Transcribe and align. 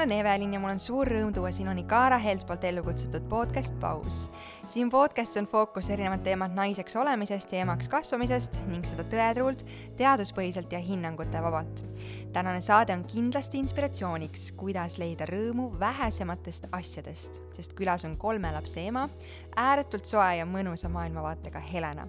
olen 0.00 0.12
Evelin 0.12 0.54
ja 0.54 0.60
mul 0.60 0.70
on 0.72 0.78
suur 0.80 1.08
rõõm 1.12 1.32
tuua 1.36 1.50
sinuni 1.52 1.82
Kaara 1.84 2.16
Hels 2.16 2.46
poolt 2.48 2.62
ellu 2.64 2.80
kutsutud 2.86 3.26
podcast 3.28 3.74
Paus. 3.82 4.30
siin 4.64 4.88
podcastis 4.90 5.36
on 5.36 5.48
fookus 5.50 5.90
erinevad 5.92 6.22
teemad 6.24 6.54
naiseks 6.56 6.96
olemisest 6.96 7.52
ja 7.52 7.66
emaks 7.66 7.90
kasvamisest 7.92 8.56
ning 8.70 8.86
seda 8.88 9.04
tõetruult, 9.12 9.66
teaduspõhiselt 10.00 10.72
ja 10.72 10.80
hinnangute 10.80 11.42
vabalt. 11.44 11.84
Tänane 12.32 12.60
saade 12.60 12.94
on 12.94 13.02
kindlasti 13.04 13.58
inspiratsiooniks, 13.58 14.52
kuidas 14.58 14.98
leida 15.00 15.26
rõõmu 15.26 15.66
vähesematest 15.78 16.68
asjadest, 16.76 17.40
sest 17.56 17.74
külas 17.78 18.04
on 18.06 18.14
kolme 18.20 18.52
lapse 18.54 18.82
ema, 18.86 19.08
ääretult 19.58 20.06
soe 20.06 20.36
ja 20.38 20.46
mõnusa 20.46 20.88
maailmavaatega 20.92 21.60
Helena. 21.72 22.06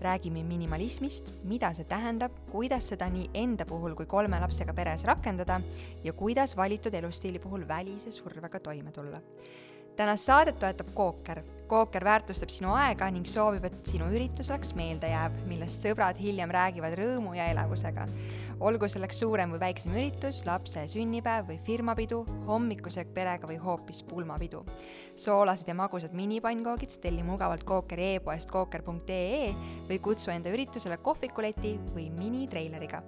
räägime 0.00 0.42
minimalismist, 0.42 1.34
mida 1.44 1.72
see 1.72 1.84
tähendab, 1.84 2.32
kuidas 2.50 2.88
seda 2.88 3.08
nii 3.10 3.30
enda 3.34 3.64
puhul 3.64 3.94
kui 3.94 4.06
kolme 4.06 4.40
lapsega 4.40 4.74
peres 4.74 5.04
rakendada 5.04 5.60
ja 6.04 6.12
kuidas 6.12 6.56
valitud 6.56 6.94
elustiili 6.94 7.38
puhul 7.38 7.68
välise 7.68 8.10
survega 8.10 8.60
toime 8.60 8.92
tulla. 8.92 9.20
tänast 9.96 10.24
saadet 10.24 10.58
toetab 10.58 10.88
Kooker. 10.94 11.42
Kooker 11.66 12.04
väärtustab 12.04 12.48
sinu 12.48 12.74
aega 12.74 13.10
ning 13.10 13.26
soovib, 13.26 13.64
et 13.64 13.86
sinu 13.86 14.04
üritus 14.10 14.50
oleks 14.50 14.74
meeldejääv, 14.74 15.32
millest 15.46 15.86
sõbrad 15.86 16.18
hiljem 16.18 16.50
räägivad 16.50 16.98
rõõmu 16.98 17.34
ja 17.36 17.46
elevusega 17.46 18.06
olgu 18.60 18.88
selleks 18.90 19.18
suurem 19.22 19.54
või 19.54 19.60
väiksem 19.62 19.94
üritus, 19.94 20.42
lapse 20.46 20.84
sünnipäev 20.90 21.48
või 21.48 21.58
firmapidu, 21.66 22.20
hommikusöök 22.48 23.10
perega 23.14 23.48
või 23.50 23.58
hoopis 23.62 24.02
pulmapidu. 24.06 24.64
soolased 25.16 25.68
ja 25.68 25.74
magusad 25.74 26.12
minipannkoogiid 26.12 26.96
telli 27.00 27.22
mugavalt 27.22 27.62
Kookeri 27.64 28.14
e-poest 28.14 28.50
kooker.ee 28.50 29.54
või 29.88 29.98
kutsu 30.02 30.30
enda 30.30 30.50
üritusele 30.50 30.96
kohvikuleti 30.96 31.78
või 31.94 32.10
minitreileriga. 32.10 33.02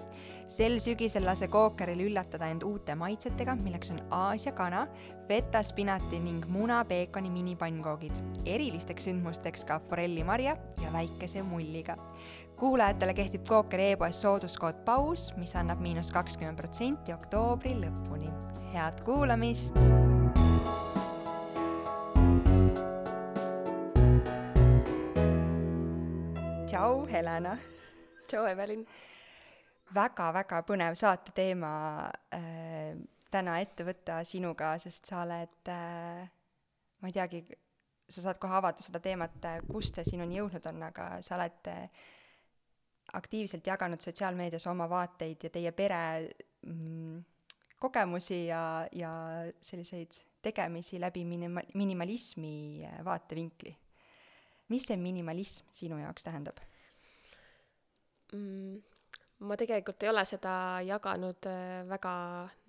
sel 0.48 0.78
sügisel 0.78 1.24
lase 1.26 1.48
Kookeril 1.48 2.00
üllatada 2.00 2.48
end 2.48 2.62
uute 2.62 2.94
maitsetega, 2.94 3.56
milleks 3.56 3.90
on 3.90 4.00
Aasia 4.10 4.52
kana, 4.52 4.86
feta, 5.28 5.62
spinati 5.62 6.20
ning 6.20 6.46
muna 6.46 6.84
peekoni 6.84 7.30
minipannkoogiid. 7.30 8.22
erilisteks 8.46 9.04
sündmusteks 9.04 9.64
ka 9.64 9.80
forellimarja 9.88 10.56
ja 10.82 10.92
väikese 10.92 11.42
mulliga 11.42 11.96
kuulajatele 12.56 13.14
kehtib 13.14 13.44
Kookeri 13.48 13.90
e-poes 13.92 14.20
sooduskood 14.22 14.78
paus, 14.84 15.28
mis 15.36 15.52
annab 15.56 15.80
miinus 15.84 16.08
kakskümmend 16.12 16.56
protsenti 16.56 17.12
oktoobri 17.12 17.74
lõpuni. 17.82 18.30
head 18.72 19.02
kuulamist! 19.04 19.76
tšau, 26.66 27.04
Helena! 27.12 27.58
tšau, 28.26 28.46
Evelin! 28.48 28.86
väga-väga 29.94 30.62
põnev 30.66 30.96
saate 30.96 31.36
teema 31.36 32.08
äh, 32.32 32.96
täna 33.30 33.60
ette 33.60 33.84
võtta 33.84 34.22
sinuga, 34.24 34.78
sest 34.80 35.12
sa 35.12 35.22
oled 35.28 35.68
äh,, 35.68 36.24
ma 37.00 37.12
ei 37.12 37.14
teagi, 37.20 37.44
sa 38.08 38.24
saad 38.24 38.40
kohe 38.40 38.56
avada 38.56 38.82
seda 38.82 39.00
teemat, 39.04 39.44
kust 39.68 40.00
see 40.00 40.14
sinuni 40.14 40.40
jõudnud 40.40 40.72
on, 40.72 40.86
aga 40.88 41.16
sa 41.20 41.36
oled 41.36 41.68
äh, 41.68 42.06
aktiivselt 43.16 43.66
jaganud 43.66 44.02
sotsiaalmeedias 44.02 44.66
oma 44.70 44.88
vaateid 44.90 45.48
ja 45.48 45.50
teie 45.50 45.72
pere 45.76 46.00
mm, 46.66 47.24
kogemusi 47.80 48.46
ja, 48.46 48.62
ja 48.92 49.12
selliseid 49.62 50.20
tegemisi 50.42 51.00
läbi 51.00 51.24
minima-, 51.24 51.64
minimalismi 51.74 52.84
äh, 52.84 53.04
vaatevinkli. 53.04 53.76
mis 54.68 54.82
see 54.88 54.96
minimalism 54.98 55.68
sinu 55.70 55.98
jaoks 56.00 56.24
tähendab 56.26 56.58
mm,? 58.32 58.82
ma 59.46 59.56
tegelikult 59.60 60.02
ei 60.02 60.10
ole 60.10 60.24
seda 60.26 60.54
jaganud 60.86 61.48
äh, 61.50 61.82
väga 61.88 62.14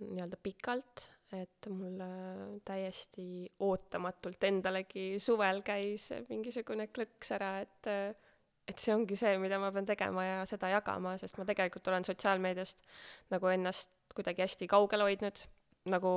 nii-öelda 0.03 0.39
pikalt, 0.43 1.07
et 1.33 1.69
mul 1.71 2.01
äh, 2.03 2.43
täiesti 2.67 3.47
ootamatult 3.65 4.43
endalegi 4.49 5.09
suvel 5.23 5.63
käis 5.65 6.09
mingisugune 6.29 6.89
klõks 6.91 7.31
ära, 7.39 7.53
et 7.63 7.91
et 8.67 8.81
see 8.83 8.93
ongi 8.95 9.15
see, 9.19 9.37
mida 9.41 9.59
ma 9.61 9.71
pean 9.75 9.87
tegema 9.87 10.25
ja 10.25 10.41
seda 10.49 10.71
jagama, 10.73 11.15
sest 11.21 11.39
ma 11.39 11.45
tegelikult 11.47 11.87
olen 11.87 12.07
sotsiaalmeediast 12.07 12.83
nagu 13.33 13.53
ennast 13.53 13.93
kuidagi 14.15 14.43
hästi 14.43 14.67
kaugel 14.71 15.05
hoidnud, 15.05 15.43
nagu 15.93 16.11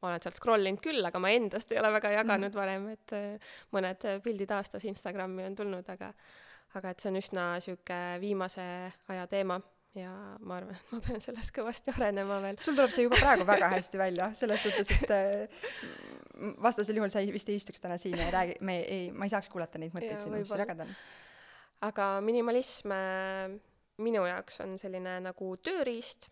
ma 0.00 0.12
olen 0.12 0.22
sealt 0.24 0.38
scroll 0.38 0.70
inud 0.70 0.82
küll, 0.84 1.02
aga 1.04 1.20
ma 1.22 1.32
endast 1.34 1.72
ei 1.74 1.80
ole 1.80 1.90
väga 1.92 2.14
jaganud 2.14 2.52
-hmm. 2.52 2.60
varem, 2.60 2.88
et 2.94 3.16
äh, 3.16 3.50
mõned 3.74 4.06
pildid 4.24 4.54
aastas 4.56 4.86
Instagrami 4.88 5.44
on 5.48 5.58
tulnud, 5.58 5.90
aga 5.90 6.12
aga 6.78 6.90
et 6.90 7.02
see 7.02 7.10
on 7.10 7.18
üsna 7.18 7.44
niisugune 7.58 8.20
viimase 8.22 8.64
aja 9.10 9.26
teema 9.26 9.58
ja 9.98 10.10
ma 10.46 10.60
arvan, 10.60 10.76
et 10.78 10.92
ma 10.94 11.00
pean 11.02 11.22
selles 11.22 11.50
kõvasti 11.54 11.90
arenema 11.90 12.38
veel. 12.44 12.58
sul 12.62 12.76
tuleb 12.78 12.92
see 12.94 13.08
juba 13.08 13.18
praegu 13.18 13.46
väga 13.48 13.72
hästi 13.74 13.98
välja, 13.98 14.30
selles 14.38 14.62
suhtes, 14.62 14.92
et 14.94 15.10
äh, 15.10 15.64
vastasel 16.62 17.00
juhul 17.00 17.10
sa 17.10 17.24
ei, 17.24 17.32
vist 17.34 17.48
ei 17.50 17.58
istuks 17.58 17.82
täna 17.82 17.98
siin 17.98 18.18
ja 18.18 18.28
ei 18.28 18.36
räägi, 18.36 18.60
me 18.60 18.78
ei, 18.84 19.10
ma 19.10 19.26
ei 19.26 19.34
saaks 19.34 19.50
kuulata 19.50 19.82
neid 19.82 19.96
mõtteid 19.96 20.22
sinu, 20.22 20.38
mis 20.38 20.48
sul 20.48 20.62
jagada 20.62 20.86
on 20.86 20.94
aga 21.86 22.10
minimalism 22.24 22.92
äh, 22.92 23.56
minu 24.04 24.24
jaoks 24.28 24.60
on 24.64 24.76
selline 24.80 25.18
nagu 25.24 25.54
tööriist, 25.64 26.28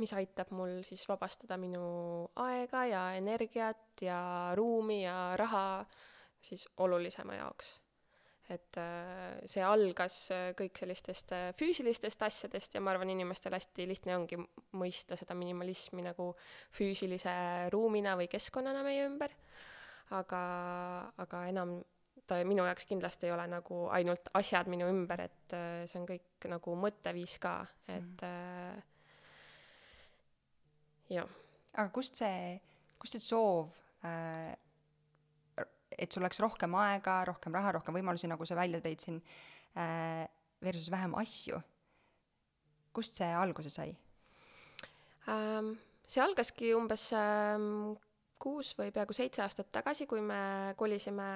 mis 0.00 0.12
aitab 0.16 0.52
mul 0.56 0.80
siis 0.86 1.02
vabastada 1.10 1.58
minu 1.60 1.84
aega 2.42 2.86
ja 2.88 3.02
energiat 3.18 4.02
ja 4.02 4.18
ruumi 4.58 5.02
ja 5.02 5.34
raha 5.38 5.84
siis 6.42 6.66
olulisema 6.82 7.38
jaoks. 7.38 7.78
et 8.52 8.76
äh, 8.76 9.38
see 9.48 9.62
algas 9.64 10.16
äh, 10.34 10.50
kõik 10.58 10.76
sellistest 10.76 11.30
füüsilistest 11.56 12.22
asjadest 12.26 12.74
ja 12.74 12.82
ma 12.84 12.90
arvan, 12.92 13.08
inimestel 13.14 13.54
hästi 13.54 13.86
lihtne 13.88 14.16
ongi 14.18 14.36
mõista 14.76 15.16
seda 15.16 15.34
minimalismi 15.38 16.02
nagu 16.04 16.32
füüsilise 16.76 17.70
ruumina 17.72 18.16
või 18.18 18.28
keskkonnana 18.28 18.82
meie 18.84 19.06
ümber, 19.06 19.32
aga, 20.18 20.42
aga 21.22 21.46
enam 21.48 21.78
ta 22.26 22.38
minu 22.46 22.64
jaoks 22.68 22.86
kindlasti 22.88 23.28
ei 23.28 23.34
ole 23.34 23.46
nagu 23.50 23.84
ainult 23.94 24.30
asjad 24.38 24.70
minu 24.70 24.88
ümber, 24.90 25.26
et 25.28 25.56
äh, 25.56 25.84
see 25.90 26.00
on 26.00 26.08
kõik 26.08 26.48
nagu 26.52 26.76
mõtteviis 26.78 27.38
ka, 27.42 27.54
et 27.90 28.26
mm. 28.26 28.82
jah. 31.16 31.38
aga 31.74 31.88
kust 31.94 32.20
see, 32.22 32.58
kust 33.02 33.18
see 33.18 33.24
soov 33.24 33.74
äh, 34.06 34.52
et 35.98 36.12
sul 36.12 36.22
oleks 36.24 36.40
rohkem 36.42 36.74
aega, 36.80 37.18
rohkem 37.28 37.54
raha, 37.56 37.76
rohkem 37.78 37.96
võimalusi, 37.98 38.30
nagu 38.30 38.46
sa 38.48 38.56
välja 38.58 38.80
tõid 38.84 39.02
siin 39.02 39.18
äh,, 39.76 40.24
versus 40.62 40.90
vähem 40.92 41.14
asju. 41.20 41.60
kust 42.92 43.16
see 43.20 43.32
alguse 43.32 43.70
sai 43.72 43.90
ähm,? 45.32 45.74
see 46.08 46.20
algaski 46.20 46.74
umbes 46.76 47.06
ähm, 47.16 47.94
kuus 48.42 48.72
või 48.78 48.90
peaaegu 48.94 49.14
seitse 49.16 49.42
aastat 49.44 49.70
tagasi, 49.74 50.06
kui 50.10 50.20
me 50.24 50.74
kolisime 50.78 51.26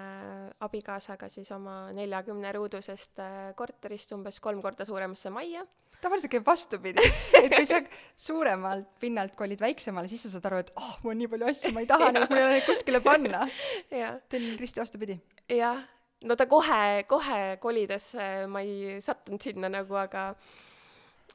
abikaasaga 0.67 1.29
siis 1.31 1.51
oma 1.55 1.93
neljakümne 1.97 2.53
ruudusest 2.57 3.23
äh, 3.23 3.35
korterist 3.59 4.15
umbes 4.17 4.41
kolm 4.43 4.63
korda 4.65 4.87
suuremasse 4.89 5.31
majja. 5.31 5.65
tavaliselt 6.03 6.31
käib 6.35 6.47
vastupidi, 6.47 7.03
et 7.43 7.55
kui 7.55 7.67
sa 7.69 7.81
suuremalt 8.27 8.99
pinnalt 9.01 9.37
kolid 9.39 9.63
väiksemale, 9.63 10.11
siis 10.11 10.27
sa 10.27 10.35
saad 10.35 10.51
aru, 10.51 10.63
et 10.65 10.73
oh, 10.77 10.95
mul 11.05 11.15
on 11.15 11.23
nii 11.23 11.33
palju 11.33 11.51
asju, 11.53 11.75
ma 11.75 11.85
ei 11.85 11.91
taha 11.91 12.11
neid, 12.15 12.29
mul 12.31 12.43
ei 12.43 12.47
ole 12.49 12.57
neid 12.59 12.69
kuskile 12.69 13.03
panna. 13.05 13.47
Teil 13.91 14.49
risti 14.61 14.83
vastupidi. 14.83 15.19
jah, 15.55 15.83
no 16.27 16.37
ta 16.37 16.49
kohe, 16.51 17.05
kohe 17.09 17.43
kolides 17.63 18.15
äh, 18.19 18.47
ma 18.51 18.67
ei 18.67 18.99
sattunud 19.05 19.47
sinna 19.47 19.71
nagu, 19.73 19.99
aga 20.03 20.33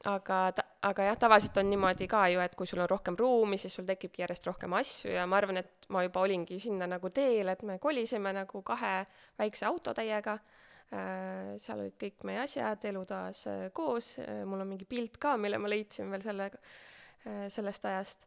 aga 0.07 0.37
ta, 0.55 0.60
aga 0.87 1.05
jah, 1.05 1.17
tavaliselt 1.19 1.57
on 1.61 1.69
niimoodi 1.69 2.07
ka 2.09 2.23
ju, 2.31 2.39
et 2.41 2.55
kui 2.57 2.69
sul 2.69 2.81
on 2.81 2.89
rohkem 2.89 3.17
ruumi, 3.19 3.59
siis 3.61 3.75
sul 3.77 3.85
tekibki 3.85 4.23
järjest 4.23 4.47
rohkem 4.49 4.73
asju 4.79 5.13
ja 5.13 5.27
ma 5.29 5.37
arvan, 5.37 5.61
et 5.61 5.85
ma 5.93 6.01
juba 6.05 6.23
olingi 6.25 6.57
sinna 6.61 6.87
nagu 6.89 7.11
teel, 7.13 7.51
et 7.53 7.61
me 7.67 7.77
kolisime 7.81 8.33
nagu 8.33 8.63
kahe 8.65 8.95
väikse 9.39 9.67
autotäiega 9.69 10.35
äh,, 10.39 11.53
seal 11.61 11.83
olid 11.83 11.97
kõik 12.01 12.25
meie 12.29 12.41
asjad 12.45 12.89
elutoas 12.89 13.45
äh, 13.51 13.63
koos. 13.77 14.15
Äh,, 14.23 14.41
mul 14.49 14.65
on 14.65 14.71
mingi 14.73 14.89
pilt 14.89 15.21
ka, 15.21 15.35
mille 15.37 15.61
ma 15.61 15.69
leidsin 15.69 16.09
veel 16.13 16.25
selle 16.25 16.49
äh,, 16.49 17.45
sellest 17.53 17.85
ajast. 17.85 18.25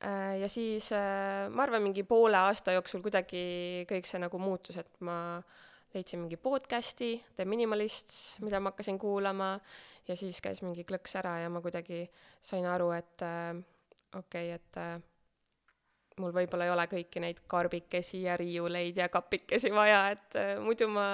Äh,. 0.00 0.40
ja 0.40 0.48
siis 0.48 0.88
äh, 0.96 1.44
ma 1.52 1.66
arvan, 1.68 1.84
mingi 1.84 2.06
poole 2.08 2.40
aasta 2.40 2.72
jooksul 2.78 3.04
kuidagi 3.04 3.84
kõik 3.90 4.08
see 4.08 4.22
nagu 4.22 4.40
muutus, 4.40 4.80
et 4.80 4.96
ma 5.04 5.18
leidsin 5.92 6.22
mingi 6.22 6.40
podcast'i, 6.40 7.18
The 7.36 7.44
Minimalists, 7.44 8.38
mida 8.40 8.62
ma 8.62 8.72
hakkasin 8.72 8.96
kuulama 8.96 9.58
ja 10.08 10.16
siis 10.16 10.40
käis 10.44 10.62
mingi 10.64 10.84
klõks 10.88 11.16
ära 11.20 11.38
ja 11.44 11.52
ma 11.52 11.62
kuidagi 11.64 12.06
sain 12.40 12.66
aru, 12.66 12.90
et 12.96 13.26
äh, 13.26 13.54
okei 14.16 14.54
okay,, 14.54 14.58
et 14.60 14.80
äh, 14.80 14.96
mul 16.20 16.34
võib-olla 16.36 16.66
ei 16.66 16.74
ole 16.74 16.86
kõiki 16.90 17.22
neid 17.22 17.44
karbikesi 17.50 18.24
ja 18.26 18.36
riiuleid 18.40 18.98
ja 19.00 19.08
kapikesi 19.12 19.72
vaja, 19.74 20.02
et 20.16 20.36
äh, 20.38 20.56
muidu 20.62 20.90
ma 20.92 21.06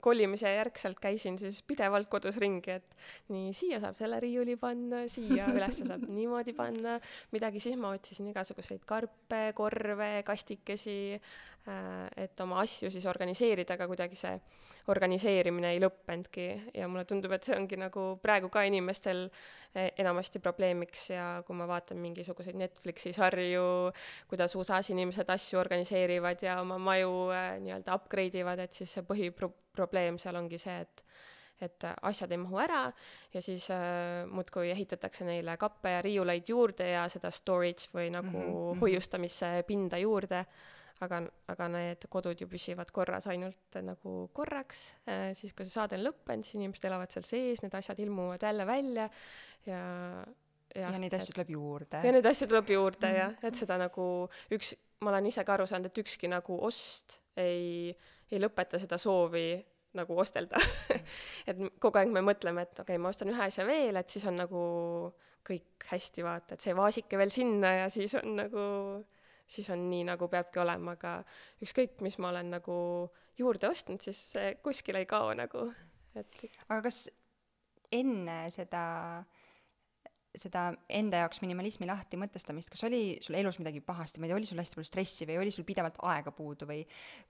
kolimise 0.00 0.50
järgselt 0.54 1.00
käisin 1.02 1.38
siis 1.38 1.60
pidevalt 1.66 2.08
kodus 2.10 2.38
ringi, 2.38 2.76
et 2.78 2.96
nii, 3.32 3.52
siia 3.56 3.80
saab 3.82 3.98
selle 3.98 4.20
riiuli 4.22 4.54
panna, 4.60 5.04
siia 5.10 5.48
ülesse 5.50 5.88
saab 5.88 6.06
niimoodi 6.18 6.54
panna, 6.56 6.98
midagi, 7.34 7.62
siis 7.62 7.78
ma 7.80 7.92
otsisin 7.96 8.30
igasuguseid 8.32 8.84
karpe, 8.88 9.42
korve, 9.58 10.10
kastikesi 10.26 11.18
et 12.16 12.40
oma 12.40 12.62
asju 12.62 12.90
siis 12.92 13.06
organiseerida, 13.10 13.76
aga 13.76 13.86
kuidagi 13.90 14.16
see 14.18 14.34
organiseerimine 14.88 15.74
ei 15.74 15.80
lõppenudki. 15.82 16.46
Ja 16.78 16.88
mulle 16.88 17.04
tundub, 17.08 17.32
et 17.36 17.46
see 17.46 17.56
ongi 17.56 17.78
nagu 17.80 18.04
praegu 18.22 18.50
ka 18.52 18.62
inimestel 18.68 19.26
e, 19.26 19.88
enamasti 20.00 20.40
probleemiks. 20.44 21.08
Ja 21.12 21.26
kui 21.46 21.56
ma 21.58 21.68
vaatan 21.68 22.00
mingisuguseid 22.02 22.58
Netflixi 22.58 23.12
sarju, 23.16 23.66
kuidas 24.30 24.56
USA-s 24.58 24.94
inimesed 24.94 25.28
asju 25.34 25.60
organiseerivad 25.60 26.44
ja 26.46 26.60
oma 26.62 26.78
maju 26.80 27.28
äh, 27.36 27.56
nii-öelda 27.64 27.98
upgrade 27.98 28.40
ivad, 28.40 28.64
et 28.64 28.76
siis 28.76 28.96
see 28.96 29.04
põhiprobleem 29.08 30.20
seal 30.22 30.40
ongi 30.40 30.60
see, 30.62 30.80
et 30.86 31.04
et 31.58 31.82
asjad 32.06 32.30
ei 32.30 32.38
mahu 32.38 32.60
ära. 32.62 32.84
Ja 33.34 33.40
siis 33.42 33.64
äh, 33.74 34.22
muudkui 34.30 34.70
ehitatakse 34.70 35.26
neile 35.26 35.56
kappe 35.58 35.90
ja 35.96 36.02
riiuleid 36.06 36.46
juurde 36.46 36.86
ja 36.92 37.08
seda 37.10 37.32
storage 37.34 37.90
või 37.90 38.12
nagu 38.14 38.30
mm 38.30 38.52
-hmm. 38.52 38.78
hoiustamispinda 38.78 39.98
juurde 39.98 40.44
aga, 41.04 41.22
aga 41.52 41.68
need 41.74 42.08
kodud 42.10 42.40
ju 42.40 42.48
püsivad 42.50 42.90
korras 42.94 43.28
ainult 43.30 43.78
nagu 43.84 44.16
korraks, 44.36 44.82
äh, 45.08 45.30
siis 45.38 45.54
kui 45.54 45.66
see 45.66 45.76
saade 45.76 45.98
on 45.98 46.06
lõppenud, 46.08 46.46
siis 46.46 46.58
inimesed 46.58 46.88
elavad 46.90 47.14
seal 47.14 47.26
sees, 47.28 47.62
need 47.64 47.74
asjad 47.78 48.00
ilmuvad 48.04 48.44
jälle 48.48 48.66
välja 48.68 49.08
ja 49.68 49.80
ja, 50.74 50.90
ja 50.92 50.98
neid 51.00 51.14
asju 51.16 51.34
tuleb 51.36 51.54
juurde. 51.54 52.02
ja 52.04 52.12
neid 52.12 52.26
asju 52.28 52.48
tuleb 52.50 52.70
juurde 52.74 53.10
jah, 53.14 53.34
et 53.44 53.58
seda 53.58 53.78
nagu 53.80 54.04
üks, 54.54 54.74
ma 55.04 55.12
olen 55.14 55.30
ise 55.30 55.44
ka 55.46 55.56
aru 55.56 55.66
saanud, 55.68 55.90
et 55.90 56.02
ükski 56.02 56.30
nagu 56.30 56.58
ost 56.68 57.18
ei, 57.38 57.94
ei 58.30 58.42
lõpeta 58.42 58.80
seda 58.82 58.98
soovi 59.00 59.50
nagu 59.96 60.18
ostelda. 60.20 60.60
Et 61.48 61.60
kogu 61.80 61.96
aeg 61.96 62.10
me 62.12 62.20
mõtleme, 62.22 62.60
et 62.66 62.74
okei 62.74 62.98
okay,, 62.98 63.00
ma 63.00 63.08
ostan 63.08 63.30
ühe 63.32 63.40
asja 63.40 63.64
veel, 63.66 63.96
et 63.96 64.12
siis 64.12 64.26
on 64.28 64.36
nagu 64.36 64.62
kõik 65.48 65.86
hästi, 65.88 66.24
vaata, 66.26 66.54
et 66.58 66.66
see 66.66 66.74
vaasike 66.76 67.18
veel 67.18 67.32
sinna 67.32 67.70
ja 67.72 67.86
siis 67.90 68.12
on 68.20 68.34
nagu 68.36 68.64
siis 69.48 69.68
on 69.72 69.88
nii, 69.90 70.04
nagu 70.10 70.28
peabki 70.30 70.60
olema, 70.62 70.94
aga 70.98 71.14
ükskõik, 71.64 71.98
mis 72.04 72.18
ma 72.22 72.32
olen 72.32 72.52
nagu 72.58 72.76
juurde 73.38 73.70
ostnud, 73.70 74.02
siis 74.04 74.20
see 74.34 74.54
kuskile 74.64 75.02
ei 75.02 75.08
kao 75.08 75.32
nagu, 75.36 75.68
et 76.18 76.40
aga 76.68 76.80
kas 76.88 77.06
enne 77.94 78.40
seda 78.52 78.84
seda 80.38 80.68
enda 80.92 81.22
jaoks 81.24 81.40
minimalismi 81.42 81.86
lahti 81.88 82.18
mõtestamist, 82.20 82.70
kas 82.70 82.84
oli 82.86 83.16
sul 83.24 83.38
elus 83.38 83.56
midagi 83.58 83.80
pahasti, 83.82 84.20
ma 84.20 84.26
ei 84.26 84.30
tea, 84.32 84.38
oli 84.38 84.48
sul 84.48 84.60
hästi 84.60 84.78
palju 84.78 84.86
stressi 84.86 85.26
või 85.26 85.38
oli 85.40 85.54
sul 85.54 85.66
pidevalt 85.66 85.96
aega 86.12 86.32
puudu 86.36 86.68
või 86.68 86.82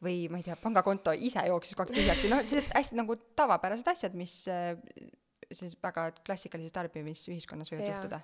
või 0.05 0.27
ma 0.33 0.41
ei 0.41 0.49
tea, 0.49 0.59
pangakonto 0.61 1.15
ise 1.15 1.45
jooksis 1.49 1.79
kogu 1.79 1.95
aeg 1.95 2.03
tühjaks 2.03 2.27
või 2.27 2.33
noh, 2.35 2.43
sellised 2.43 2.75
hästi 2.75 2.99
nagu 2.99 3.17
tavapärased 3.39 3.93
asjad, 3.95 4.19
mis 4.19 4.35
siis 4.45 5.79
väga 5.83 6.11
klassikalises 6.27 6.75
tarbimisühiskonnas 6.75 7.73
võivad 7.73 7.93
juhtuda 7.95 8.21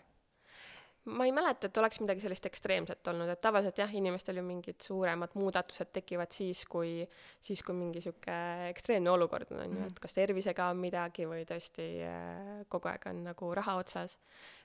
ma 1.04 1.26
ei 1.28 1.32
mäleta, 1.36 1.68
et 1.68 1.78
oleks 1.80 1.98
midagi 2.00 2.22
sellist 2.24 2.46
ekstreemset 2.48 3.10
olnud, 3.12 3.28
et 3.28 3.40
tavaliselt 3.44 3.78
jah, 3.82 3.90
inimestel 3.98 4.38
ju 4.40 4.44
mingid 4.46 4.80
suuremad 4.80 5.34
muudatused 5.36 5.90
tekivad 5.92 6.32
siis, 6.32 6.62
kui, 6.70 7.02
siis 7.44 7.60
kui 7.66 7.76
mingi 7.76 8.00
sihuke 8.04 8.36
ekstreemne 8.70 9.12
olukord 9.12 9.52
on, 9.52 9.60
on 9.66 9.76
ju, 9.76 9.90
et 9.90 10.00
kas 10.00 10.16
tervisega 10.16 10.70
on 10.72 10.80
midagi 10.80 11.28
või 11.28 11.44
tõesti 11.48 11.88
äh, 12.08 12.64
kogu 12.72 12.88
aeg 12.92 13.04
on 13.12 13.22
nagu 13.28 13.52
raha 13.60 13.76
otsas. 13.82 14.16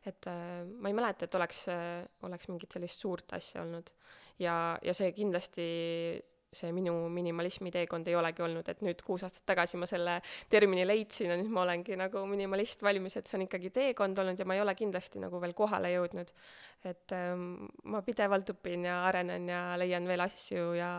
et 0.07 0.31
äh, 0.31 0.63
ma 0.79 0.91
ei 0.91 0.97
mäleta, 1.01 1.27
et 1.27 1.39
oleks, 1.39 1.65
äh, 1.73 2.07
oleks 2.27 2.47
mingit 2.51 2.71
sellist 2.71 3.03
suurt 3.03 3.35
asja 3.35 3.65
olnud. 3.65 3.91
ja, 4.39 4.55
ja 4.83 4.95
see 4.95 5.11
kindlasti 5.17 5.69
see 6.55 6.71
minu 6.73 6.93
minimalismi 7.13 7.69
teekond 7.73 8.07
ei 8.09 8.15
olegi 8.17 8.41
olnud, 8.41 8.69
et 8.71 8.81
nüüd 8.85 9.01
kuus 9.05 9.23
aastat 9.25 9.45
tagasi 9.51 9.77
ma 9.77 9.85
selle 9.89 10.15
termini 10.49 10.85
leidsin 10.87 11.29
ja 11.33 11.37
nüüd 11.37 11.51
ma 11.53 11.61
olengi 11.61 11.97
nagu 11.99 12.23
minimalist 12.29 12.81
valmis, 12.85 13.17
et 13.19 13.29
see 13.29 13.37
on 13.37 13.45
ikkagi 13.45 13.69
teekond 13.75 14.17
olnud 14.23 14.39
ja 14.39 14.47
ma 14.49 14.57
ei 14.57 14.63
ole 14.63 14.73
kindlasti 14.77 15.21
nagu 15.21 15.41
veel 15.41 15.53
kohale 15.57 15.93
jõudnud. 15.93 16.33
et 16.89 17.13
ähm, 17.13 17.67
ma 17.91 18.01
pidevalt 18.01 18.49
õpin 18.55 18.87
ja 18.87 19.03
arenen 19.05 19.49
ja 19.51 19.61
leian 19.77 20.07
veel 20.09 20.25
asju 20.25 20.73
ja, 20.79 20.91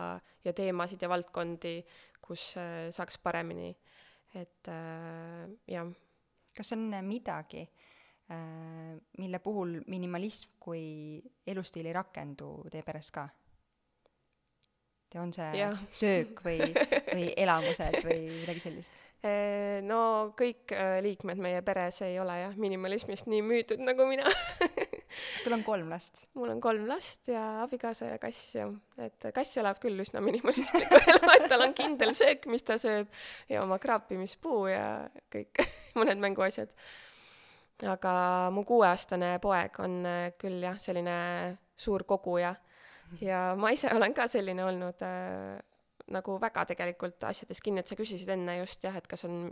ja 0.45 0.53
teemasid 0.53 1.01
ja 1.01 1.09
valdkondi, 1.11 1.75
kus 2.21 2.53
äh, 2.61 2.87
saaks 2.93 3.17
paremini, 3.19 3.73
et 4.39 4.71
äh, 4.71 5.49
jah. 5.67 5.91
kas 6.55 6.71
on 6.77 6.87
midagi 7.03 7.65
äh,, 8.31 8.95
mille 9.19 9.39
puhul 9.43 9.81
minimalism 9.87 10.55
kui 10.59 11.19
elustiil 11.47 11.91
ei 11.91 11.99
rakendu 11.99 12.55
teie 12.71 12.87
peres 12.87 13.11
ka? 13.11 13.27
On 15.19 15.31
see 15.35 15.47
ja. 15.59 15.71
söök 15.91 16.43
või, 16.45 16.59
või 17.15 17.31
elamused 17.35 17.97
või 18.05 18.19
midagi 18.29 18.63
sellist? 18.63 19.03
no 19.85 20.31
kõik 20.33 20.71
äh, 20.73 20.95
liikmed 21.05 21.37
meie 21.43 21.59
peres 21.61 21.99
ei 22.01 22.15
ole 22.17 22.39
jah 22.39 22.55
minimalismist 22.57 23.27
nii 23.29 23.43
müüdud 23.45 23.83
nagu 23.85 24.07
mina 24.09 24.25
sul 25.43 25.53
on 25.53 25.61
kolm 25.67 25.91
last? 25.93 26.23
mul 26.33 26.49
on 26.55 26.61
kolm 26.63 26.87
last 26.89 27.29
ja 27.29 27.43
abikaasa 27.61 28.13
ja 28.13 28.17
kass 28.21 28.55
ja 28.55 28.65
et 28.97 29.29
kass 29.35 29.59
elab 29.61 29.77
küll 29.83 30.01
üsna 30.01 30.23
minimalistlikku 30.25 31.03
elu, 31.13 31.21
et 31.35 31.45
tal 31.51 31.67
on 31.67 31.77
kindel 31.77 32.15
söök, 32.17 32.49
mis 32.49 32.65
ta 32.65 32.79
sööb 32.81 33.11
ja 33.51 33.61
oma 33.61 33.77
kraapimispuu 33.83 34.65
ja 34.71 34.85
kõik 35.33 35.61
mõned 35.99 36.23
mänguasjad. 36.23 36.73
aga 37.93 38.13
mu 38.55 38.65
kuueaastane 38.65 39.35
poeg 39.43 39.77
on 39.85 40.01
äh, 40.05 40.25
küll 40.41 40.65
jah, 40.65 40.81
selline 40.81 41.59
suur 41.77 42.09
koguja 42.09 42.55
ja 43.21 43.41
ma 43.59 43.71
ise 43.75 43.91
olen 43.95 44.13
ka 44.15 44.27
selline 44.31 44.63
olnud 44.65 45.03
äh, 45.05 45.59
nagu 46.11 46.37
väga 46.41 46.65
tegelikult 46.71 47.23
asjades 47.29 47.61
kinni, 47.63 47.81
et 47.81 47.91
sa 47.91 47.97
küsisid 47.99 48.29
enne 48.33 48.57
just 48.61 48.83
jah, 48.83 48.95
et 48.97 49.07
kas 49.07 49.25
on, 49.27 49.49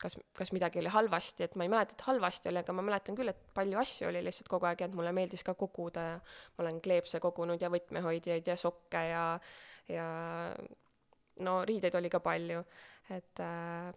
kas, 0.00 0.16
kas 0.36 0.52
midagi 0.56 0.80
oli 0.82 0.92
halvasti, 0.92 1.44
et 1.46 1.56
ma 1.58 1.66
ei 1.66 1.72
mäleta, 1.72 1.96
et 1.96 2.06
halvasti 2.08 2.50
oli, 2.50 2.62
aga 2.62 2.74
ma 2.76 2.84
mäletan 2.86 3.18
küll, 3.18 3.32
et 3.32 3.40
palju 3.56 3.80
asju 3.82 4.08
oli 4.10 4.22
lihtsalt 4.24 4.50
kogu 4.50 4.68
aeg 4.68 4.84
ja 4.84 4.90
et 4.90 4.98
mulle 4.98 5.12
meeldis 5.16 5.44
ka 5.46 5.54
koguda 5.58 6.04
ja 6.12 6.18
ma 6.20 6.66
olen 6.66 6.82
kleepse 6.84 7.20
kogunud 7.24 7.62
ja 7.62 7.70
võtmehoidjaid 7.72 8.52
ja 8.52 8.56
sokke 8.58 9.04
ja, 9.10 9.24
ja 9.92 10.08
no 11.44 11.60
riideid 11.68 11.96
oli 11.98 12.10
ka 12.12 12.22
palju, 12.24 12.62
et 13.14 13.44
äh, 13.44 13.92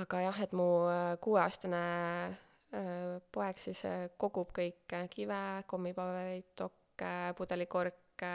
aga 0.00 0.24
jah, 0.26 0.40
et 0.42 0.54
mu 0.56 0.68
äh, 0.90 1.14
kuueaastane 1.22 1.82
äh, 2.74 3.20
poeg 3.32 3.60
siis 3.62 3.84
äh, 3.88 4.08
kogub 4.18 4.50
kõike, 4.56 5.04
kive, 5.12 5.42
kommipabereid, 5.70 6.50
dokk, 6.58 6.80
pudelikorke, 7.36 8.30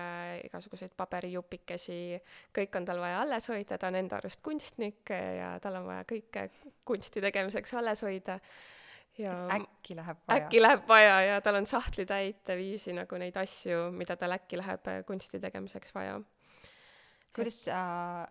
igasuguseid 0.48 0.92
paberijupikesi, 0.98 2.18
kõik 2.56 2.76
on 2.80 2.88
tal 2.88 3.00
vaja 3.02 3.22
alles 3.24 3.48
hoida, 3.52 3.78
ta 3.78 3.88
on 3.88 4.00
enda 4.00 4.18
arust 4.20 4.42
kunstnik 4.44 5.12
ja 5.14 5.54
tal 5.64 5.80
on 5.80 5.88
vaja 5.88 6.08
kõike 6.10 6.50
kunsti 6.88 7.24
tegemiseks 7.24 7.74
alles 7.80 8.04
hoida. 8.04 8.40
ja 9.18 9.36
äkki 9.52 9.96
läheb 9.96 10.18
vaja. 10.28 10.44
äkki 10.44 10.62
läheb 10.62 10.84
vaja 10.88 11.22
ja 11.22 11.42
tal 11.42 11.56
on 11.56 11.66
sahtlitäite 11.68 12.58
viisi 12.58 12.94
nagu 12.94 13.18
neid 13.18 13.38
asju, 13.38 13.92
mida 13.92 14.16
tal 14.16 14.32
äkki 14.32 14.58
läheb 14.58 14.92
kunsti 15.08 15.40
tegemiseks 15.40 15.96
vaja. 15.96 16.20
kuidas 17.36 17.64
sa, 17.64 18.28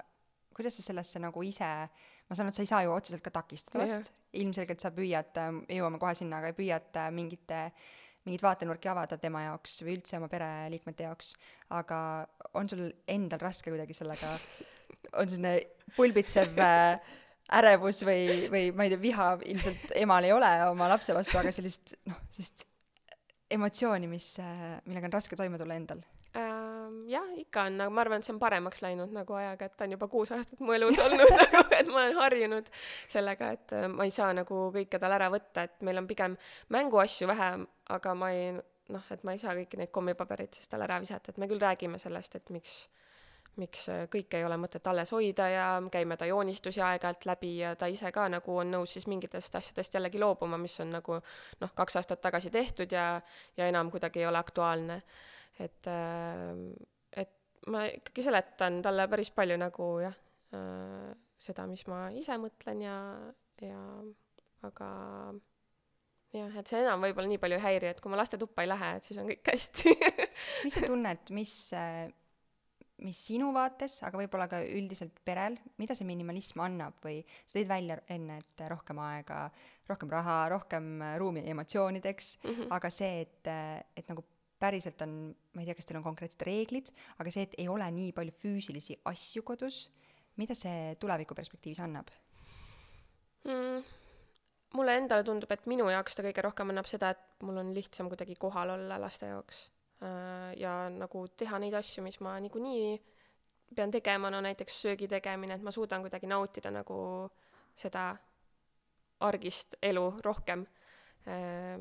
kuidas 0.56 0.76
sa 0.76 0.82
sellesse 0.82 1.18
nagu 1.18 1.42
ise 1.42 1.88
ma 2.28 2.36
saan 2.36 2.48
aru, 2.48 2.52
et 2.52 2.54
sa 2.54 2.62
ei 2.62 2.66
saa 2.66 2.82
ju 2.84 2.92
otseselt 2.92 3.24
ka 3.24 3.30
takistada 3.30 3.84
last, 3.84 4.12
ilmselgelt 4.36 4.80
sa 4.80 4.90
püüad, 4.92 5.38
jõuame 5.72 5.98
kohe 5.98 6.14
sinna, 6.14 6.42
aga 6.42 6.52
püüad 6.52 6.98
mingite 7.16 7.60
äh, 7.70 7.88
mingeid 8.26 8.44
vaatenurki 8.44 8.90
avada 8.90 9.18
tema 9.20 9.44
jaoks 9.46 9.78
või 9.84 9.96
üldse 9.98 10.18
oma 10.18 10.28
pereliikmete 10.32 11.06
jaoks, 11.06 11.32
aga 11.74 12.00
on 12.58 12.68
sul 12.70 12.88
endal 13.08 13.40
raske 13.42 13.72
kuidagi 13.72 13.96
sellega, 13.96 14.34
on 15.14 15.30
selline 15.30 15.54
pulbitsev 15.96 16.58
äh, 16.60 17.16
ärevus 17.58 18.02
või, 18.04 18.48
või 18.52 18.64
ma 18.76 18.86
ei 18.86 18.92
tea, 18.92 19.02
viha 19.02 19.30
ilmselt 19.48 19.94
emal 20.02 20.26
ei 20.26 20.34
ole 20.36 20.50
oma 20.68 20.90
lapse 20.92 21.16
vastu, 21.16 21.38
aga 21.40 21.52
sellist 21.54 21.96
noh, 22.08 22.18
sellist 22.34 22.66
emotsiooni, 23.54 24.10
mis, 24.10 24.34
äh, 24.42 24.78
millega 24.84 25.08
on 25.08 25.16
raske 25.16 25.38
toime 25.38 25.60
tulla 25.60 25.78
endal? 25.78 26.02
Jah, 27.08 27.28
ikka 27.40 27.66
on, 27.68 27.80
aga 27.84 27.94
ma 27.94 28.04
arvan, 28.04 28.22
et 28.22 28.28
see 28.28 28.34
on 28.34 28.40
paremaks 28.42 28.82
läinud 28.84 29.12
nagu 29.14 29.36
ajaga, 29.38 29.68
et 29.68 29.76
ta 29.78 29.86
on 29.88 29.96
juba 29.96 30.08
kuus 30.12 30.32
aastat 30.36 30.60
mu 30.64 30.74
elus 30.76 30.98
olnud 31.04 31.34
nagu, 31.42 31.64
et 31.78 31.92
ma 31.92 32.02
olen 32.04 32.18
harjunud 32.22 32.72
sellega, 33.08 33.52
et 33.56 33.76
äh, 33.76 33.86
ma 33.92 34.08
ei 34.08 34.14
saa 34.14 34.32
nagu 34.36 34.68
kõike 34.74 35.00
tal 35.00 35.16
ära 35.16 35.30
võtta, 35.32 35.68
et 35.68 35.86
meil 35.88 36.02
on 36.02 36.08
pigem 36.10 36.36
mänguasju 36.74 37.30
vähem, 37.30 37.66
aga 37.96 38.14
ma 38.18 38.32
ei 38.34 38.52
noh, 38.92 39.10
et 39.12 39.24
ma 39.26 39.34
ei 39.34 39.42
saa 39.42 39.56
kõiki 39.56 39.80
neid 39.80 39.92
kommipabereid 39.92 40.54
siis 40.56 40.70
talle 40.70 40.88
ära 40.88 41.00
visata, 41.02 41.32
et 41.32 41.40
me 41.40 41.48
küll 41.50 41.60
räägime 41.62 42.00
sellest, 42.00 42.38
et 42.40 42.54
miks 42.54 42.86
miks 43.58 43.88
äh, 43.92 44.04
kõike 44.10 44.38
ei 44.38 44.46
ole 44.46 44.58
mõtet 44.60 44.86
alles 44.90 45.10
hoida 45.14 45.48
ja 45.50 45.66
käime 45.92 46.16
ta 46.18 46.28
joonistusi 46.28 46.82
aeg-ajalt 46.84 47.26
läbi 47.28 47.52
ja 47.62 47.74
ta 47.78 47.88
ise 47.90 48.10
ka 48.14 48.28
nagu 48.30 48.58
on 48.62 48.70
nõus 48.74 48.94
siis 48.96 49.08
mingitest 49.10 49.56
asjadest 49.58 49.98
jällegi 49.98 50.20
loobuma, 50.22 50.58
mis 50.60 50.78
on 50.84 50.92
nagu 50.98 51.18
noh, 51.18 51.72
kaks 51.80 51.98
aastat 52.00 52.22
tagasi 52.24 52.52
tehtud 52.54 52.92
ja, 52.94 53.08
ja 53.56 53.66
enam 53.70 53.90
kuidagi 53.90 54.22
ei 54.22 54.28
ole 54.30 54.38
aktuaalne. 54.38 55.00
Et, 55.58 55.90
äh, 55.90 56.54
ma 57.72 57.84
ikkagi 57.90 58.24
seletan 58.28 58.80
talle 58.84 59.08
päris 59.10 59.30
palju 59.34 59.58
nagu 59.60 59.90
jah, 60.04 60.16
äh, 60.56 61.12
seda, 61.38 61.66
mis 61.70 61.84
ma 61.90 62.08
ise 62.16 62.38
mõtlen 62.40 62.82
ja, 62.82 62.96
ja 63.64 63.82
aga 64.66 64.88
jah, 66.34 66.54
et 66.60 66.70
see 66.70 66.80
enam 66.82 67.04
võib-olla 67.06 67.30
nii 67.30 67.42
palju 67.42 67.58
ei 67.58 67.64
häiri, 67.64 67.92
et 67.92 68.00
kui 68.02 68.12
ma 68.12 68.20
lastetuppa 68.20 68.64
ei 68.64 68.70
lähe, 68.70 68.94
et 68.98 69.08
siis 69.08 69.20
on 69.20 69.28
kõik 69.30 69.52
hästi 69.52 69.94
mis 70.64 70.76
sa 70.76 70.84
tunned, 70.84 71.32
mis, 71.36 71.52
mis 73.06 73.20
sinu 73.30 73.52
vaates, 73.56 74.00
aga 74.06 74.20
võib-olla 74.20 74.48
ka 74.50 74.60
üldiselt 74.66 75.22
perel, 75.24 75.58
mida 75.80 75.96
see 75.96 76.08
minimalism 76.08 76.64
annab 76.66 76.98
või 77.04 77.20
sa 77.44 77.58
tõid 77.58 77.70
välja 77.70 78.00
enne, 78.14 78.40
et 78.42 78.66
rohkem 78.72 79.00
aega, 79.04 79.44
rohkem 79.88 80.12
raha, 80.12 80.40
rohkem 80.56 80.90
ruumi 81.20 81.46
emotsioonideks 81.48 82.34
mm, 82.42 82.50
-hmm. 82.50 82.74
aga 82.76 82.92
see, 82.92 83.22
et, 83.24 83.54
et 83.96 84.10
nagu 84.10 84.26
päriselt 84.60 85.02
on, 85.06 85.14
ma 85.54 85.62
ei 85.62 85.68
tea, 85.68 85.76
kas 85.78 85.88
teil 85.88 86.00
on 86.00 86.06
konkreetsed 86.06 86.42
reeglid, 86.46 86.90
aga 87.22 87.32
see, 87.34 87.46
et 87.48 87.56
ei 87.62 87.68
ole 87.70 87.86
nii 87.94 88.12
palju 88.16 88.34
füüsilisi 88.34 88.98
asju 89.10 89.44
kodus, 89.46 89.86
mida 90.38 90.56
see 90.58 90.94
tuleviku 91.02 91.36
perspektiivis 91.38 91.82
annab 91.84 92.10
mm,? 93.46 93.82
mulle 94.76 94.96
endale 95.00 95.24
tundub, 95.24 95.50
et 95.54 95.66
minu 95.70 95.88
jaoks 95.88 96.18
ta 96.18 96.24
kõige 96.26 96.44
rohkem 96.44 96.72
annab 96.74 96.88
seda, 96.90 97.14
et 97.14 97.46
mul 97.46 97.60
on 97.62 97.72
lihtsam 97.74 98.10
kuidagi 98.10 98.36
kohal 98.40 98.74
olla 98.74 98.98
laste 99.00 99.30
jaoks 99.30 99.62
äh, 100.04 100.52
ja 100.60 100.74
nagu 100.92 101.24
teha 101.40 101.60
neid 101.62 101.76
asju, 101.78 102.04
mis 102.04 102.20
ma 102.24 102.36
niikuinii 102.42 102.98
pean 103.76 103.92
tegema, 103.92 104.30
no 104.32 104.40
näiteks 104.44 104.82
söögi 104.82 105.08
tegemine, 105.08 105.56
et 105.56 105.64
ma 105.64 105.72
suudan 105.74 106.04
kuidagi 106.04 106.28
nautida 106.28 106.72
nagu 106.72 106.98
seda 107.78 108.10
argist 109.24 109.74
elu 109.82 110.04
rohkem 110.24 110.66
äh, 111.26 111.80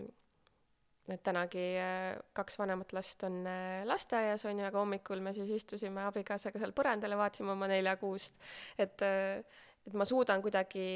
et 1.12 1.24
tänagi 1.24 1.66
äh, 1.80 2.18
kaks 2.36 2.58
vanemat 2.60 2.92
last 2.94 3.24
on 3.24 3.40
äh, 3.48 3.86
lasteaias, 3.88 4.44
on 4.46 4.60
ju, 4.60 4.66
aga 4.68 4.82
hommikul 4.82 5.22
me 5.24 5.34
siis 5.36 5.52
istusime 5.56 6.04
abikaasaga 6.08 6.60
seal 6.60 6.76
põrandal 6.76 7.16
ja 7.16 7.20
vaatasime 7.20 7.54
oma 7.54 7.70
neljakuust. 7.72 8.40
et, 8.78 9.04
äh, 9.08 9.40
et 9.88 9.96
ma 9.96 10.06
suudan 10.06 10.44
kuidagi 10.44 10.88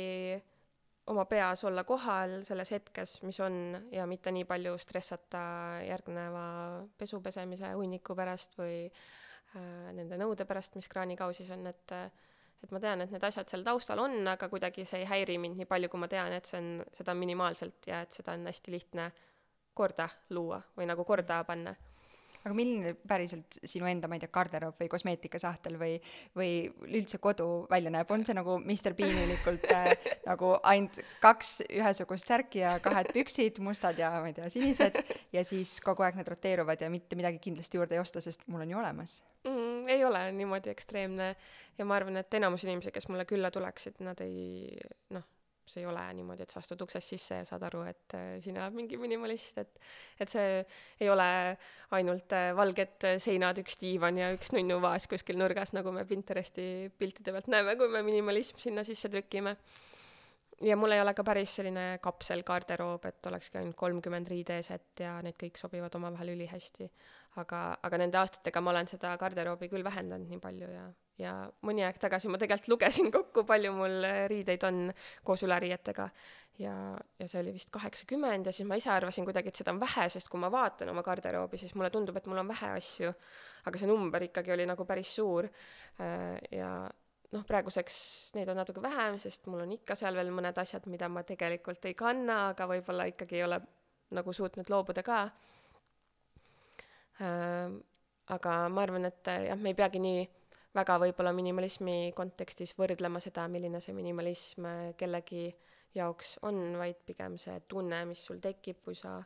oma 1.12 1.26
peas 1.26 1.64
olla 1.64 1.84
kohal 1.88 2.42
selles 2.48 2.72
hetkes, 2.76 3.22
mis 3.24 3.40
on, 3.44 3.56
ja 3.92 4.06
mitte 4.08 4.32
nii 4.32 4.46
palju 4.50 4.76
stressata 4.80 5.44
järgneva 5.88 6.44
pesu 6.98 7.22
pesemise 7.24 7.72
hunniku 7.78 8.16
pärast 8.16 8.60
või 8.60 8.84
äh, 8.86 9.90
nende 9.96 10.20
nõude 10.20 10.46
pärast, 10.46 10.76
mis 10.76 10.92
kraanikausis 10.92 11.50
on, 11.56 11.72
et 11.72 11.98
et 12.62 12.70
ma 12.70 12.78
tean, 12.78 13.02
et 13.02 13.10
need 13.10 13.24
asjad 13.26 13.50
seal 13.50 13.64
taustal 13.66 13.98
on, 14.04 14.20
aga 14.30 14.46
kuidagi 14.52 14.84
see 14.86 15.00
ei 15.02 15.08
häiri 15.10 15.40
mind 15.42 15.58
nii 15.58 15.66
palju, 15.66 15.90
kui 15.90 16.02
ma 16.04 16.10
tean, 16.12 16.30
et 16.36 16.46
see 16.46 16.60
on, 16.60 16.84
seda 16.94 17.16
on 17.16 17.18
minimaalselt 17.18 17.88
ja 17.90 18.04
et 18.06 18.14
seda 18.14 18.36
on 18.38 18.46
hästi 18.46 18.74
lihtne 18.76 19.08
korda 19.74 20.10
luua 20.30 20.62
või 20.78 20.90
nagu 20.90 21.06
korda 21.08 21.44
panna. 21.48 21.76
Aga 22.42 22.56
milline 22.58 22.94
päriselt 23.06 23.58
sinu 23.68 23.86
enda, 23.86 24.08
ma 24.10 24.16
ei 24.18 24.22
tea, 24.24 24.32
garderoob 24.34 24.80
või 24.82 24.88
kosmeetikasahtel 24.90 25.76
või, 25.78 25.98
või 26.38 26.54
üldse 26.88 27.20
kodu 27.22 27.68
välja 27.70 27.92
näeb, 27.94 28.10
on 28.10 28.24
see 28.26 28.34
nagu 28.34 28.56
Mr 28.58 28.96
Beanilikult 28.98 29.68
äh, 29.70 29.92
nagu 30.30 30.56
ainult 30.72 30.98
kaks 31.22 31.52
ühesugust 31.68 32.32
särki 32.32 32.64
ja 32.64 32.78
kahed 32.82 33.12
püksid, 33.14 33.60
mustad 33.62 34.00
ja 34.02 34.14
ma 34.24 34.32
ei 34.32 34.38
tea, 34.38 34.48
sinised, 34.54 34.98
ja 35.36 35.44
siis 35.46 35.76
kogu 35.86 36.08
aeg 36.08 36.18
need 36.18 36.32
roteeruvad 36.34 36.82
ja 36.82 36.90
mitte 36.94 37.20
midagi 37.20 37.38
kindlasti 37.44 37.78
juurde 37.78 38.00
ei 38.00 38.02
osta, 38.02 38.24
sest 38.24 38.48
mul 38.48 38.66
on 38.66 38.74
ju 38.74 38.82
olemas. 38.82 39.20
Mm,? 39.46 39.86
ei 39.92 40.02
ole 40.06 40.24
niimoodi 40.38 40.74
ekstreemne. 40.74 41.36
Ja 41.78 41.86
ma 41.86 42.00
arvan, 42.00 42.18
et 42.22 42.34
enamus 42.38 42.66
inimesi, 42.66 42.94
kes 42.94 43.08
mulle 43.10 43.28
külla 43.30 43.52
tuleksid, 43.54 44.02
nad 44.06 44.20
ei 44.26 44.80
noh 45.14 45.28
see 45.70 45.84
ei 45.84 45.88
ole 45.90 46.04
niimoodi, 46.18 46.46
et 46.46 46.54
sa 46.54 46.60
astud 46.62 46.82
uksest 46.86 47.14
sisse 47.14 47.38
ja 47.42 47.46
saad 47.48 47.64
aru, 47.68 47.84
et 47.90 48.16
äh, 48.18 48.32
siin 48.44 48.58
elab 48.60 48.76
mingi 48.78 48.98
minimalist, 49.02 49.62
et 49.62 49.80
et 50.22 50.32
see 50.32 50.64
ei 51.02 51.10
ole 51.10 51.28
ainult 51.98 52.34
äh, 52.38 52.50
valged 52.58 53.08
seinad, 53.24 53.62
üks 53.62 53.80
diivan 53.82 54.18
ja 54.20 54.32
üks 54.36 54.54
nunnuvaas 54.56 55.08
kuskil 55.12 55.40
nurgas, 55.42 55.74
nagu 55.78 55.94
me 55.96 56.06
Pinteresti 56.10 56.66
piltide 56.98 57.34
pealt 57.36 57.50
näeme, 57.52 57.78
kui 57.80 57.92
me 57.92 58.04
minimalism 58.06 58.60
sinna 58.62 58.86
sisse 58.88 59.10
trükime. 59.10 59.56
ja 60.62 60.76
mul 60.78 60.94
ei 60.94 61.02
ole 61.02 61.14
ka 61.18 61.24
päris 61.26 61.56
selline 61.58 62.00
kapselgarderoob, 62.02 63.06
et 63.10 63.32
olekski 63.32 63.58
ainult 63.58 63.78
kolmkümmend 63.78 64.28
riideeset 64.30 65.06
ja 65.06 65.16
need 65.26 65.38
kõik 65.40 65.58
sobivad 65.58 65.96
omavahel 65.96 66.36
ülihästi. 66.36 66.90
aga, 67.42 67.78
aga 67.82 67.98
nende 67.98 68.18
aastatega 68.18 68.62
ma 68.62 68.76
olen 68.76 68.88
seda 68.88 69.16
garderoobi 69.18 69.70
küll 69.70 69.84
vähendanud 69.84 70.30
nii 70.30 70.42
palju 70.44 70.74
ja 70.74 70.90
ja 71.20 71.34
mõni 71.68 71.84
aeg 71.86 72.00
tagasi 72.02 72.30
ma 72.32 72.40
tegelikult 72.42 72.76
lugesin 72.76 73.12
kokku, 73.14 73.44
palju 73.48 73.74
mul 73.76 74.06
riideid 74.32 74.64
on 74.68 74.86
koos 75.28 75.44
üleriietega 75.44 76.10
ja, 76.60 76.74
ja 77.20 77.28
see 77.30 77.42
oli 77.42 77.54
vist 77.56 77.72
kaheksakümmend 77.74 78.48
ja 78.48 78.54
siis 78.56 78.68
ma 78.70 78.78
ise 78.80 78.92
arvasin 78.94 79.26
kuidagi, 79.28 79.52
et 79.52 79.60
seda 79.62 79.74
on 79.74 79.80
vähe, 79.82 80.08
sest 80.14 80.30
kui 80.32 80.42
ma 80.42 80.52
vaatan 80.54 80.92
oma 80.92 81.04
garderoobi, 81.06 81.60
siis 81.62 81.74
mulle 81.76 81.92
tundub, 81.94 82.18
et 82.18 82.28
mul 82.30 82.42
on 82.42 82.50
vähe 82.52 82.72
asju, 82.78 83.14
aga 83.70 83.82
see 83.82 83.90
number 83.90 84.26
ikkagi 84.28 84.54
oli 84.56 84.66
nagu 84.70 84.86
päris 84.88 85.14
suur. 85.18 85.48
Äh, 86.02 86.38
ja 86.54 86.72
noh, 87.32 87.46
praeguseks 87.48 88.00
neid 88.38 88.52
on 88.52 88.60
natuke 88.62 88.84
vähem, 88.84 89.20
sest 89.22 89.48
mul 89.52 89.64
on 89.66 89.78
ikka 89.78 89.96
seal 90.00 90.18
veel 90.18 90.34
mõned 90.36 90.58
asjad, 90.62 90.88
mida 90.92 91.10
ma 91.12 91.24
tegelikult 91.28 91.88
ei 91.90 91.96
kanna, 91.98 92.42
aga 92.52 92.68
võib-olla 92.74 93.08
ikkagi 93.12 93.40
ei 93.40 93.46
ole 93.48 93.62
nagu 94.18 94.36
suutnud 94.36 94.70
loobuda 94.72 95.06
ka. 95.08 95.24
Äh, 97.22 97.80
aga 98.32 98.60
ma 98.72 98.86
arvan, 98.86 99.10
et 99.10 99.34
jah, 99.48 99.60
me 99.60 99.74
ei 99.74 99.78
peagi 99.78 100.00
nii 100.04 100.22
väga 100.78 100.98
võib-olla 101.04 101.34
minimalismi 101.36 102.14
kontekstis 102.16 102.74
võrdlema 102.80 103.22
seda, 103.24 103.48
milline 103.52 103.82
see 103.84 103.96
minimalism 103.96 104.68
äh, 104.68 104.82
kellegi 105.00 105.50
jaoks 105.96 106.38
on, 106.48 106.62
vaid 106.80 107.02
pigem 107.08 107.38
see 107.42 107.58
tunne, 107.68 108.06
mis 108.08 108.24
sul 108.28 108.40
tekib, 108.44 108.80
kui 108.86 108.96
sa 108.96 109.18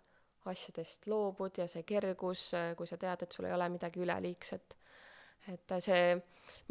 asjadest 0.50 1.08
loobud 1.10 1.58
ja 1.62 1.68
see 1.70 1.86
kergus, 1.88 2.48
äh, 2.58 2.72
kui 2.78 2.90
sa 2.90 2.98
tead, 3.02 3.26
et 3.26 3.38
sul 3.38 3.50
ei 3.50 3.54
ole 3.54 3.70
midagi 3.74 4.02
üleliigset. 4.02 4.78
et 5.54 5.72
äh, 5.72 5.82
see, 5.84 6.16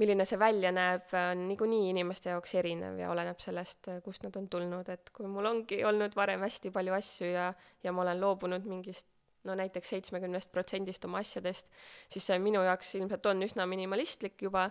milline 0.03 0.27
see 0.27 0.39
välja 0.39 0.73
näeb, 0.75 1.13
on 1.15 1.47
niikuinii 1.53 1.93
inimeste 1.93 2.33
jaoks 2.35 2.57
erinev 2.59 2.99
ja 2.99 3.11
oleneb 3.15 3.39
sellest, 3.43 3.93
kust 4.03 4.27
nad 4.27 4.35
on 4.37 4.49
tulnud, 4.51 4.89
et 4.91 5.15
kui 5.15 5.31
mul 5.31 5.47
ongi 5.47 5.85
olnud 5.87 6.17
varem 6.19 6.43
hästi 6.43 6.75
palju 6.75 6.99
asju 6.99 7.31
ja, 7.31 7.53
ja 7.85 7.93
ma 7.95 8.03
olen 8.03 8.23
loobunud 8.27 8.67
mingist 8.67 9.14
no 9.45 9.55
näiteks 9.59 9.93
seitsmekümnest 9.95 10.53
protsendist 10.53 11.05
oma 11.05 11.21
asjadest, 11.25 11.69
siis 12.13 12.27
see 12.31 12.39
minu 12.43 12.63
jaoks 12.65 12.95
ilmselt 12.99 13.27
on 13.31 13.45
üsna 13.47 13.67
minimalistlik 13.69 14.43
juba, 14.47 14.67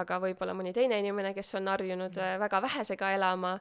aga 0.00 0.18
võib-olla 0.22 0.56
mõni 0.56 0.74
teine 0.76 0.98
inimene, 1.02 1.34
kes 1.36 1.54
on 1.60 1.68
harjunud 1.72 2.16
mm. 2.16 2.40
väga 2.44 2.60
vähesega 2.64 3.12
elama, 3.18 3.54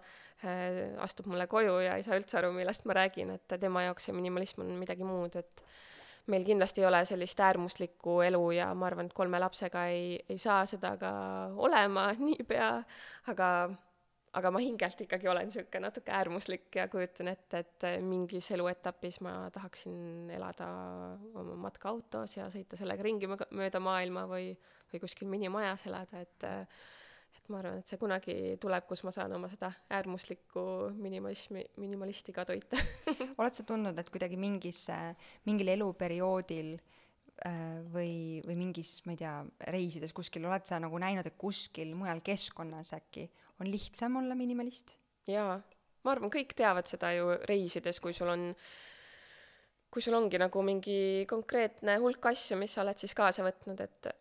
äh, 0.44 0.84
astub 1.04 1.30
mulle 1.32 1.48
koju 1.52 1.80
ja 1.86 1.98
ei 2.00 2.06
saa 2.06 2.20
üldse 2.20 2.40
aru, 2.40 2.54
millest 2.56 2.88
ma 2.90 2.98
räägin, 3.02 3.36
et 3.38 3.58
tema 3.60 3.88
jaoks 3.88 4.10
see 4.10 4.16
minimalism 4.16 4.64
on 4.66 4.76
midagi 4.80 5.08
muud, 5.08 5.36
et 5.40 5.66
meil 6.32 6.46
kindlasti 6.48 6.82
ei 6.82 6.88
ole 6.88 7.04
sellist 7.06 7.40
äärmuslikku 7.44 8.22
elu 8.24 8.44
ja 8.56 8.70
ma 8.74 8.88
arvan, 8.88 9.10
et 9.10 9.16
kolme 9.18 9.40
lapsega 9.44 9.88
ei, 9.92 10.14
ei 10.30 10.40
saa 10.40 10.64
seda 10.70 10.96
ka 11.00 11.12
olema 11.60 12.12
niipea, 12.28 12.76
aga 13.34 13.50
aga 14.38 14.50
ma 14.54 14.62
hingelt 14.64 15.04
ikkagi 15.06 15.30
olen 15.30 15.48
niisugune 15.50 15.84
natuke 15.86 16.14
äärmuslik 16.14 16.74
ja 16.80 16.88
kujutan 16.92 17.30
ette, 17.34 17.62
et 17.62 17.86
mingis 18.02 18.50
eluetapis 18.56 19.20
ma 19.26 19.36
tahaksin 19.54 20.32
elada 20.34 20.70
oma 21.38 21.58
matkaautos 21.68 22.38
ja 22.40 22.50
sõita 22.54 22.80
sellega 22.80 23.06
ringi 23.06 23.30
mööda 23.30 23.82
maailma 23.84 24.26
või, 24.30 24.52
või 24.92 25.04
kuskil 25.04 25.30
minimajas 25.32 25.88
elada, 25.92 26.26
et 26.26 26.50
et 27.34 27.50
ma 27.52 27.60
arvan, 27.60 27.80
et 27.82 27.90
see 27.90 28.00
kunagi 28.00 28.34
tuleb, 28.62 28.86
kus 28.88 29.02
ma 29.04 29.12
saan 29.12 29.34
oma 29.36 29.50
seda 29.52 29.72
äärmuslikku 29.92 30.64
minimalismi, 30.96 31.66
minimalisti 31.82 32.32
ka 32.32 32.46
toita. 32.48 32.78
Oled 33.42 33.58
sa 33.58 33.66
tundnud, 33.68 33.98
et 34.00 34.12
kuidagi 34.14 34.38
mingis, 34.40 34.86
mingil 35.50 35.74
eluperioodil 35.74 36.76
äh, 36.78 37.82
või, 37.92 38.14
või 38.46 38.56
mingis, 38.62 39.00
ma 39.08 39.18
ei 39.18 39.20
tea, 39.26 39.34
reisides 39.76 40.14
kuskil, 40.16 40.46
oled 40.48 40.70
sa 40.70 40.80
nagu 40.80 41.02
näinud, 41.02 41.28
et 41.28 41.40
kuskil 41.42 41.92
mujal 42.00 42.22
keskkonnas 42.24 42.94
äkki 43.02 43.28
on 43.62 43.70
lihtsam 43.72 44.18
olla 44.22 44.36
minimalist? 44.36 44.96
jaa, 45.30 45.60
ma 46.04 46.16
arvan, 46.16 46.32
kõik 46.34 46.56
teavad 46.58 46.90
seda 46.90 47.14
ju 47.16 47.38
reisides, 47.50 48.00
kui 48.04 48.16
sul 48.16 48.32
on, 48.34 48.50
kui 49.94 50.04
sul 50.04 50.18
ongi 50.18 50.42
nagu 50.42 50.64
mingi 50.66 50.98
konkreetne 51.30 52.00
hulk 52.04 52.32
asju, 52.34 52.58
mis 52.60 52.76
sa 52.76 52.84
oled 52.84 53.00
siis 53.00 53.16
kaasa 53.18 53.46
võtnud, 53.46 53.84
et 53.86 54.12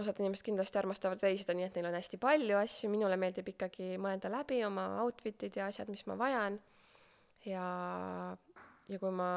osad 0.00 0.20
inimesed 0.22 0.46
kindlasti 0.46 0.80
armastavad 0.80 1.20
reisida 1.22 1.54
nii, 1.56 1.66
et 1.68 1.74
neil 1.76 1.90
on 1.90 1.98
hästi 1.98 2.20
palju 2.20 2.56
asju, 2.62 2.88
minule 2.92 3.18
meeldib 3.20 3.50
ikkagi 3.52 3.96
mõelda 4.00 4.30
läbi 4.32 4.62
oma 4.64 4.86
outfit'id 5.04 5.58
ja 5.60 5.68
asjad, 5.68 5.90
mis 5.92 6.06
ma 6.08 6.16
vajan. 6.20 6.56
ja, 7.44 7.66
ja 8.88 9.00
kui 9.02 9.12
ma 9.12 9.32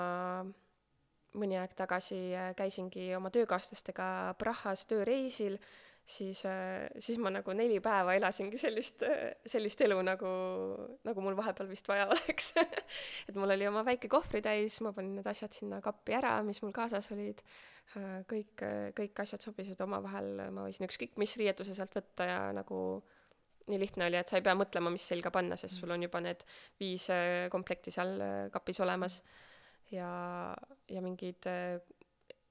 mõni 1.36 1.58
aeg 1.60 1.74
tagasi 1.76 2.20
käisingi 2.56 3.10
oma 3.18 3.32
töökaaslastega 3.34 4.36
Prahas 4.40 4.86
tööreisil, 4.88 5.58
siis, 6.06 6.46
äh, 6.46 6.86
siis 7.00 7.18
ma 7.18 7.32
nagu 7.34 7.54
neli 7.58 7.80
päeva 7.84 8.14
elasingi 8.16 8.60
sellist, 8.62 9.04
sellist 9.50 9.82
elu, 9.82 9.98
nagu, 10.06 10.30
nagu 11.08 11.24
mul 11.26 11.38
vahepeal 11.38 11.70
vist 11.72 11.88
vaja 11.90 12.06
oleks. 12.14 12.52
Et 13.28 13.36
mul 13.36 13.56
oli 13.56 13.68
oma 13.68 13.86
väike 13.88 14.10
kohvritäis, 14.12 14.80
ma 14.86 14.94
panin 14.96 15.18
need 15.20 15.30
asjad 15.30 15.56
sinna 15.58 15.82
kappi 15.86 16.16
ära, 16.18 16.38
mis 16.46 16.62
mul 16.64 16.74
kaasas 16.76 17.10
olid, 17.16 17.42
äh, 17.98 18.22
kõik, 18.30 18.66
kõik 18.98 19.24
asjad 19.26 19.46
sobisid 19.46 19.82
omavahel, 19.86 20.46
ma 20.54 20.68
võisin 20.68 20.88
ükskõik 20.88 21.18
mis 21.22 21.36
riietuse 21.42 21.76
sealt 21.78 21.98
võtta 21.98 22.30
ja 22.30 22.40
nagu 22.56 22.80
nii 23.66 23.82
lihtne 23.82 24.06
oli, 24.06 24.20
et 24.20 24.30
sa 24.30 24.38
ei 24.38 24.46
pea 24.46 24.54
mõtlema, 24.54 24.92
mis 24.94 25.08
selga 25.10 25.32
panna, 25.34 25.58
sest 25.58 25.80
sul 25.82 25.90
on 25.96 26.06
juba 26.06 26.22
need 26.22 26.46
viis 26.82 27.10
äh, 27.14 27.48
komplekti 27.54 27.94
seal 27.94 28.20
kapis 28.54 28.82
olemas. 28.86 29.24
Ja, 29.94 30.10
ja 30.90 31.02
mingid 31.06 31.46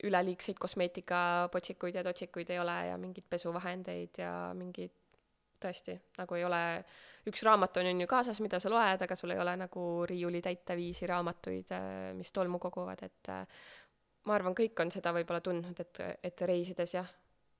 üleliigseid 0.04 0.58
kosmeetikapotsikuid 0.60 1.96
ja 1.98 2.04
totsikuid 2.04 2.50
ei 2.52 2.60
ole 2.60 2.76
ja 2.90 2.98
mingeid 3.00 3.26
pesuvahendeid 3.30 4.20
ja 4.20 4.34
mingeid 4.56 4.92
tõesti, 5.64 5.94
nagu 6.18 6.36
ei 6.36 6.44
ole, 6.44 6.60
üks 7.30 7.42
raamat 7.46 7.80
on, 7.80 7.88
on 7.92 8.02
ju 8.04 8.08
kaasas, 8.10 8.40
mida 8.44 8.60
sa 8.60 8.72
loed, 8.72 9.04
aga 9.06 9.16
sul 9.16 9.32
ei 9.32 9.40
ole 9.40 9.54
nagu 9.56 9.84
riiulitäite 10.08 10.76
viisi 10.76 11.08
raamatuid, 11.08 11.72
mis 12.18 12.32
tolmu 12.36 12.60
koguvad, 12.62 13.04
et 13.06 13.32
ma 14.28 14.36
arvan, 14.36 14.56
kõik 14.56 14.84
on 14.84 14.92
seda 14.92 15.12
võib-olla 15.16 15.40
tundnud, 15.44 15.80
et, 15.80 16.02
et 16.24 16.44
reisides 16.48 16.96
jah, 16.96 17.08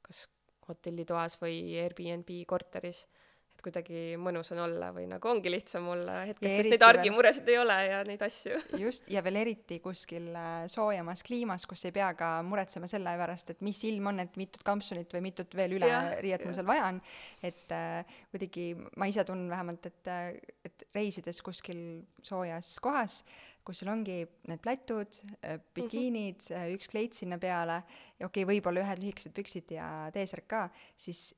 kas 0.04 0.26
hotellitoas 0.68 1.38
või 1.40 1.58
Airbnb 1.80 2.30
korteris, 2.48 3.04
kuidagi 3.64 4.02
mõnus 4.20 4.52
on 4.54 4.62
olla 4.66 4.90
või 4.94 5.06
nagu 5.10 5.30
ongi 5.30 5.52
lihtsam 5.52 5.86
olla 5.94 6.20
hetkes, 6.28 6.56
sest 6.58 6.70
neid 6.72 6.84
argi 6.84 7.08
veel- 7.10 7.16
ei 7.50 7.58
ole 7.60 7.78
ja 7.88 8.00
neid 8.08 8.24
asju. 8.26 8.60
just, 8.84 9.08
ja 9.12 9.22
veel 9.24 9.40
eriti 9.42 9.80
kuskil 9.84 10.28
äh, 10.36 10.66
soojemas 10.70 11.24
kliimas, 11.26 11.66
kus 11.70 11.86
ei 11.88 11.94
pea 11.96 12.10
ka 12.18 12.30
muretsema 12.46 12.90
selle 12.90 13.14
pärast, 13.20 13.54
et 13.54 13.64
mis 13.66 13.80
ilm 13.88 14.12
on, 14.12 14.20
et 14.24 14.36
mitut 14.40 14.64
kampsunit 14.66 15.12
või 15.16 15.24
mitut 15.30 15.56
veel 15.56 15.78
üle 15.78 15.90
Jah, 15.90 16.10
riiet 16.24 16.44
mul 16.46 16.56
seal 16.56 16.68
vaja 16.68 16.90
on. 16.92 17.00
et 17.44 17.74
äh, 17.74 18.18
kuidagi 18.34 18.68
ma 19.00 19.08
ise 19.10 19.24
tunnen 19.26 19.50
vähemalt, 19.52 19.90
et, 19.90 20.12
et 20.68 20.86
reisides 20.94 21.40
kuskil 21.44 21.80
soojas 22.24 22.76
kohas, 22.84 23.22
kus 23.64 23.80
sul 23.80 23.90
ongi 23.92 24.18
need 24.50 24.60
plätud, 24.60 25.20
bikiinid 25.74 26.42
mm, 26.42 26.56
-hmm. 26.56 26.74
üks 26.76 26.90
kleit 26.92 27.16
sinna 27.16 27.38
peale 27.40 27.80
ja 28.20 28.26
okei 28.26 28.44
okay,, 28.44 28.50
võib-olla 28.52 28.84
ühed 28.84 29.00
lühikesed 29.00 29.32
püksid 29.36 29.72
ja 29.72 30.10
T-särk 30.12 30.46
ka, 30.48 30.68
siis 30.96 31.32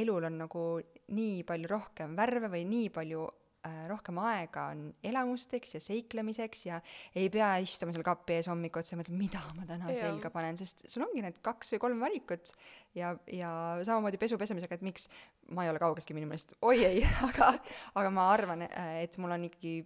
elul 0.00 0.26
on 0.28 0.42
nagu 0.44 0.64
nii 1.12 1.44
palju 1.48 1.70
rohkem 1.70 2.16
värve 2.18 2.50
või 2.52 2.64
nii 2.68 2.90
palju 2.94 3.22
äh, 3.68 3.84
rohkem 3.90 4.18
aega 4.22 4.66
on 4.72 4.84
elamusteks 5.04 5.76
ja 5.76 5.80
seiklemiseks 5.82 6.64
ja 6.68 6.80
ei 7.18 7.30
pea 7.32 7.54
istuma 7.64 7.94
seal 7.94 8.06
kapi 8.06 8.38
ees 8.38 8.50
hommikul 8.50 8.82
otsa 8.82 8.96
ja 8.96 9.00
mõtlema, 9.02 9.20
mida 9.20 9.42
ma 9.58 9.66
täna 9.68 9.90
Jaa. 9.92 10.00
selga 10.06 10.32
panen, 10.34 10.58
sest 10.60 10.86
sul 10.90 11.06
ongi 11.06 11.24
need 11.24 11.40
kaks 11.44 11.74
või 11.74 11.82
kolm 11.86 12.04
valikut 12.06 12.52
ja, 12.98 13.14
ja 13.30 13.52
samamoodi 13.86 14.20
pesu 14.22 14.38
pesemisega, 14.40 14.78
et 14.78 14.86
miks 14.86 15.08
ma 15.52 15.66
ei 15.66 15.72
ole 15.72 15.82
kaugeltki 15.82 16.16
minimalist, 16.16 16.56
oi 16.62 16.84
ei, 16.86 17.02
aga, 17.28 17.52
aga 17.98 18.14
ma 18.14 18.28
arvan, 18.34 18.68
et 19.02 19.18
mul 19.22 19.36
on 19.36 19.48
ikkagi 19.50 19.76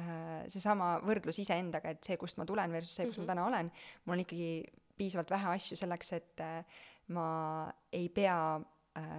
äh, 0.00 0.44
seesama 0.52 0.96
võrdlus 1.06 1.40
iseendaga, 1.44 1.94
et 1.94 2.04
see, 2.04 2.18
kust 2.20 2.40
ma 2.40 2.46
tulen 2.48 2.74
versus 2.74 2.98
see, 2.98 3.08
kus 3.08 3.16
mm 3.16 3.24
-hmm. 3.24 3.30
ma 3.30 3.34
täna 3.34 3.48
olen, 3.48 3.72
mul 4.04 4.18
on 4.18 4.26
ikkagi 4.26 4.52
piisavalt 4.98 5.30
vähe 5.30 5.54
asju 5.54 5.78
selleks, 5.78 6.12
et 6.16 6.42
äh, 6.42 6.82
ma 7.14 7.28
ei 7.92 8.08
pea 8.12 8.58
äh, 8.98 9.18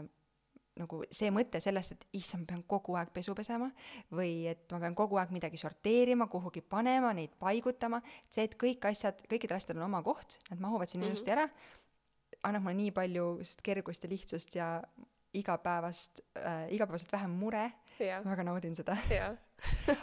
nagu 0.79 1.01
see 1.11 1.27
mõte 1.35 1.59
sellest, 1.63 1.95
et 1.97 2.05
issand, 2.19 2.45
ma 2.45 2.53
pean 2.53 2.63
kogu 2.71 2.95
aeg 2.95 3.09
pesu 3.15 3.33
pesema 3.35 3.67
või 4.15 4.45
et 4.51 4.63
ma 4.71 4.79
pean 4.85 4.95
kogu 4.95 5.17
aeg 5.19 5.33
midagi 5.35 5.59
sorteerima, 5.59 6.29
kuhugi 6.31 6.61
panema, 6.63 7.11
neid 7.17 7.33
paigutama, 7.41 7.99
see, 8.31 8.45
et 8.47 8.55
kõik 8.59 8.87
asjad, 8.91 9.19
kõikidel 9.27 9.57
asjadel 9.59 9.81
on 9.83 9.89
oma 9.89 10.03
koht, 10.05 10.37
nad 10.51 10.61
mahuvad 10.63 10.87
sinna 10.91 11.05
Mhm. 11.07 11.11
ilusti 11.15 11.35
ära, 11.35 11.49
annab 12.47 12.63
mulle 12.63 12.77
nii 12.79 12.91
palju 12.95 13.25
sellist 13.41 13.61
kergust 13.65 14.03
ja 14.05 14.09
lihtsust 14.09 14.55
ja 14.55 14.69
igapäevast 15.33 16.21
äh,, 16.39 16.71
igapäevaselt 16.73 17.11
vähem 17.13 17.35
mure, 17.37 17.67
ma 18.23 18.31
väga 18.31 18.43
naudin 18.47 18.75
seda. 18.75 18.95
jah. 19.11 19.35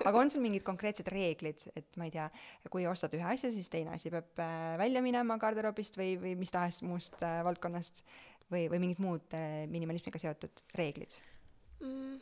aga 0.05 0.19
on 0.21 0.31
sul 0.31 0.43
mingid 0.45 0.63
konkreetsed 0.63 1.09
reeglid, 1.09 1.65
et 1.75 1.97
ma 1.97 2.05
ei 2.05 2.13
tea, 2.13 2.27
kui 2.71 2.85
ostad 2.87 3.15
ühe 3.17 3.25
asja, 3.25 3.51
siis 3.51 3.71
teine 3.73 3.95
asi 3.97 4.13
peab 4.13 4.39
äh, 4.45 4.77
välja 4.79 5.01
minema 5.03 5.39
garderoobist 5.41 5.97
või, 5.99 6.13
või 6.21 6.35
mis 6.37 6.53
tahes 6.53 6.83
muust 6.85 7.23
äh, 7.25 7.41
valdkonnast 7.47 8.05
või, 8.53 8.67
või 8.73 8.83
mingid 8.83 9.03
muud 9.03 9.37
äh, 9.37 9.65
minimalismiga 9.71 10.21
seotud 10.23 10.65
reeglid? 10.79 11.21
mm, 11.83 12.19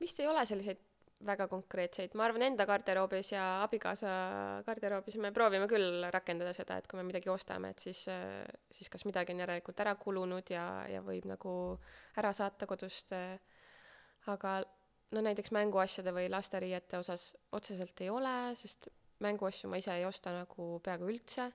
vist 0.00 0.20
ei 0.20 0.28
ole 0.30 0.44
selliseid 0.48 0.82
väga 1.24 1.46
konkreetseid, 1.48 2.14
ma 2.18 2.26
arvan 2.26 2.44
enda 2.48 2.66
garderoobis 2.68 3.30
ja 3.32 3.44
abikaasa 3.64 4.10
garderoobis 4.66 5.16
me 5.22 5.30
proovime 5.32 5.68
küll 5.70 6.04
rakendada 6.12 6.52
seda, 6.56 6.76
et 6.78 6.88
kui 6.90 6.98
me 6.98 7.06
midagi 7.06 7.30
ostame, 7.32 7.70
et 7.72 7.84
siis, 7.86 8.02
siis 8.74 8.90
kas 8.92 9.06
midagi 9.08 9.32
on 9.32 9.40
järelikult 9.44 9.80
ära 9.84 9.94
kulunud 10.00 10.50
ja, 10.52 10.64
ja 10.90 11.00
võib 11.06 11.28
nagu 11.30 11.54
ära 12.20 12.32
saata 12.36 12.68
kodust. 12.68 13.14
aga 14.26 14.52
no 15.14 15.22
näiteks 15.24 15.52
mänguasjade 15.54 16.12
või 16.12 16.28
lasteriiete 16.32 16.98
osas 16.98 17.30
otseselt 17.52 18.00
ei 18.00 18.10
ole, 18.10 18.34
sest 18.58 18.88
mänguasju 19.24 19.70
ma 19.70 19.78
ise 19.80 19.94
ei 19.94 20.04
osta 20.04 20.32
nagu 20.34 20.80
peaaegu 20.84 21.08
üldse. 21.08 21.50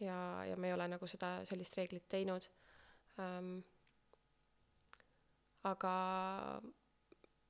ja, 0.00 0.44
ja 0.44 0.56
me 0.56 0.68
ei 0.68 0.76
ole 0.76 0.88
nagu 0.88 1.06
seda, 1.06 1.40
sellist 1.48 1.76
reeglit 1.76 2.08
teinud 2.08 2.48
ähm,. 3.22 3.60
aga 5.66 5.92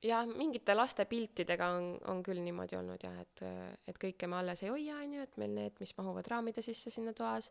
jah, 0.04 0.28
mingite 0.28 0.74
laste 0.76 1.04
piltidega 1.08 1.68
on, 1.76 1.88
on 2.10 2.22
küll 2.24 2.40
niimoodi 2.44 2.78
olnud 2.78 3.02
jah, 3.02 3.16
et, 3.22 3.42
et 3.88 3.98
kõike 4.00 4.28
me 4.30 4.38
alles 4.40 4.62
ei 4.64 4.70
hoia, 4.72 5.00
on 5.02 5.16
ju, 5.16 5.26
et 5.26 5.36
meil 5.40 5.52
need, 5.56 5.76
mis 5.82 5.92
mahuvad 5.98 6.30
raamide 6.32 6.64
sisse 6.64 6.92
sinna 6.92 7.14
toas, 7.16 7.50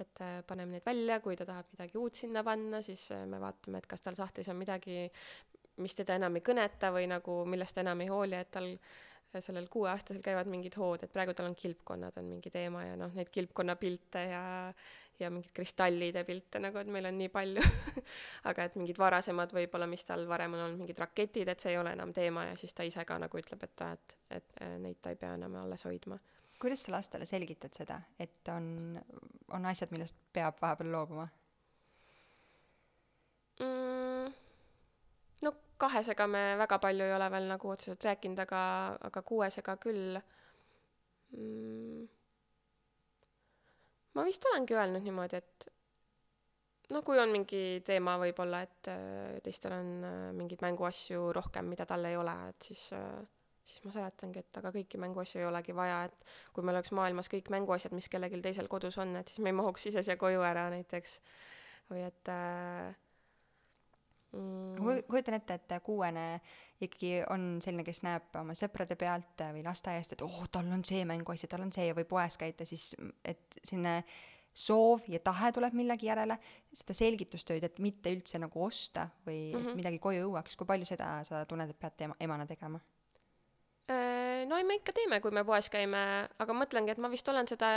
et 0.00 0.22
äh, 0.24 0.40
paneme 0.46 0.78
need 0.78 0.86
välja, 0.86 1.20
kui 1.24 1.36
ta 1.38 1.46
tahab 1.48 1.68
midagi 1.74 1.98
uut 2.00 2.18
sinna 2.18 2.44
panna, 2.46 2.82
siis 2.86 3.04
äh, 3.14 3.26
me 3.28 3.40
vaatame, 3.42 3.82
et 3.82 3.90
kas 3.90 4.04
tal 4.06 4.18
sahtlis 4.18 4.48
on 4.52 4.58
midagi, 4.60 5.04
mis 5.80 5.96
teda 5.96 6.16
enam 6.20 6.36
ei 6.38 6.44
kõneta 6.46 6.90
või 6.94 7.06
nagu 7.10 7.42
millest 7.48 7.76
ta 7.76 7.84
enam 7.84 8.02
ei 8.04 8.10
hooli, 8.12 8.38
et 8.38 8.50
tal 8.54 8.72
äh, 8.72 9.42
sellel 9.42 9.68
kuueaastasel 9.72 10.22
käivad 10.24 10.50
mingid 10.50 10.76
hood, 10.80 11.04
et 11.04 11.12
praegu 11.12 11.34
tal 11.36 11.50
on 11.50 11.58
kilpkonnad 11.58 12.18
on 12.20 12.32
mingi 12.32 12.52
teema 12.54 12.86
ja 12.86 12.96
noh, 13.00 13.12
neid 13.16 13.30
kilpkonnapilte 13.34 14.26
ja 14.32 14.42
ja 15.20 15.30
mingid 15.32 15.52
kristallide 15.56 16.24
pilte 16.28 16.60
nagu, 16.62 16.78
et 16.80 16.90
meil 16.92 17.08
on 17.10 17.18
nii 17.18 17.30
palju 17.32 17.64
aga 18.50 18.66
et 18.68 18.76
mingid 18.80 18.98
varasemad 19.00 19.52
võib-olla, 19.56 19.88
mis 19.90 20.04
tal 20.08 20.26
varem 20.30 20.56
on 20.56 20.64
olnud, 20.66 20.82
mingid 20.82 21.00
raketid, 21.00 21.48
et 21.48 21.62
see 21.62 21.74
ei 21.74 21.80
ole 21.80 21.94
enam 21.96 22.12
teema 22.16 22.46
ja 22.50 22.56
siis 22.60 22.74
ta 22.76 22.86
ise 22.86 23.04
ka 23.08 23.18
nagu 23.20 23.40
ütleb, 23.40 23.62
et 23.66 23.76
ta, 23.76 23.92
et, 23.96 24.16
et 24.38 24.60
neid 24.82 25.00
ta 25.02 25.14
ei 25.14 25.20
pea 25.20 25.34
enam 25.38 25.58
alles 25.62 25.84
hoidma. 25.88 26.18
kuidas 26.60 26.84
sa 26.84 26.92
lastele 26.92 27.26
selgitad 27.26 27.72
seda, 27.76 28.00
et 28.18 28.48
on, 28.52 28.98
on 29.56 29.66
asjad, 29.66 29.92
millest 29.94 30.16
peab 30.32 30.60
vahepeal 30.62 30.92
loobuma? 30.92 31.28
mm,. 33.60 34.32
no 35.44 35.54
kahesega 35.80 36.26
me 36.26 36.44
väga 36.60 36.78
palju 36.78 37.04
ei 37.04 37.14
ole 37.16 37.30
veel 37.32 37.48
nagu 37.52 37.72
otseselt 37.74 38.04
rääkinud, 38.04 38.38
aga, 38.46 38.62
aga 39.10 39.22
kuuesega 39.22 39.76
küll 39.82 40.20
mm,. 41.36 41.99
Ma 44.14 44.24
vist 44.26 44.46
olengi 44.50 44.76
öelnud 44.76 45.04
niimoodi, 45.06 45.40
et 45.40 45.68
no 46.90 47.02
kui 47.06 47.20
on 47.22 47.30
mingi 47.34 47.82
teema 47.86 48.16
võib-olla, 48.22 48.62
et 48.66 48.90
äh, 48.92 49.36
teistel 49.44 49.76
on 49.76 49.92
äh, 50.06 50.22
mingeid 50.36 50.64
mänguasju 50.66 51.30
rohkem, 51.36 51.68
mida 51.70 51.86
tal 51.86 52.08
ei 52.08 52.16
ole, 52.18 52.34
et 52.50 52.70
siis 52.70 52.88
äh, 52.96 53.20
siis 53.70 53.84
ma 53.84 53.92
seletangi, 53.94 54.42
et 54.42 54.58
aga 54.60 54.72
kõiki 54.74 54.98
mänguasju 55.00 55.42
ei 55.42 55.48
olegi 55.48 55.74
vaja, 55.76 56.02
et 56.08 56.32
kui 56.54 56.64
meil 56.66 56.78
oleks 56.78 56.92
maailmas 56.96 57.30
kõik 57.30 57.50
mänguasjad, 57.52 57.94
mis 57.96 58.08
kellelgi 58.12 58.40
teisel 58.42 58.68
kodus 58.72 58.98
on, 59.02 59.14
et 59.20 59.30
siis 59.30 59.42
me 59.44 59.52
ei 59.52 59.58
mahuks 59.60 59.86
ise 59.90 60.02
siia 60.06 60.18
koju 60.20 60.42
ära 60.46 60.68
näiteks. 60.72 61.20
või 61.90 62.04
et 62.06 62.30
äh, 62.30 62.94
mm, 64.32 65.04
kujutan 65.08 65.36
ette, 65.38 65.58
et 65.60 65.76
kuuene 65.84 66.26
ikkagi 66.80 67.20
on 67.30 67.58
selline, 67.62 67.84
kes 67.86 68.02
näeb 68.06 68.36
oma 68.40 68.56
sõprade 68.58 68.96
pealt 69.00 69.44
või 69.54 69.64
lasteaiast, 69.66 70.16
et 70.16 70.26
oh, 70.26 70.42
tal 70.52 70.70
on 70.72 70.84
see 70.86 71.04
mänguasi, 71.08 71.48
tal 71.50 71.64
on 71.66 71.72
see 71.74 71.90
või 71.96 72.06
poes 72.08 72.38
käite, 72.40 72.68
siis 72.68 72.92
et 73.24 73.60
selline 73.62 74.00
soov 74.56 75.04
ja 75.08 75.20
tahe 75.22 75.52
tuleb 75.54 75.74
millegi 75.78 76.08
järele, 76.08 76.36
seda 76.74 76.94
selgitustööd, 76.96 77.64
et 77.64 77.78
mitte 77.82 78.10
üldse 78.12 78.40
nagu 78.42 78.64
osta 78.64 79.08
või 79.26 79.52
mm. 79.52 79.60
-hmm. 79.60 79.76
midagi 79.78 80.00
koju 80.02 80.24
jõuaks, 80.24 80.56
kui 80.56 80.66
palju 80.66 80.88
seda 80.88 81.20
sa 81.24 81.44
tunned, 81.46 81.70
et 81.70 81.78
pead 81.78 82.06
ema, 82.08 82.16
emana 82.20 82.46
tegema? 82.46 82.80
Äh, 83.90 84.46
no 84.46 84.56
ei, 84.56 84.64
me 84.64 84.80
ikka 84.80 84.92
teeme, 84.92 85.20
kui 85.20 85.30
me 85.30 85.44
poes 85.44 85.70
käime, 85.70 86.28
aga 86.38 86.56
mõtlengi, 86.56 86.90
et 86.90 86.98
ma 86.98 87.10
vist 87.10 87.28
olen 87.28 87.48
seda 87.48 87.70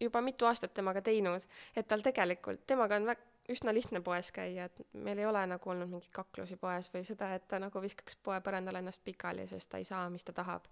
juba 0.00 0.20
mitu 0.20 0.46
aastat 0.46 0.74
temaga 0.74 1.02
teinud, 1.04 1.44
et 1.76 1.88
tal 1.88 2.02
tegelikult, 2.02 2.66
temaga 2.66 2.98
on 3.00 3.08
vä-, 3.10 3.20
üsna 3.52 3.74
lihtne 3.74 4.00
poes 4.00 4.30
käia, 4.32 4.68
et 4.70 4.80
meil 4.92 5.20
ei 5.20 5.26
ole 5.28 5.42
nagu 5.46 5.70
olnud 5.70 5.90
mingeid 5.90 6.12
kaklusi 6.16 6.56
poes 6.60 6.88
või 6.94 7.04
seda, 7.04 7.34
et 7.36 7.44
ta 7.48 7.60
nagu 7.60 7.82
viskaks 7.82 8.16
poe 8.24 8.38
põrandale 8.44 8.80
ennast 8.80 9.04
pikali, 9.04 9.46
sest 9.50 9.70
ta 9.70 9.80
ei 9.80 9.88
saa, 9.88 10.06
mis 10.10 10.24
ta 10.24 10.32
tahab. 10.32 10.68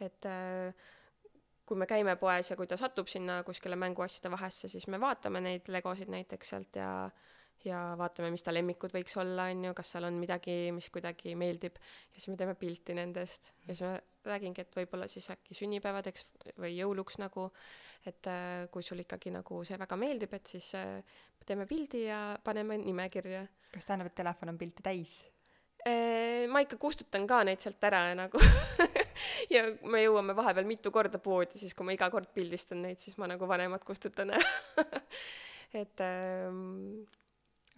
et 0.00 0.26
äh, 0.30 0.74
kui 1.66 1.76
me 1.76 1.86
käime 1.86 2.14
poes 2.16 2.50
ja 2.50 2.56
kui 2.56 2.66
ta 2.66 2.76
satub 2.80 3.08
sinna 3.10 3.42
kuskile 3.44 3.76
mänguasjade 3.76 4.30
vahesse, 4.30 4.68
siis 4.68 4.86
me 4.86 5.00
vaatame 5.00 5.40
neid 5.44 5.68
legosid 5.68 6.08
näiteks 6.08 6.54
sealt 6.54 6.76
ja 6.76 7.10
ja 7.66 7.78
vaatame, 7.98 8.30
mis 8.34 8.44
ta 8.46 8.52
lemmikud 8.54 8.92
võiks 8.94 9.16
olla, 9.18 9.48
on 9.52 9.64
ju, 9.68 9.74
kas 9.76 9.94
seal 9.94 10.06
on 10.08 10.18
midagi, 10.20 10.56
mis 10.74 10.88
kuidagi 10.94 11.34
meeldib 11.38 11.78
ja 11.80 12.18
siis 12.18 12.28
me 12.32 12.36
teeme 12.38 12.54
pilti 12.58 12.94
nendest 12.98 13.52
ja 13.66 13.72
siis 13.74 13.84
ma 13.86 13.94
räägingi, 14.28 14.62
et 14.62 14.76
võib-olla 14.78 15.08
siis 15.10 15.26
äkki 15.34 15.56
sünnipäevadeks 15.58 16.26
või 16.60 16.74
jõuluks 16.76 17.18
nagu, 17.22 17.48
et 18.06 18.30
äh, 18.30 18.68
kui 18.74 18.84
sul 18.86 19.02
ikkagi 19.02 19.32
nagu 19.34 19.62
see 19.66 19.78
väga 19.80 19.98
meeldib, 19.98 20.36
et 20.38 20.54
siis 20.54 20.70
äh, 20.78 21.00
teeme 21.48 21.66
pildi 21.66 22.04
ja 22.06 22.20
paneme 22.44 22.78
nimekirja. 22.82 23.46
kas 23.72 23.88
tähendab, 23.88 24.12
et 24.12 24.18
telefon 24.20 24.54
on 24.54 24.60
pilte 24.60 24.84
täis? 24.84 25.24
ma 26.52 26.60
ikka 26.60 26.76
kustutan 26.76 27.22
ka 27.24 27.38
neid 27.46 27.62
sealt 27.62 27.84
ära 27.86 28.00
ja 28.10 28.16
nagu 28.18 28.40
ja 29.54 29.62
me 29.88 30.02
jõuame 30.02 30.34
vahepeal 30.36 30.66
mitu 30.68 30.90
korda 30.92 31.20
poodi, 31.22 31.56
siis 31.56 31.72
kui 31.72 31.86
ma 31.86 31.94
iga 31.94 32.10
kord 32.12 32.28
pildistan 32.34 32.82
neid, 32.84 32.98
siis 33.00 33.16
ma 33.16 33.28
nagu 33.30 33.48
vanemad 33.48 33.86
kustutan 33.86 34.34
ära 34.36 34.50
et 35.80 36.00
ähm, 36.00 37.06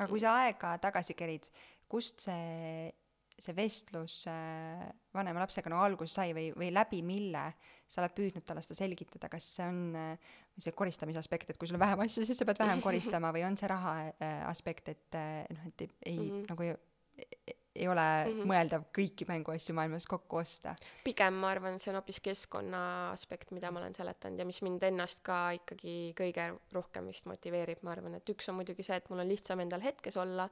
aga 0.00 0.08
kui 0.10 0.22
sa 0.22 0.34
aega 0.46 0.74
tagasi 0.82 1.16
kerid, 1.18 1.46
kust 1.90 2.24
see, 2.24 2.88
see 3.36 3.56
vestlus 3.56 4.22
äh, 4.30 4.88
vanema 5.16 5.44
lapsega 5.44 5.72
no 5.72 5.82
alguse 5.84 6.14
sai 6.16 6.34
või, 6.36 6.50
või 6.56 6.70
läbi 6.72 7.02
mille 7.06 7.44
sa 7.90 8.02
oled 8.02 8.16
püüdnud 8.16 8.46
talle 8.46 8.64
seda 8.64 8.78
selgitada, 8.80 9.30
kas 9.32 9.46
see 9.56 9.68
on 9.68 9.80
äh, 10.00 10.34
see 10.60 10.74
koristamise 10.76 11.20
aspekt, 11.20 11.52
et 11.52 11.60
kui 11.60 11.68
sul 11.68 11.78
on 11.78 11.84
vähem 11.84 12.04
asju, 12.06 12.24
siis 12.26 12.40
sa 12.40 12.48
pead 12.48 12.60
vähem 12.62 12.82
koristama 12.84 13.32
või 13.36 13.46
on 13.48 13.56
see 13.60 13.70
raha 13.70 13.96
äh, 14.10 14.44
aspekt, 14.48 14.92
et 14.92 15.20
noh, 15.52 15.70
et 15.70 15.86
ei, 15.86 16.18
mm. 16.18 16.30
-hmm. 16.30 16.46
nagu 16.52 17.58
ei, 17.80 17.88
ole 17.88 18.04
mm. 18.04 18.34
-hmm. 18.34 18.50
mõeldav 18.50 18.84
kõiki 18.96 19.26
mänguasju 19.28 19.74
maailmas 19.76 20.06
kokku 20.10 20.40
osta. 20.42 20.74
pigem 21.04 21.40
ma 21.42 21.50
arvan, 21.54 21.78
see 21.80 21.92
on 21.92 22.00
hoopis 22.00 22.20
keskkonna 22.20 22.82
aspekt, 23.12 23.50
mida 23.56 23.70
ma 23.70 23.80
olen 23.80 23.96
seletanud 23.96 24.38
ja 24.38 24.48
mis 24.48 24.62
mind 24.66 24.84
ennast 24.90 25.24
ka 25.26 25.40
ikkagi 25.58 26.14
kõige 26.18 26.50
rohkem 26.76 27.10
vist 27.10 27.26
motiveerib, 27.30 27.82
ma 27.82 27.96
arvan, 27.96 28.14
et 28.20 28.34
üks 28.34 28.48
on 28.52 28.60
muidugi 28.60 28.86
see, 28.86 29.00
et 29.00 29.10
mul 29.10 29.24
on 29.24 29.28
lihtsam 29.28 29.60
endal 29.60 29.84
hetkes 29.84 30.16
olla, 30.20 30.48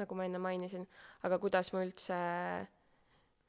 nagu 0.00 0.14
ma 0.16 0.24
enne 0.24 0.38
mainisin, 0.38 0.86
aga 1.22 1.38
kuidas 1.38 1.72
ma 1.72 1.84
üldse 1.84 2.20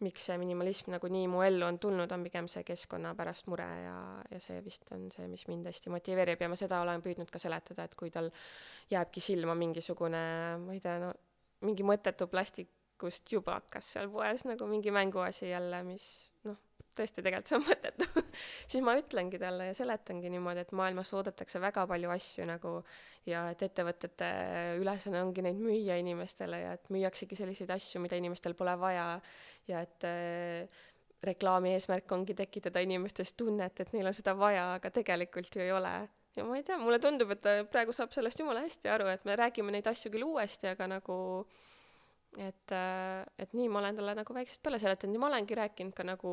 miks 0.01 0.25
see 0.25 0.37
minimalism 0.41 0.91
nagu 0.95 1.09
nii 1.13 1.27
mu 1.29 1.43
ellu 1.45 1.65
on 1.67 1.77
tulnud, 1.81 2.11
on 2.11 2.23
pigem 2.25 2.47
see 2.51 2.63
keskkonna 2.65 3.13
pärast 3.17 3.47
mure 3.51 3.67
ja, 3.83 3.97
ja 4.31 4.39
see 4.41 4.57
vist 4.65 4.89
on 4.95 5.07
see, 5.13 5.27
mis 5.29 5.45
mind 5.49 5.69
hästi 5.69 5.93
motiveerib 5.93 6.41
ja 6.41 6.49
ma 6.49 6.57
seda 6.59 6.81
olen 6.81 7.03
püüdnud 7.05 7.29
ka 7.31 7.41
seletada, 7.41 7.85
et 7.85 7.95
kui 7.99 8.09
tal 8.13 8.31
jääbki 8.91 9.21
silma 9.21 9.55
mingisugune, 9.57 10.23
ma 10.65 10.73
ei 10.73 10.81
tea, 10.83 10.97
no 11.03 11.13
mingi 11.67 11.85
mõttetu 11.85 12.27
plastikust 13.01 13.31
jubakas 13.33 13.93
seal 13.95 14.09
poes 14.11 14.45
nagu 14.45 14.67
mingi 14.69 14.91
mänguasi 14.91 15.49
jälle, 15.49 15.81
mis 15.83 16.31
noh, 16.45 16.57
tõesti 16.95 17.23
tegelikult 17.23 17.49
see 17.49 17.57
on 17.57 17.65
mõttetu 17.65 18.23
siis 18.71 18.83
ma 18.83 18.95
ütlengi 18.99 19.39
talle 19.39 19.69
ja 19.71 19.73
seletangi 19.73 20.29
niimoodi, 20.29 20.61
et 20.61 20.71
maailmas 20.71 21.13
oodatakse 21.13 21.61
väga 21.61 21.87
palju 21.87 22.11
asju 22.13 22.45
nagu 22.45 22.75
ja 23.25 23.47
et 23.51 23.61
ettevõtete 23.61 24.29
ülesanne 24.81 25.23
ongi 25.23 25.41
neid 25.45 25.59
müüa 25.61 25.97
inimestele 26.01 26.61
ja 26.61 26.77
et 26.77 26.89
müüaksegi 26.93 27.37
selliseid 27.37 27.71
asju, 27.73 28.01
mida 28.01 28.19
inimestel 28.19 28.53
pole 28.53 28.77
vaja 28.79 29.19
ja 29.67 29.81
et 29.81 30.05
äh, 30.05 30.81
reklaami 31.23 31.75
eesmärk 31.75 32.11
ongi 32.11 32.33
tekitada 32.33 32.81
inimestes 32.81 33.35
tunnet, 33.37 33.77
et 33.79 33.93
neil 33.93 34.09
on 34.09 34.17
seda 34.17 34.33
vaja, 34.37 34.73
aga 34.79 34.89
tegelikult 34.89 35.53
ju 35.55 35.61
ei 35.61 35.71
ole. 35.71 35.93
ja 36.35 36.45
ma 36.45 36.57
ei 36.57 36.63
tea, 36.65 36.79
mulle 36.81 36.97
tundub, 36.99 37.33
et 37.33 37.41
ta 37.43 37.59
praegu 37.69 37.93
saab 37.93 38.13
sellest 38.13 38.39
jumala 38.41 38.63
hästi 38.65 38.89
aru, 38.89 39.09
et 39.11 39.25
me 39.25 39.35
räägime 39.37 39.73
neid 39.73 39.87
asju 39.87 40.09
küll 40.13 40.25
uuesti, 40.25 40.71
aga 40.71 40.87
nagu 40.89 41.17
äh, 41.43 41.70
et 42.39 43.53
nii 43.57 43.67
ma 43.67 43.81
olen 43.81 43.97
talle 43.97 44.13
nagu 44.15 44.33
väiksest 44.35 44.61
peale 44.63 44.77
seletanud. 44.79 45.17
Ja 45.17 45.19
ma 45.19 45.27
olengi 45.27 45.55
rääkinud 45.57 45.95
ka 45.95 46.05
nagu, 46.07 46.31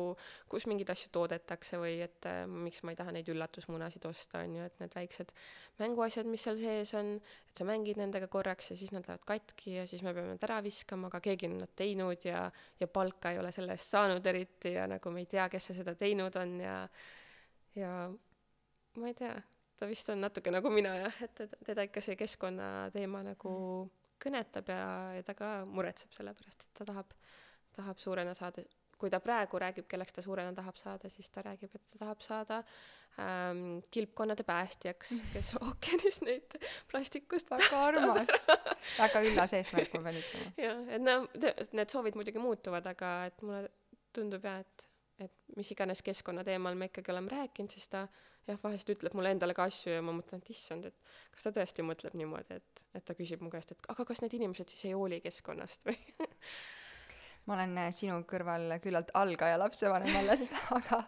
kus 0.51 0.65
mingeid 0.71 0.93
asju 0.93 1.11
toodetakse 1.15 1.79
või 1.81 1.97
et 2.05 2.27
äh, 2.29 2.45
miks 2.47 2.79
ma 2.87 2.93
ei 2.93 2.99
taha 2.99 3.11
neid 3.15 3.27
üllatusmunasid 3.33 4.07
osta, 4.07 4.45
on 4.45 4.55
ju, 4.55 4.67
et 4.69 4.79
need 4.79 4.95
väiksed 4.95 5.33
mänguasjad, 5.81 6.29
mis 6.31 6.45
seal 6.47 6.59
sees 6.61 6.93
on, 6.95 7.11
et 7.19 7.59
sa 7.61 7.67
mängid 7.67 7.99
nendega 7.99 8.31
korraks 8.31 8.71
ja 8.71 8.79
siis 8.79 8.95
nad 8.95 9.03
lähevad 9.09 9.27
katki 9.27 9.75
ja 9.75 9.85
siis 9.91 10.05
me 10.05 10.15
peame 10.15 10.37
nad 10.37 10.47
ära 10.47 10.61
viskama, 10.63 11.11
aga 11.11 11.19
keegi 11.27 11.51
on 11.51 11.59
nad 11.65 11.75
teinud 11.75 12.25
ja, 12.29 12.47
ja 12.79 12.87
palka 12.87 13.35
ei 13.35 13.43
ole 13.43 13.51
selle 13.55 13.75
eest 13.75 13.91
saanud 13.91 14.31
eriti 14.31 14.77
ja 14.77 14.87
nagu 14.87 15.11
me 15.11 15.25
ei 15.25 15.31
tea, 15.35 15.49
kes 15.51 15.71
see 15.71 15.79
seda 15.81 15.97
teinud 15.99 16.39
on 16.39 16.59
ja, 16.63 16.79
ja 17.75 17.93
ma 18.95 19.11
ei 19.11 19.19
tea, 19.19 19.35
ta 19.75 19.87
vist 19.87 20.15
on 20.15 20.23
natuke 20.23 20.51
nagu 20.55 20.71
mina 20.71 20.95
jah, 21.03 21.23
et 21.27 21.47
teda 21.67 21.89
ikka 21.91 22.03
see 22.07 22.15
keskkonnateema 22.23 23.27
nagu 23.33 23.55
mm 23.59 23.98
kõnetab 24.23 24.69
ja, 24.71 24.83
ja 25.17 25.25
ta 25.25 25.35
ka 25.37 25.53
muretseb 25.69 26.13
selle 26.15 26.33
pärast, 26.37 26.65
et 26.65 26.77
ta 26.79 26.87
tahab, 26.89 27.15
tahab 27.77 28.01
suurena 28.01 28.35
saada. 28.37 28.65
kui 28.99 29.07
ta 29.07 29.21
praegu 29.23 29.59
räägib, 29.63 29.85
kelleks 29.87 30.13
ta 30.13 30.21
suurena 30.21 30.51
tahab 30.53 30.75
saada, 30.75 31.09
siis 31.09 31.29
ta 31.31 31.41
räägib, 31.45 31.71
et 31.75 31.83
ta 31.93 32.01
tahab 32.01 32.21
saada 32.21 32.57
ähm, 33.15 33.79
kilpkonnade 33.91 34.43
päästjaks, 34.43 35.13
kes 35.33 35.53
ookeanis 35.61 36.19
neid 36.27 36.57
plastikust 36.91 37.51
väga 37.51 37.79
armas 37.87 38.33
väga 38.97 39.23
üllas 39.29 39.55
eesmärk, 39.55 39.95
ma 39.95 40.03
pean 40.09 40.19
ütlema. 40.19 40.51
jah, 40.65 40.83
et 40.97 41.05
no 41.05 41.17
need 41.79 41.95
soovid 41.95 42.19
muidugi 42.19 42.43
muutuvad, 42.43 42.91
aga 42.91 43.13
et 43.31 43.41
mulle 43.45 43.69
tundub 44.15 44.43
jah, 44.43 44.59
et 44.65 44.89
et 45.19 45.55
mis 45.57 45.67
iganes 45.73 46.01
keskkonna 46.05 46.45
teemal 46.47 46.77
me 46.79 46.87
ikkagi 46.89 47.11
oleme 47.11 47.31
rääkinud, 47.33 47.71
siis 47.73 47.89
ta 47.91 48.05
jah, 48.49 48.59
vahest 48.63 48.89
ütleb 48.93 49.15
mulle 49.17 49.33
endale 49.35 49.55
ka 49.57 49.67
asju 49.69 49.93
ja 49.93 50.01
ma 50.05 50.15
mõtlen, 50.15 50.41
et 50.41 50.51
issand, 50.53 50.89
et 50.89 51.15
kas 51.35 51.47
ta 51.47 51.53
tõesti 51.59 51.85
mõtleb 51.85 52.17
niimoodi, 52.19 52.59
et, 52.59 52.83
et 52.97 53.05
ta 53.05 53.15
küsib 53.17 53.43
mu 53.45 53.51
käest, 53.53 53.75
et 53.75 53.89
aga 53.93 54.05
kas 54.07 54.23
need 54.23 54.35
inimesed 54.39 54.73
siis 54.73 54.89
ei 54.89 54.97
hooli 54.97 55.21
keskkonnast 55.25 55.87
või? 55.89 55.97
Ma 57.47 57.55
olen 57.55 57.77
äh, 57.81 57.91
sinu 57.95 58.19
kõrval 58.29 58.75
küllalt 58.83 59.13
algaja 59.17 59.57
lapsevanem 59.57 60.17
alles 60.19 60.49
aga 60.77 60.99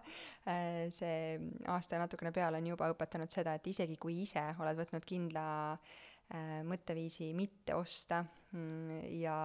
äh, 0.50 0.88
see 0.94 1.36
aasta 1.70 1.98
ja 1.98 2.06
natukene 2.06 2.32
peale 2.34 2.62
on 2.62 2.70
juba 2.72 2.90
õpetanud 2.94 3.30
seda, 3.34 3.58
et 3.58 3.68
isegi 3.70 4.00
kui 4.02 4.24
ise 4.24 4.48
oled 4.58 4.80
võtnud 4.80 5.06
kindla 5.06 5.44
äh, 5.76 6.62
mõtteviisi 6.66 7.30
mitte 7.38 7.76
osta 7.78 8.24
mm, 8.56 9.04
ja 9.20 9.36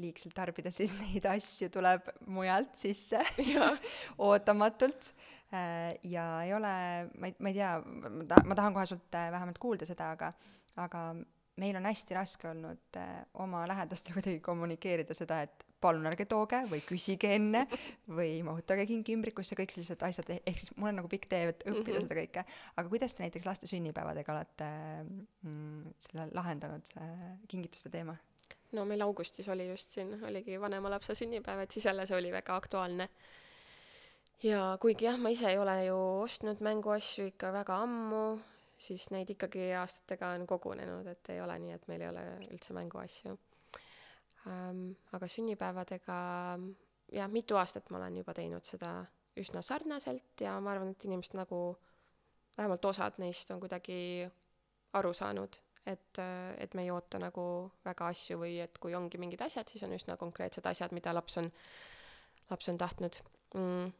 liigselt 0.00 0.34
tarbida, 0.34 0.72
siis 0.74 0.96
neid 0.98 1.28
asju 1.30 1.70
tuleb 1.76 2.10
mujalt 2.32 2.74
sisse 2.80 3.22
ootamatult 4.30 5.12
ja 5.50 6.24
ei 6.44 6.54
ole, 6.54 6.72
ma 7.18 7.26
ei, 7.26 7.34
ma 7.38 7.50
ei 7.50 7.54
tea, 7.54 7.72
ma 7.82 8.24
ta-, 8.28 8.44
ma 8.46 8.54
tahan 8.58 8.76
kohe 8.76 8.86
sult 8.86 9.18
äh, 9.18 9.30
vähemalt 9.34 9.58
kuulda 9.58 9.88
seda, 9.88 10.12
aga, 10.14 10.32
aga 10.78 11.00
meil 11.60 11.76
on 11.76 11.88
hästi 11.88 12.16
raske 12.16 12.48
olnud 12.50 13.00
äh, 13.00 13.16
oma 13.42 13.64
lähedastele 13.68 14.14
kuidagi 14.18 14.40
kommunikeerida 14.44 15.16
seda, 15.16 15.42
et 15.46 15.66
palun 15.80 16.06
ärge 16.10 16.26
tooge 16.28 16.60
või 16.70 16.82
küsige 16.84 17.32
enne 17.38 17.64
või 18.18 18.40
mahutage 18.46 18.86
king 18.90 19.08
ümbrikusse, 19.16 19.56
kõik 19.58 19.74
sellised 19.74 20.02
asjad, 20.06 20.30
ehk 20.38 20.60
siis 20.60 20.74
mul 20.76 20.92
on 20.92 21.00
nagu 21.00 21.10
pikk 21.10 21.28
tee, 21.30 21.46
et 21.54 21.64
õppida 21.64 21.96
mm 21.96 21.96
-hmm. 21.96 22.06
seda 22.06 22.18
kõike. 22.20 22.44
aga 22.76 22.88
kuidas 22.88 23.14
te 23.14 23.24
näiteks 23.24 23.48
laste 23.48 23.70
sünnipäevadega 23.70 24.34
olete 24.34 24.70
mm, 25.42 25.94
selle 26.06 26.28
lahendanud, 26.36 26.86
see 26.86 27.10
kingituste 27.48 27.90
teema? 27.90 28.16
no 28.72 28.84
meil 28.84 29.02
augustis 29.02 29.48
oli 29.48 29.68
just 29.68 29.90
siin, 29.90 30.14
oligi 30.24 30.60
vanema 30.60 30.90
lapse 30.90 31.14
sünnipäev, 31.14 31.64
et 31.64 31.70
siis 31.70 31.84
jälle 31.84 32.06
see 32.06 32.18
oli 32.18 32.32
väga 32.32 32.56
aktuaalne 32.56 33.08
ja 34.42 34.78
kuigi 34.80 35.04
jah, 35.04 35.18
ma 35.20 35.32
ise 35.32 35.50
ei 35.50 35.58
ole 35.60 35.76
ju 35.84 35.98
ostnud 36.24 36.62
mänguasju 36.64 37.28
ikka 37.30 37.52
väga 37.52 37.76
ammu, 37.84 38.24
siis 38.80 39.10
neid 39.12 39.30
ikkagi 39.34 39.70
aastatega 39.76 40.32
on 40.38 40.46
kogunenud, 40.48 41.06
et 41.12 41.32
ei 41.34 41.40
ole 41.44 41.58
nii, 41.60 41.76
et 41.76 41.88
meil 41.90 42.04
ei 42.04 42.08
ole 42.08 42.24
üldse 42.48 42.76
mänguasju 42.76 43.36
ähm,. 44.48 44.84
aga 45.12 45.28
sünnipäevadega 45.28 46.18
jah, 47.12 47.28
mitu 47.28 47.60
aastat 47.60 47.90
ma 47.90 48.00
olen 48.00 48.20
juba 48.22 48.34
teinud 48.34 48.64
seda 48.64 48.94
üsna 49.40 49.62
sarnaselt 49.62 50.40
ja 50.40 50.56
ma 50.60 50.72
arvan, 50.72 50.94
et 50.94 51.04
inimesed 51.04 51.36
nagu, 51.38 51.76
vähemalt 52.56 52.84
osad 52.84 53.20
neist 53.20 53.50
on 53.52 53.60
kuidagi 53.60 54.28
aru 54.96 55.12
saanud, 55.14 55.60
et, 55.86 56.18
et 56.58 56.74
me 56.74 56.82
ei 56.82 56.90
oota 56.90 57.20
nagu 57.20 57.44
väga 57.84 58.08
asju 58.10 58.40
või 58.40 58.56
et 58.64 58.80
kui 58.80 58.96
ongi 58.96 59.20
mingid 59.20 59.40
asjad, 59.44 59.68
siis 59.68 59.84
on 59.86 59.94
üsna 59.94 60.16
konkreetsed 60.20 60.66
asjad, 60.66 60.92
mida 60.96 61.12
laps 61.14 61.36
on, 61.38 61.52
laps 62.50 62.72
on 62.72 62.80
tahtnud 62.80 63.20
mm 63.54 63.90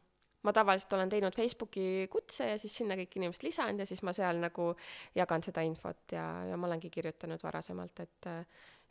ma 0.43 0.53
tavaliselt 0.55 0.93
olen 0.97 1.11
teinud 1.11 1.35
Facebooki 1.35 2.07
kutse 2.11 2.49
ja 2.49 2.57
siis 2.61 2.75
sinna 2.81 2.97
kõik 2.99 3.17
inimesed 3.19 3.45
lisanud 3.45 3.81
ja 3.81 3.87
siis 3.89 4.01
ma 4.07 4.13
seal 4.15 4.41
nagu 4.41 4.71
jagan 5.17 5.43
seda 5.45 5.63
infot 5.67 6.15
ja, 6.15 6.25
ja 6.49 6.57
ma 6.57 6.69
olengi 6.69 6.91
kirjutanud 6.93 7.43
varasemalt, 7.43 8.05
et 8.05 8.31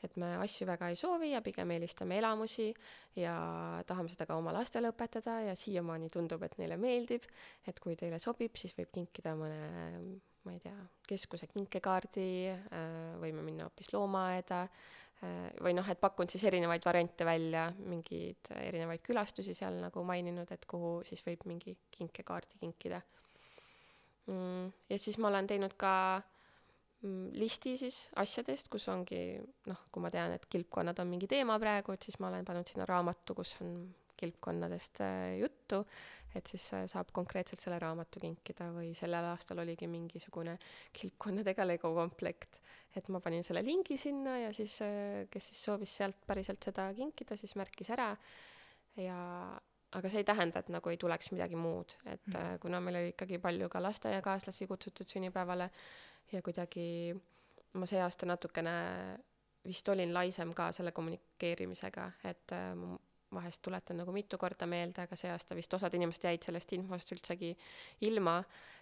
et 0.00 0.14
me 0.16 0.30
asju 0.40 0.64
väga 0.64 0.88
ei 0.88 0.96
soovi 0.96 1.34
ja 1.34 1.42
pigem 1.44 1.74
eelistame 1.74 2.16
elamusi 2.16 2.70
ja 3.20 3.34
tahame 3.84 4.08
seda 4.08 4.24
ka 4.24 4.38
oma 4.40 4.54
lastele 4.56 4.88
õpetada 4.94 5.34
ja 5.44 5.52
siiamaani 5.52 6.08
tundub, 6.08 6.40
et 6.46 6.56
neile 6.56 6.78
meeldib, 6.80 7.26
et 7.68 7.82
kui 7.84 7.98
teile 8.00 8.16
sobib, 8.22 8.56
siis 8.56 8.72
võib 8.78 8.88
kinkida 8.94 9.34
mõne 9.36 10.16
ma 10.48 10.54
ei 10.54 10.62
tea, 10.64 10.72
keskuse 11.04 11.50
kinkekaardi, 11.52 12.30
võime 13.20 13.44
minna 13.44 13.66
hoopis 13.68 13.92
loomaaeda 13.92 14.62
Äh, 14.64 14.99
või 15.20 15.74
noh, 15.76 15.88
et 15.92 16.00
pakkunud 16.00 16.32
siis 16.32 16.46
erinevaid 16.48 16.84
variante 16.86 17.26
välja, 17.28 17.66
mingeid 17.76 18.50
erinevaid 18.56 19.02
külastusi 19.04 19.52
seal 19.56 19.76
nagu 19.82 20.04
maininud, 20.08 20.48
et 20.54 20.64
kuhu 20.70 21.00
siis 21.04 21.20
võib 21.26 21.44
mingi 21.50 21.76
kinkekaardi 21.92 22.60
kinkida 22.62 23.02
mm,. 24.26 24.70
ja 24.88 24.98
siis 24.98 25.18
ma 25.20 25.28
olen 25.28 25.50
teinud 25.50 25.76
ka 25.80 25.92
mm, 27.02 27.34
listi 27.36 27.76
siis 27.80 28.06
asjadest, 28.22 28.72
kus 28.72 28.88
ongi 28.88 29.22
noh, 29.68 29.84
kui 29.92 30.04
ma 30.04 30.12
tean, 30.14 30.32
et 30.36 30.48
kilpkonnad 30.48 31.04
on 31.04 31.12
mingi 31.12 31.28
teema 31.28 31.58
praegu, 31.60 31.92
et 31.92 32.08
siis 32.08 32.16
ma 32.20 32.32
olen 32.32 32.48
pannud 32.48 32.72
sinna 32.72 32.88
raamatu, 32.88 33.36
kus 33.42 33.58
on 33.60 33.74
kilpkonnadest 34.20 35.04
äh, 35.04 35.36
juttu 35.40 35.84
et 36.34 36.46
siis 36.46 36.64
saab 36.92 37.10
konkreetselt 37.14 37.62
selle 37.62 37.78
raamatu 37.82 38.20
kinkida 38.22 38.68
või 38.74 38.92
sellel 38.98 39.30
aastal 39.32 39.62
oligi 39.64 39.88
mingisugune 39.90 40.56
kilpkonnadega 40.96 41.66
Lego 41.66 41.92
komplekt. 41.96 42.60
Et 42.96 43.08
ma 43.08 43.20
panin 43.22 43.44
selle 43.46 43.62
lingi 43.62 43.96
sinna 44.00 44.36
ja 44.40 44.52
siis, 44.56 44.78
kes 45.30 45.50
siis 45.50 45.64
soovis 45.68 45.92
sealt 46.00 46.18
päriselt 46.26 46.62
seda 46.64 46.88
kinkida, 46.96 47.36
siis 47.38 47.54
märkis 47.58 47.92
ära 47.94 48.10
ja 48.98 49.18
aga 49.90 50.10
see 50.10 50.22
ei 50.22 50.26
tähenda, 50.26 50.62
et 50.62 50.70
nagu 50.70 50.90
ei 50.90 50.98
tuleks 51.00 51.32
midagi 51.34 51.58
muud, 51.58 51.96
et 52.04 52.26
mm. 52.30 52.58
kuna 52.62 52.80
meil 52.82 53.00
oli 53.00 53.12
ikkagi 53.14 53.40
palju 53.42 53.68
ka 53.70 53.82
lasteaiakaaslasi 53.82 54.68
kutsutud 54.70 55.10
sünnipäevale 55.10 55.70
ja 56.32 56.42
kuidagi 56.46 56.86
ma 57.78 57.86
see 57.86 58.02
aasta 58.02 58.26
natukene 58.26 58.74
vist 59.66 59.88
olin 59.92 60.14
laisem 60.14 60.54
ka 60.56 60.70
selle 60.72 60.92
kommunikeerimisega, 60.96 62.06
et 62.30 62.54
vahest 63.34 63.62
tuletan 63.62 64.00
nagu 64.02 64.12
mitu 64.14 64.38
korda 64.38 64.66
meelde, 64.66 65.04
aga 65.06 65.16
see 65.18 65.30
aasta 65.30 65.56
vist 65.58 65.74
osad 65.76 65.94
inimesed 65.94 66.26
jäid 66.26 66.46
sellest 66.46 66.74
infost 66.76 67.12
üldsegi 67.14 67.52
ilma, 68.08 68.36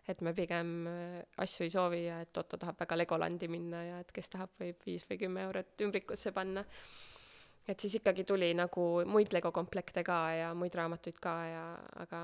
et 0.08 0.20
me 0.24 0.32
pigem 0.36 0.72
äh, 0.88 1.20
asju 1.44 1.66
ei 1.66 1.72
soovi 1.74 2.02
ja 2.06 2.20
et 2.24 2.42
Otto 2.42 2.60
tahab 2.60 2.80
väga 2.80 2.98
Legolandi 2.98 3.48
minna 3.52 3.84
ja 3.84 4.02
et 4.04 4.12
kes 4.14 4.32
tahab, 4.34 4.56
võib 4.60 4.84
viis 4.86 5.06
või 5.08 5.20
kümme 5.24 5.46
eurot 5.48 5.86
ümbrikusse 5.86 6.32
panna. 6.32 6.64
et 7.68 7.80
siis 7.80 7.98
ikkagi 8.00 8.24
tuli 8.24 8.54
nagu 8.56 8.84
muid 9.06 9.32
Lego 9.32 9.52
komplekte 9.52 10.04
ka 10.04 10.20
ja 10.32 10.52
muid 10.54 10.74
raamatuid 10.74 11.18
ka 11.20 11.34
ja, 11.46 11.64
aga 12.04 12.22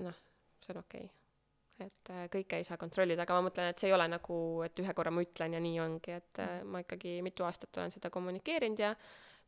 noh, 0.00 0.24
see 0.60 0.74
on 0.74 0.82
okei 0.84 1.06
okay 1.06 1.14
et 1.80 2.10
äh, 2.12 2.24
kõike 2.32 2.60
ei 2.60 2.64
saa 2.64 2.78
kontrollida, 2.80 3.26
aga 3.26 3.36
ma 3.36 3.48
mõtlen, 3.48 3.70
et 3.70 3.80
see 3.80 3.90
ei 3.90 3.94
ole 3.96 4.06
nagu, 4.08 4.36
et 4.64 4.80
ühe 4.80 4.94
korra 4.96 5.12
ma 5.12 5.24
ütlen 5.24 5.56
ja 5.56 5.60
nii 5.62 5.80
ongi, 5.82 6.14
et 6.16 6.40
äh, 6.42 6.60
ma 6.64 6.80
ikkagi 6.84 7.18
mitu 7.24 7.44
aastat 7.44 7.76
olen 7.76 7.92
seda 7.92 8.10
kommunikeerinud 8.12 8.80
ja 8.80 8.94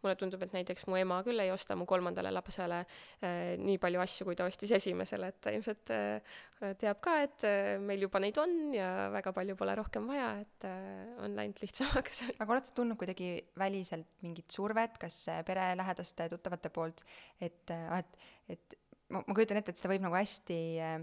mulle 0.03 0.15
tundub, 0.19 0.43
et 0.45 0.55
näiteks 0.55 0.87
mu 0.89 0.99
ema 1.01 1.19
küll 1.27 1.43
ei 1.43 1.51
osta 1.53 1.77
mu 1.79 1.87
kolmandale 1.89 2.31
lapsele 2.35 2.81
äh, 2.85 3.57
nii 3.61 3.79
palju 3.83 4.03
asju, 4.05 4.29
kui 4.29 4.39
ta 4.39 4.47
ostis 4.49 4.73
esimesele, 4.79 5.33
et 5.33 5.41
ta 5.45 5.53
ilmselt 5.55 5.93
äh, 5.95 6.39
teab 6.81 7.03
ka, 7.05 7.17
et 7.27 7.47
äh, 7.49 7.75
meil 7.83 8.07
juba 8.07 8.23
neid 8.23 8.39
on 8.43 8.57
ja 8.77 9.09
väga 9.15 9.33
palju 9.37 9.59
pole 9.59 9.77
rohkem 9.79 10.09
vaja, 10.11 10.31
et 10.45 10.69
äh, 10.69 11.13
on 11.25 11.37
läinud 11.39 11.63
lihtsamaks. 11.65 12.25
aga 12.41 12.57
oled 12.57 12.71
sa 12.71 12.77
tundnud 12.79 13.01
kuidagi 13.01 13.33
väliselt 13.59 14.09
mingit 14.25 14.55
survet, 14.55 14.99
kas 15.03 15.21
äh, 15.33 15.43
pere, 15.47 15.71
lähedaste, 15.79 16.31
tuttavate 16.35 16.73
poolt, 16.75 17.05
et, 17.41 17.65
äh, 17.75 18.01
et, 18.01 18.19
et 18.57 18.81
ma, 19.11 19.23
ma 19.23 19.35
kujutan 19.35 19.61
ette, 19.61 19.75
et 19.75 19.81
seda 19.81 19.93
võib 19.93 20.05
nagu 20.05 20.19
hästi 20.19 20.59
äh, 20.85 20.99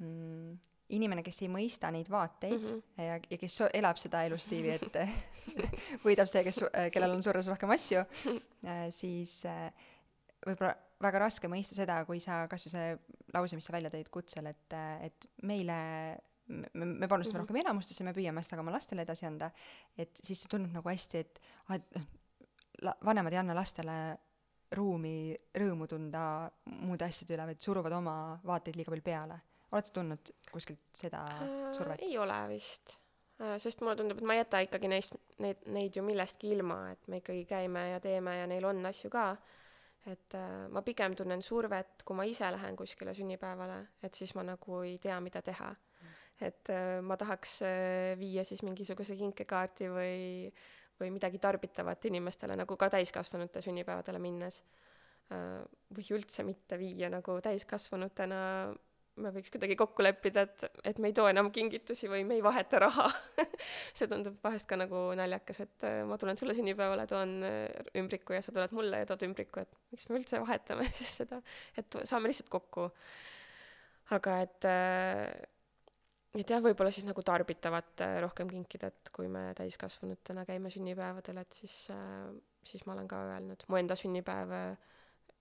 mm, 0.00 0.58
inimene, 0.96 1.22
kes 1.26 1.42
ei 1.44 1.48
mõista 1.52 1.90
neid 1.94 2.10
vaateid 2.10 2.58
mm 2.58 2.70
-hmm. 2.70 3.06
ja, 3.06 3.18
ja 3.30 3.38
kes 3.38 3.60
elab 3.74 3.98
seda 4.00 4.24
elustiili, 4.28 4.70
et 4.70 4.98
võidab 6.06 6.28
see, 6.30 6.44
kes, 6.44 6.62
kellel 6.92 7.16
on 7.16 7.22
surres 7.22 7.48
rohkem 7.48 7.70
asju, 7.76 8.04
siis 9.00 9.44
äh, 9.46 9.72
võib-olla 10.46 10.74
väga 11.00 11.18
raske 11.18 11.48
mõista 11.48 11.74
seda, 11.74 12.04
kui 12.04 12.20
sa, 12.20 12.46
kas 12.50 12.66
või 12.66 12.74
see 12.74 12.88
lause, 13.34 13.56
mis 13.56 13.66
sa 13.66 13.72
välja 13.72 13.90
tõid 13.92 14.10
kutsel, 14.12 14.46
et, 14.46 14.78
et 15.06 15.26
meile 15.42 15.76
me, 16.50 16.84
me 16.84 17.08
panustame 17.08 17.38
mm 17.38 17.44
-hmm. 17.44 17.48
rohkem 17.48 17.56
elamustesse, 17.56 18.04
me 18.04 18.12
püüame 18.12 18.42
seda 18.42 18.56
ka 18.56 18.64
oma 18.66 18.72
lastele 18.72 19.02
edasi 19.02 19.26
anda, 19.26 19.50
et 19.96 20.20
siis 20.22 20.42
see 20.42 20.48
tundub 20.50 20.72
nagu 20.72 20.88
hästi, 20.88 21.18
et 21.18 21.40
ah, 21.68 21.76
et 21.76 21.94
noh, 21.94 22.06
la-, 22.82 22.96
vanemad 23.04 23.32
ei 23.32 23.38
anna 23.38 23.54
lastele 23.54 24.18
ruumi 24.76 25.34
rõõmu 25.54 25.86
tunda 25.90 26.50
muude 26.64 27.04
asjade 27.04 27.34
üle, 27.34 27.46
vaid 27.46 27.60
suruvad 27.60 27.92
oma 27.92 28.16
vaateid 28.46 28.76
liiga 28.76 28.92
palju 28.92 29.06
peale. 29.06 29.40
Oled 29.70 29.86
sa 29.86 29.94
tundnud 30.00 30.32
kuskilt 30.50 30.82
seda 30.96 31.24
survet? 31.76 32.02
ei 32.06 32.18
ole 32.18 32.40
vist 32.50 33.00
Äh, 33.40 33.56
sest 33.56 33.80
mulle 33.80 33.96
tundub, 33.96 34.18
et 34.20 34.26
ma 34.28 34.34
ei 34.36 34.42
jäta 34.42 34.58
ikkagi 34.66 34.88
neist, 34.92 35.14
neid, 35.40 35.62
neid 35.72 35.96
ju 35.96 36.02
millestki 36.04 36.50
ilma, 36.52 36.90
et 36.92 37.06
me 37.08 37.22
ikkagi 37.22 37.46
käime 37.48 37.86
ja 37.94 38.00
teeme 38.04 38.34
ja 38.36 38.48
neil 38.50 38.66
on 38.68 38.84
asju 38.90 39.08
ka. 39.12 39.30
et 40.08 40.34
äh, 40.34 40.66
ma 40.72 40.80
pigem 40.84 41.14
tunnen 41.16 41.42
survet, 41.44 42.02
kui 42.08 42.16
ma 42.16 42.24
ise 42.24 42.48
lähen 42.52 42.76
kuskile 42.76 43.12
sünnipäevale, 43.16 43.78
et 44.02 44.16
siis 44.16 44.32
ma 44.36 44.44
nagu 44.44 44.80
ei 44.80 44.98
tea, 44.98 45.18
mida 45.24 45.40
teha. 45.44 45.70
et 46.40 46.72
äh, 46.72 47.00
ma 47.04 47.16
tahaks 47.16 47.62
äh, 47.64 48.18
viia 48.20 48.44
siis 48.44 48.60
mingisuguse 48.64 49.16
kinkekaardi 49.16 49.88
või, 49.88 50.52
või 51.00 51.10
midagi 51.16 51.40
tarbitavat 51.40 52.04
inimestele, 52.12 52.56
nagu 52.60 52.76
ka 52.76 52.90
täiskasvanute 52.92 53.64
sünnipäevadele 53.64 54.20
minnes 54.20 54.62
äh,. 55.32 55.64
või 55.96 56.12
üldse 56.18 56.44
mitte 56.44 56.76
viia 56.80 57.08
nagu 57.08 57.40
täiskasvanutena 57.40 58.42
me 59.22 59.32
võiks 59.34 59.52
kuidagi 59.52 59.76
kokku 59.78 60.04
leppida, 60.04 60.44
et, 60.46 60.64
et 60.92 61.00
me 61.02 61.10
ei 61.10 61.14
too 61.16 61.26
enam 61.30 61.50
kingitusi 61.54 62.08
või 62.10 62.24
me 62.26 62.38
ei 62.38 62.44
vaheta 62.44 62.80
raha 62.84 63.06
see 63.96 64.08
tundub 64.10 64.38
vahest 64.44 64.68
ka 64.70 64.78
nagu 64.80 65.02
naljakas, 65.18 65.62
et 65.64 65.86
äh, 65.88 66.00
ma 66.08 66.18
tulen 66.20 66.38
sulle 66.40 66.56
sünnipäevale, 66.56 67.06
toon 67.10 67.36
äh, 67.46 67.92
ümbriku 68.00 68.36
ja 68.36 68.42
sa 68.44 68.54
tuled 68.54 68.74
mulle 68.76 69.02
ja 69.02 69.08
tood 69.08 69.24
ümbriku, 69.28 69.64
et 69.64 69.80
miks 69.94 70.08
me 70.10 70.20
üldse 70.20 70.42
vahetame 70.42 70.88
siis 70.98 71.14
seda, 71.22 71.40
et 71.80 72.00
saame 72.08 72.30
lihtsalt 72.32 72.52
kokku. 72.52 72.90
aga 74.16 74.36
et, 74.44 74.68
äh, 74.68 75.24
et 76.40 76.54
jah, 76.54 76.62
võib-olla 76.64 76.92
siis 76.94 77.06
nagu 77.08 77.22
tarbitavat 77.26 78.06
rohkem 78.24 78.50
kinkida, 78.50 78.90
et 78.90 79.12
kui 79.14 79.28
me 79.30 79.50
täiskasvanutena 79.58 80.46
käime 80.48 80.72
sünnipäevadel, 80.72 81.42
et 81.42 81.60
siis, 81.62 81.76
siis 82.66 82.86
ma 82.86 82.96
olen 82.96 83.10
ka 83.10 83.24
öelnud, 83.34 83.66
mu 83.68 83.78
enda 83.78 83.98
sünnipäev 83.98 84.56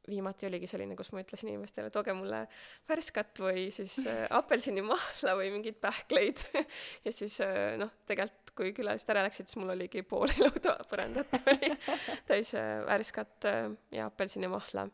viimati 0.10 0.48
oligi 0.50 0.67
selline, 0.69 0.95
kus 1.00 1.12
ma 1.13 1.24
ütlesin 1.24 1.52
inimestele, 1.54 1.91
tooge 1.93 2.15
mulle 2.17 2.43
värskat 2.89 3.41
või 3.43 3.67
siis 3.76 4.00
äh, 4.06 4.26
apelsinimahla 4.39 5.36
või 5.39 5.54
mingeid 5.58 5.80
pähkleid. 5.82 6.45
Ja 7.06 7.12
siis 7.15 7.38
äh, 7.43 7.78
noh, 7.80 7.91
tegelikult 8.10 8.52
kui 8.60 8.74
külalised 8.76 9.10
ära 9.13 9.24
läksid, 9.24 9.48
siis 9.48 9.60
mul 9.62 9.72
oligi 9.72 10.04
pool 10.08 10.32
elutoa 10.36 10.84
põrandat 10.89 11.32
oli 11.39 11.72
täis 12.30 12.52
äh, 12.58 12.80
värskat 12.88 13.48
äh, 13.48 13.63
ja 13.95 14.10
apelsinimahla. 14.10 14.89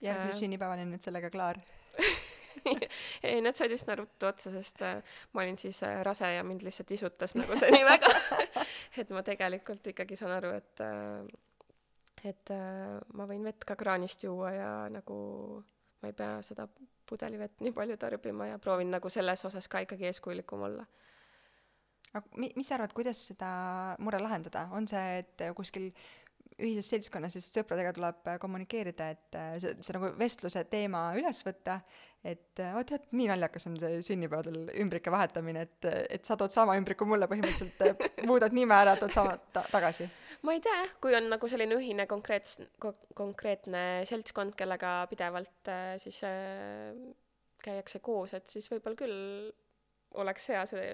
järgmise 0.00 0.34
äh, 0.34 0.40
sünnipäevani 0.40 0.86
on 0.86 0.96
nüüd 0.96 1.04
sellega 1.04 1.30
klaar. 1.34 1.60
Ei, 3.22 3.40
need 3.42 3.56
said 3.58 3.72
üsna 3.74 3.96
ruttu 3.98 4.28
otsa, 4.28 4.52
sest 4.54 4.82
äh, 4.86 5.02
ma 5.32 5.44
olin 5.44 5.58
siis 5.60 5.80
äh, 5.86 6.00
rase 6.06 6.30
ja 6.34 6.44
mind 6.46 6.64
lihtsalt 6.66 6.90
isutas 6.94 7.36
nagu 7.38 7.58
see 7.58 7.70
nii 7.74 7.84
väga. 7.86 8.10
Et 8.98 9.10
ma 9.14 9.22
tegelikult 9.26 9.86
ikkagi 9.92 10.18
saan 10.18 10.34
aru, 10.38 10.54
et 10.58 10.82
äh, 10.84 11.28
et 12.26 12.50
äh, 12.54 12.98
ma 13.14 13.26
võin 13.30 13.44
vett 13.46 13.64
ka 13.66 13.76
kraanist 13.78 14.24
juua 14.24 14.52
ja 14.54 14.70
nagu 14.92 15.18
ma 16.02 16.10
ei 16.10 16.16
pea 16.16 16.38
seda 16.46 16.68
pudelivett 17.08 17.62
nii 17.64 17.74
palju 17.74 17.96
tarbima 18.00 18.50
ja 18.50 18.58
proovin 18.62 18.90
nagu 18.92 19.10
selles 19.10 19.44
osas 19.48 19.68
ka 19.68 19.82
ikkagi 19.84 20.08
eeskujulikum 20.10 20.62
olla. 20.68 20.86
aga 22.12 22.24
mi-, 22.36 22.52
mis 22.56 22.68
sa 22.68 22.78
arvad, 22.78 22.94
kuidas 22.96 23.20
seda 23.30 23.50
mure 23.98 24.20
lahendada, 24.22 24.68
on 24.72 24.86
see, 24.88 25.22
et 25.22 25.48
kuskil 25.56 25.90
ühises 26.58 26.88
seltskonnas 26.90 27.34
siis 27.36 27.48
sõpradega 27.52 27.92
tuleb 27.94 28.30
kommunikeerida, 28.42 29.08
et 29.14 29.38
äh, 29.38 29.56
see, 29.62 29.74
see 29.84 29.94
nagu 29.94 30.10
vestluse 30.18 30.64
teema 30.70 31.08
üles 31.18 31.42
võtta, 31.46 31.78
et 32.26 32.62
oo 32.72 32.82
tead, 32.86 33.04
nii 33.14 33.28
naljakas 33.30 33.68
on 33.70 33.76
see 33.78 34.00
sünnipäevadel 34.06 34.72
ümbrike 34.82 35.12
vahetamine, 35.14 35.66
et, 35.68 35.88
et 36.18 36.26
sa 36.26 36.36
tood 36.38 36.54
sama 36.54 36.74
ümbriku 36.80 37.06
mulle 37.08 37.28
põhimõtteliselt, 37.30 38.02
muudad 38.30 38.56
nime 38.56 38.74
ära, 38.74 38.96
tood 38.98 39.14
sama 39.14 39.36
ta 39.54 39.62
tagasi. 39.70 40.08
ma 40.42 40.56
ei 40.56 40.64
tea 40.64 40.74
jah, 40.80 40.98
kui 41.02 41.14
on 41.18 41.30
nagu 41.30 41.50
selline 41.50 41.78
ühine 41.78 42.08
konkreets- 42.10 42.58
ko,, 42.82 42.96
konkreetne 43.18 43.84
seltskond, 44.10 44.58
kellega 44.58 44.98
pidevalt 45.12 45.70
äh, 45.70 45.94
siis 46.02 46.20
äh, 46.26 46.90
käiakse 47.62 48.02
koos, 48.02 48.34
et 48.34 48.50
siis 48.50 48.66
võib-olla 48.70 48.98
küll 48.98 49.16
oleks 50.18 50.50
hea 50.50 50.66
see 50.66 50.84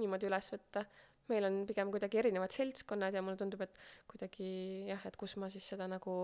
niimoodi 0.00 0.26
üles 0.30 0.48
võtta 0.54 0.86
meil 1.32 1.48
on 1.48 1.62
pigem 1.68 1.90
kuidagi 1.94 2.20
erinevad 2.22 2.54
seltskonnad 2.54 3.16
ja 3.16 3.22
mulle 3.24 3.40
tundub, 3.40 3.64
et 3.64 3.80
kuidagi 4.10 4.48
jah, 4.90 5.06
et 5.08 5.18
kus 5.20 5.36
ma 5.40 5.50
siis 5.52 5.66
seda 5.74 5.88
nagu, 5.90 6.16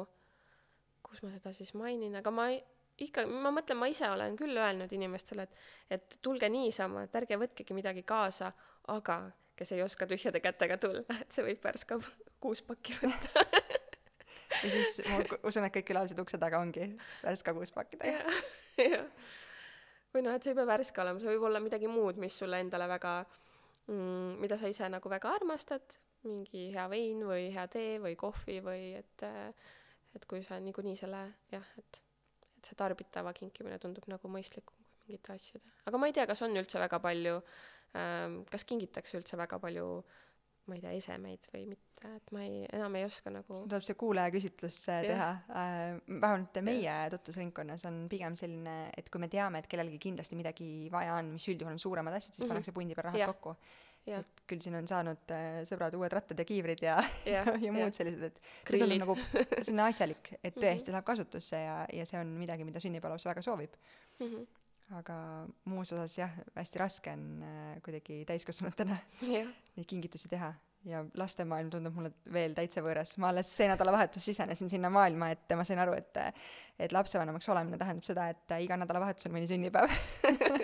kus 1.06 1.24
ma 1.24 1.32
seda 1.34 1.54
siis 1.56 1.74
mainin, 1.78 2.16
aga 2.20 2.32
ma 2.34 2.48
ei, 2.52 2.60
ikka, 3.08 3.24
ma 3.30 3.52
mõtlen, 3.54 3.78
ma 3.80 3.88
ise 3.90 4.08
olen 4.10 4.36
küll 4.38 4.58
öelnud 4.58 4.92
inimestele, 4.94 5.48
et 5.48 5.98
et 5.98 6.18
tulge 6.22 6.50
niisama, 6.52 7.06
et 7.06 7.20
ärge 7.22 7.40
võtkegi 7.40 7.76
midagi 7.76 8.04
kaasa, 8.08 8.52
aga 8.94 9.22
kes 9.58 9.74
ei 9.74 9.82
oska 9.82 10.06
tühjade 10.06 10.40
kätega 10.44 10.78
tulla, 10.78 11.04
et 11.20 11.34
see 11.34 11.46
võib 11.46 11.64
Värska 11.64 11.98
kuus 12.42 12.62
pakki 12.62 12.94
võtta 13.00 13.42
ja 14.62 14.70
siis 14.70 15.00
ma 15.08 15.18
usun, 15.46 15.66
et 15.66 15.74
kõik 15.74 15.88
külalised 15.90 16.20
ukse 16.22 16.38
taga 16.40 16.60
ongi 16.62 16.86
Värska 17.22 17.54
kuuspakidega. 17.56 18.36
jah. 18.82 19.06
või 20.14 20.24
noh, 20.26 20.34
et 20.36 20.44
see 20.44 20.54
ei 20.54 20.58
pea 20.58 20.68
Värska 20.68 21.04
olema, 21.04 21.22
see 21.22 21.32
võib 21.34 21.48
olla 21.50 21.62
midagi 21.62 21.90
muud, 21.90 22.20
mis 22.22 22.36
sulle 22.38 22.60
endale 22.62 22.88
väga 22.90 23.20
mm, 23.88 24.36
mida 24.42 24.58
sa 24.60 24.70
ise 24.70 24.88
nagu 24.92 25.10
väga 25.10 25.32
armastad, 25.38 25.98
mingi 26.26 26.68
hea 26.74 26.86
vein 26.90 27.22
või 27.26 27.48
hea 27.54 27.66
tee 27.72 27.96
või 28.02 28.16
kohvi 28.18 28.58
või 28.64 28.92
et, 28.98 29.24
et 30.16 30.28
kui 30.30 30.42
sa 30.46 30.58
niikuinii 30.62 30.98
selle 30.98 31.24
jah, 31.52 31.72
et, 31.78 32.00
et 32.58 32.70
see 32.70 32.78
tarbitava 32.78 33.32
kinkimine 33.36 33.78
tundub 33.82 34.08
nagu 34.10 34.30
mõistlikum 34.32 34.76
kui 34.78 35.12
mingite 35.14 35.34
asjade. 35.34 35.76
aga 35.86 36.00
ma 36.00 36.08
ei 36.10 36.16
tea, 36.16 36.26
kas 36.28 36.42
on 36.46 36.56
üldse 36.58 36.80
väga 36.82 37.00
palju 37.02 37.36
ähm,, 37.96 38.40
kas 38.50 38.66
kingitakse 38.68 39.18
üldse 39.20 39.38
väga 39.40 39.60
palju 39.62 39.88
ma 40.68 40.76
ei 40.76 40.82
tea, 40.82 40.92
esemeid 40.98 41.48
või 41.52 41.64
mitte, 41.70 42.10
et 42.16 42.30
ma 42.34 42.44
ei, 42.44 42.62
enam 42.76 42.96
ei 42.98 43.06
oska 43.06 43.32
nagu 43.32 43.54
siis 43.54 43.64
tuleb 43.64 43.86
see 43.86 43.96
kuulajaküsitlus 43.98 44.78
teha 44.88 45.28
äh,, 45.32 45.82
vähemalt 46.08 46.60
meie 46.66 46.96
tutvusringkonnas 47.14 47.86
on 47.88 48.00
pigem 48.12 48.36
selline, 48.38 48.76
et 48.98 49.10
kui 49.12 49.22
me 49.22 49.30
teame, 49.32 49.62
et 49.62 49.70
kellelgi 49.70 50.00
kindlasti 50.08 50.38
midagi 50.38 50.70
vaja 50.92 51.18
on, 51.18 51.34
mis 51.36 51.48
üldjuhul 51.50 51.74
on 51.74 51.82
suuremad 51.82 52.18
asjad, 52.18 52.32
siis 52.32 52.40
mm 52.40 52.44
-hmm. 52.44 52.54
pannakse 52.54 52.76
pundi 52.76 52.98
peal 52.98 53.08
rahad 53.10 53.24
ja. 53.24 53.30
kokku. 53.32 53.56
et 54.08 54.42
küll 54.48 54.60
siin 54.64 54.74
on 54.74 54.86
saanud 54.88 55.32
äh, 55.36 55.62
sõbrad 55.68 55.94
uued 55.98 56.12
rattad 56.12 56.38
ja 56.38 56.44
kiivrid 56.44 56.82
ja, 56.82 56.96
ja, 57.26 57.42
ja 57.64 57.72
muud 57.72 57.90
ja. 57.90 57.96
sellised, 57.98 58.22
et 58.22 58.40
see 58.70 58.78
tundub 58.80 59.02
nagu 59.04 59.16
selline 59.60 59.82
asjalik, 59.84 60.32
et 60.42 60.54
mhm. 60.56 60.64
tõesti 60.64 60.94
läheb 60.94 61.04
kasutusse 61.04 61.60
ja, 61.60 61.82
ja 61.92 62.06
see 62.06 62.20
on 62.20 62.32
midagi, 62.38 62.64
mida 62.64 62.80
sünnipäevalaps 62.80 63.26
väga 63.28 63.42
soovib 63.42 63.76
mm. 64.20 64.26
-hmm 64.26 64.57
aga 64.96 65.16
muus 65.68 65.92
osas 65.92 66.14
jah, 66.16 66.32
hästi 66.56 66.80
raske 66.80 67.12
on 67.12 67.26
äh, 67.44 67.74
kuidagi 67.84 68.22
täiskasvanutena 68.28 68.96
neid 69.28 69.86
kingitusi 69.88 70.30
teha 70.32 70.54
ja 70.88 71.02
lastemaailm 71.18 71.70
tundub 71.72 71.96
mulle 71.98 72.12
veel 72.32 72.54
täitsa 72.56 72.82
võõras. 72.84 73.16
ma 73.20 73.32
alles 73.32 73.50
see 73.52 73.68
nädalavahetus 73.68 74.24
sisenesin 74.30 74.70
sinna 74.72 74.90
maailma, 74.92 75.32
et 75.34 75.56
ma 75.58 75.66
sain 75.66 75.82
aru, 75.82 75.96
et 75.98 76.22
et 76.78 76.94
lapsevanemaks 76.94 77.48
olemine 77.52 77.80
tähendab 77.80 78.06
seda, 78.08 78.28
et 78.32 78.56
iga 78.64 78.78
nädalavahetus 78.80 79.28
on 79.28 79.36
mõni 79.36 79.50
sünnipäev 79.50 79.92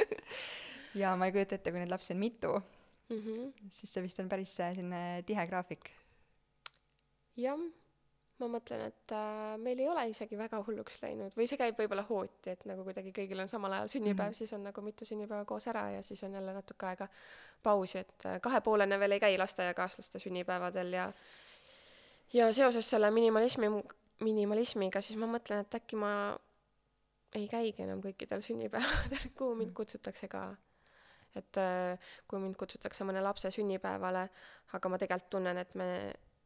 ja 1.02 1.14
ma 1.18 1.28
ei 1.28 1.34
kujuta 1.34 1.58
ette, 1.58 1.74
kui 1.74 1.82
neid 1.82 1.92
lapsi 1.92 2.14
on 2.14 2.22
mitu 2.22 2.54
mm, 2.54 3.20
-hmm. 3.20 3.70
siis 3.70 3.92
see 3.92 4.06
vist 4.06 4.20
on 4.24 4.28
päris 4.28 4.56
selline 4.56 5.22
tihe 5.26 5.46
graafik. 5.50 5.90
jah 7.37 7.58
ma 8.42 8.48
mõtlen, 8.50 8.82
et 8.90 9.14
äh, 9.14 9.54
meil 9.62 9.78
ei 9.78 9.88
ole 9.88 10.04
isegi 10.10 10.36
väga 10.38 10.58
hulluks 10.66 10.98
läinud 11.04 11.36
või 11.38 11.46
see 11.50 11.58
käib 11.60 11.78
võib-olla 11.78 12.02
hooti, 12.08 12.50
et 12.50 12.64
nagu 12.66 12.82
kuidagi 12.86 13.12
kõigil 13.14 13.42
on 13.44 13.50
samal 13.50 13.76
ajal 13.76 13.92
sünnipäev 13.92 14.30
mm, 14.30 14.32
-hmm. 14.32 14.38
siis 14.38 14.52
on 14.56 14.64
nagu 14.66 14.82
mitu 14.82 15.06
sünnipäeva 15.06 15.44
koos 15.46 15.66
ära 15.70 15.84
ja 15.94 16.02
siis 16.02 16.22
on 16.26 16.34
jälle 16.34 16.52
natuke 16.52 16.86
aega 16.86 17.08
pausi, 17.62 17.98
et 17.98 18.26
äh, 18.26 18.40
kahepoolene 18.40 18.98
veel 18.98 19.16
ei 19.16 19.20
käi 19.20 19.38
lasteaiakaaslaste 19.38 20.18
sünnipäevadel 20.18 20.92
ja 20.92 21.12
ja 22.32 22.52
seoses 22.52 22.90
selle 22.90 23.10
minimalismi, 23.10 23.70
minimalismiga 24.20 25.00
siis 25.00 25.18
ma 25.18 25.30
mõtlen, 25.30 25.62
et 25.62 25.78
äkki 25.78 25.96
ma 25.96 26.12
ei 27.34 27.48
käigi 27.50 27.82
enam 27.82 28.02
kõikidel 28.02 28.42
sünnipäevadel, 28.42 29.30
kuhu 29.38 29.54
mind 29.54 29.74
kutsutakse 29.78 30.28
ka. 30.28 30.56
et 31.34 31.58
äh, 31.58 31.98
kui 32.28 32.38
mind 32.38 32.54
kutsutakse 32.56 33.04
mõne 33.04 33.22
lapse 33.22 33.50
sünnipäevale, 33.50 34.28
aga 34.72 34.88
ma 34.88 34.98
tegelikult 34.98 35.30
tunnen, 35.30 35.58
et 35.58 35.74
me 35.74 35.88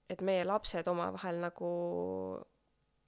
et 0.09 0.23
meie 0.25 0.45
lapsed 0.45 0.89
omavahel 0.89 1.41
nagu 1.43 1.73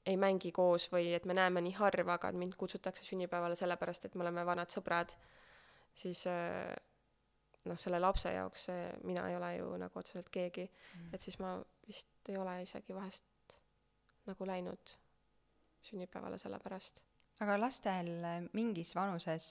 ei 0.06 0.16
mängi 0.16 0.52
koos 0.52 0.88
või 0.92 1.12
et 1.16 1.26
me 1.28 1.36
näeme 1.36 1.62
nii 1.64 1.76
harva, 1.76 2.16
aga 2.16 2.32
mind 2.32 2.56
kutsutakse 2.60 3.04
sünnipäevale 3.04 3.56
sellepärast, 3.56 4.06
et 4.08 4.14
me 4.16 4.24
oleme 4.24 4.44
vanad 4.48 4.72
sõbrad, 4.72 5.12
siis 5.96 6.24
äh, 6.30 6.72
noh, 7.68 7.80
selle 7.80 8.00
lapse 8.00 8.32
jaoks 8.32 8.66
see, 8.70 8.86
mina 9.08 9.26
ei 9.28 9.36
ole 9.36 9.50
ju 9.58 9.74
nagu 9.80 10.00
otseselt 10.00 10.30
keegi 10.32 10.64
mm., 10.66 11.12
et 11.14 11.24
siis 11.24 11.38
ma 11.42 11.56
vist 11.86 12.32
ei 12.32 12.38
ole 12.40 12.60
isegi 12.64 12.96
vahest 12.96 13.56
nagu 14.28 14.46
läinud 14.46 14.96
sünnipäevale 15.84 16.38
selle 16.38 16.60
pärast. 16.62 17.02
aga 17.40 17.56
lastel 17.60 18.10
mingis 18.52 18.94
vanuses 18.94 19.46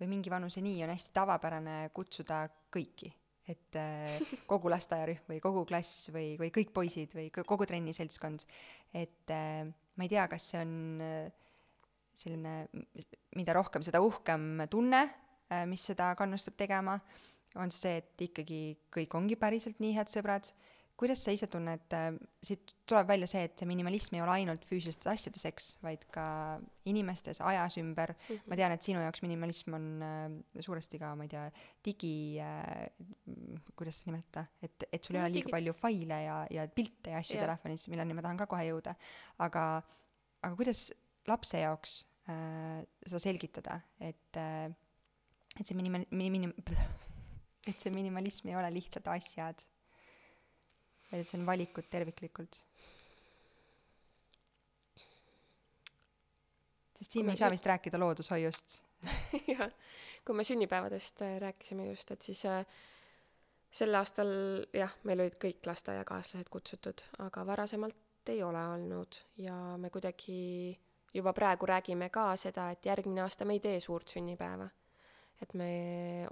või 0.00 0.12
mingi 0.14 0.30
vanuseni 0.30 0.76
on 0.84 0.92
hästi 0.92 1.14
tavapärane 1.16 1.78
kutsuda 1.94 2.44
kõiki, 2.74 3.10
et 3.48 3.78
äh, 3.80 4.18
kogu 4.50 4.70
lasteaiarühm 4.72 5.28
või 5.32 5.40
kogu 5.42 5.64
klass 5.68 6.08
või, 6.14 6.32
või 6.40 6.50
kõik 6.54 6.72
poisid 6.76 7.14
või 7.16 7.28
kogu 7.32 7.66
trenniseltskond, 7.68 8.44
et 8.92 9.32
äh, 9.32 9.64
ma 9.68 10.06
ei 10.06 10.12
tea, 10.12 10.26
kas 10.30 10.50
see 10.52 10.60
on 10.62 10.74
äh, 11.04 11.30
selline, 12.18 12.54
mida 13.38 13.54
rohkem, 13.56 13.84
seda 13.86 14.02
uhkem 14.02 14.64
tunne, 14.70 15.04
mis 15.70 15.84
seda 15.86 16.10
kannustab 16.18 16.56
tegema, 16.58 16.96
on 17.62 17.70
see 17.72 17.78
see, 17.94 18.00
et 18.02 18.24
ikkagi 18.26 18.58
kõik 18.92 19.14
ongi 19.16 19.36
päriselt 19.38 19.78
nii 19.80 19.94
head 19.96 20.10
sõbrad 20.10 20.50
kuidas 20.98 21.20
sa 21.22 21.32
ise 21.34 21.46
tunned, 21.50 21.84
äh, 21.94 22.08
siit 22.42 22.72
tuleb 22.88 23.06
välja 23.06 23.28
see, 23.30 23.44
et 23.46 23.60
see 23.60 23.68
minimalism 23.70 24.16
ei 24.16 24.22
ole 24.24 24.32
ainult 24.40 24.64
füüsilistes 24.66 25.06
asjades, 25.12 25.44
eks, 25.46 25.68
vaid 25.84 26.02
ka 26.14 26.24
inimestes, 26.90 27.38
ajas 27.46 27.78
ümber 27.78 28.14
mm. 28.16 28.24
-hmm. 28.26 28.48
ma 28.50 28.58
tean, 28.58 28.74
et 28.74 28.86
sinu 28.86 29.02
jaoks 29.04 29.22
minimalism 29.22 29.76
on 29.78 29.86
äh, 30.02 30.26
suuresti 30.64 30.98
ka, 30.98 31.12
ma 31.14 31.28
ei 31.28 31.32
tea, 31.34 31.44
digi 31.86 32.12
äh,, 32.42 32.88
kuidas 33.78 34.00
seda 34.00 34.10
nimetada, 34.10 34.46
et, 34.62 34.88
et 34.92 35.04
sul 35.04 35.16
ei 35.16 35.22
ole 35.22 35.32
liiga 35.36 35.54
palju 35.54 35.76
faile 35.78 36.20
ja, 36.24 36.40
ja 36.50 36.66
pilte 36.68 37.14
ja 37.14 37.22
asju 37.22 37.38
yeah. 37.38 37.46
telefonis, 37.46 37.86
milleni 37.92 38.18
ma 38.18 38.26
tahan 38.26 38.42
ka 38.42 38.50
kohe 38.50 38.66
jõuda. 38.72 38.96
aga, 39.38 39.64
aga 40.42 40.54
kuidas 40.56 40.88
lapse 41.30 41.62
jaoks 41.62 41.98
äh, 42.26 42.82
seda 43.06 43.22
selgitada, 43.22 43.80
et 44.00 44.36
äh,, 44.36 44.66
et 45.58 45.66
see 45.66 45.78
minim-, 45.78 46.06
minim-, 46.10 46.54
et 47.70 47.78
see 47.78 47.94
minimalism 47.94 48.50
ei 48.50 48.58
ole 48.58 48.74
lihtsalt 48.74 49.06
asjad 49.14 49.68
et 51.12 51.26
see 51.28 51.38
on 51.40 51.46
valikud 51.46 51.88
terviklikult. 51.90 52.62
sest 56.98 57.14
siin 57.14 57.26
me 57.26 57.32
ei 57.32 57.38
saa 57.38 57.50
vist 57.50 57.66
rääkida 57.66 57.98
loodushoiust. 58.00 58.80
Jah, 59.52 59.68
kui 60.26 60.34
me 60.34 60.44
sünnipäevadest 60.44 61.22
äh, 61.22 61.36
rääkisime 61.38 61.86
just, 61.92 62.10
et 62.10 62.22
siis 62.26 62.40
äh, 62.50 62.64
sel 63.70 63.94
aastal 63.94 64.32
jah, 64.74 64.96
meil 65.06 65.22
olid 65.22 65.36
kõik 65.38 65.62
lasteaiakaaslased 65.68 66.50
kutsutud, 66.50 67.04
aga 67.22 67.44
varasemalt 67.46 68.32
ei 68.32 68.42
ole 68.42 68.64
olnud. 68.74 69.20
Ja 69.38 69.54
me 69.78 69.92
kuidagi 69.94 70.74
juba 71.14 71.32
praegu 71.32 71.70
räägime 71.70 72.10
ka 72.10 72.32
seda, 72.36 72.70
et 72.74 72.90
järgmine 72.90 73.22
aasta 73.22 73.46
me 73.46 73.54
ei 73.54 73.62
tee 73.62 73.78
suurt 73.80 74.10
sünnipäeva 74.16 74.66
et 75.38 75.54
me 75.54 75.70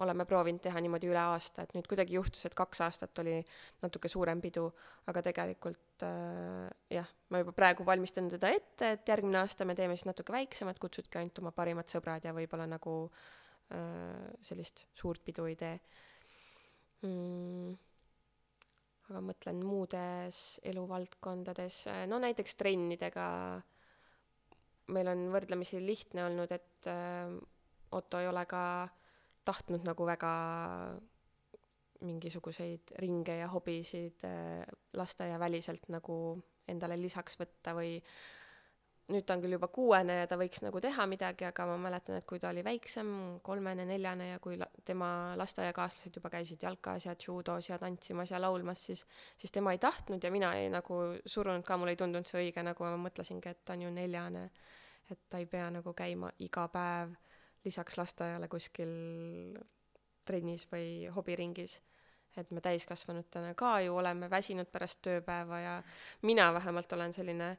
oleme 0.03 0.27
proovinud 0.27 0.62
teha 0.64 0.81
niimoodi 0.83 1.09
üle 1.11 1.21
aasta, 1.21 1.62
et 1.62 1.75
nüüd 1.77 1.87
kuidagi 1.90 2.16
juhtus, 2.16 2.42
et 2.49 2.57
kaks 2.59 2.83
aastat 2.88 3.23
oli 3.23 3.37
natuke 3.85 4.11
suurem 4.11 4.42
pidu, 4.42 4.66
aga 5.07 5.23
tegelikult 5.29 6.07
äh, 6.07 6.66
jah, 6.90 7.09
ma 7.31 7.42
juba 7.42 7.55
praegu 7.55 7.87
valmistan 7.87 8.31
teda 8.33 8.51
ette, 8.57 8.97
et 8.97 9.14
järgmine 9.14 9.38
aasta 9.45 9.69
me 9.69 9.79
teeme 9.79 9.95
siis 9.95 10.09
natuke 10.11 10.35
väiksemat, 10.35 10.83
kutsudki 10.83 11.21
ainult 11.21 11.38
oma 11.42 11.55
parimad 11.55 11.90
sõbrad 11.90 12.27
ja 12.27 12.35
võib-olla 12.35 12.66
nagu 12.71 12.99
äh, 13.07 14.27
sellist 14.42 14.88
suurt 14.99 15.23
pidu 15.27 15.47
ei 15.47 15.59
tee. 15.61 15.79
Mm. 17.07 17.75
Aga 19.07 19.21
mõtlen 19.23 19.61
muudes 19.62 20.59
eluvaldkondades, 20.66 21.85
no 22.11 22.19
näiteks 22.19 22.57
trennidega. 22.59 23.27
Meil 24.90 25.11
on 25.11 25.29
võrdlemisi 25.31 25.79
lihtne 25.83 26.25
olnud, 26.27 26.51
et 26.55 26.88
äh, 26.90 27.31
Otto 27.92 28.18
ei 28.18 28.29
ole 28.29 28.46
ka 28.46 28.88
tahtnud 29.46 29.85
nagu 29.87 30.07
väga 30.07 30.33
mingisuguseid 32.07 32.96
ringe 33.01 33.37
ja 33.38 33.49
hobisid 33.49 34.25
äh, 34.27 34.64
lasteaiaväliselt 34.92 35.88
nagu 35.92 36.16
endale 36.68 36.99
lisaks 37.01 37.38
võtta 37.40 37.75
või 37.77 37.94
nüüd 39.12 39.22
ta 39.22 39.37
on 39.37 39.42
küll 39.44 39.55
juba 39.55 39.68
kuuene 39.70 40.16
ja 40.18 40.27
ta 40.27 40.38
võiks 40.38 40.62
nagu 40.64 40.81
teha 40.83 41.05
midagi, 41.07 41.46
aga 41.46 41.66
ma 41.70 41.77
mäletan, 41.79 42.18
et 42.18 42.27
kui 42.27 42.40
ta 42.42 42.51
oli 42.51 42.64
väiksem, 42.66 43.11
kolmene, 43.46 43.85
neljane 43.87 44.33
ja 44.33 44.40
kui 44.42 44.59
la 44.59 44.66
tema 44.85 45.11
lasteaiakaaslased 45.38 46.18
juba 46.18 46.33
käisid 46.33 46.64
jalkas 46.66 47.07
ja 47.07 47.14
judos 47.14 47.70
ja 47.70 47.79
tantsimas 47.79 48.33
ja 48.35 48.40
laulmas, 48.42 48.83
siis, 48.88 49.05
siis 49.38 49.55
tema 49.55 49.77
ei 49.77 49.79
tahtnud 49.83 50.25
ja 50.25 50.33
mina 50.35 50.55
ei 50.59 50.72
nagu 50.75 50.99
surunud 51.25 51.62
ka, 51.66 51.79
mulle 51.79 51.94
ei 51.94 52.03
tundunud 52.03 52.27
see 52.27 52.49
õige, 52.49 52.66
nagu 52.66 52.88
ma 52.88 52.99
mõtlesingi, 53.07 53.55
et 53.55 53.62
ta 53.64 53.79
on 53.79 53.87
ju 53.87 53.94
neljane, 53.94 54.49
et 55.11 55.22
ta 55.31 55.38
ei 55.38 55.46
pea 55.46 55.70
nagu 55.70 55.94
käima 55.94 56.33
iga 56.42 56.66
päev 56.75 57.14
lisaks 57.66 57.98
lasteaiale 57.98 58.48
kuskil 58.48 58.92
trennis 60.26 60.66
või 60.72 61.07
hobiringis. 61.14 61.81
et 62.37 62.50
me 62.52 62.61
täiskasvanutena 62.61 63.55
ka 63.55 63.81
ju 63.81 63.96
oleme 63.96 64.31
väsinud 64.31 64.68
pärast 64.72 65.00
tööpäeva 65.02 65.61
ja 65.61 65.83
mina 66.22 66.52
vähemalt 66.55 66.92
olen 66.92 67.12
selline 67.12 67.57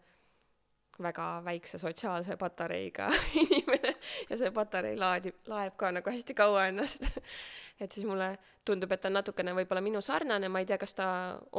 väga 1.01 1.41
väikse 1.45 1.77
sotsiaalse 1.77 2.37
patareiga 2.37 3.07
inimene 3.43 3.93
ja 4.29 4.37
see 4.37 4.51
patarei 4.51 4.97
laadib, 4.97 5.39
laeb 5.47 5.77
ka 5.77 5.91
nagu 5.91 6.09
hästi 6.13 6.33
kaua 6.37 6.67
ennast 6.71 7.09
et 7.81 7.91
siis 7.91 8.05
mulle 8.05 8.35
tundub, 8.65 8.91
et 8.91 9.01
ta 9.01 9.09
on 9.11 9.17
natukene 9.19 9.53
võib-olla 9.57 9.81
minu 9.85 10.01
sarnane, 10.01 10.49
ma 10.49 10.61
ei 10.61 10.69
tea, 10.69 10.77
kas 10.81 10.97
ta 10.97 11.07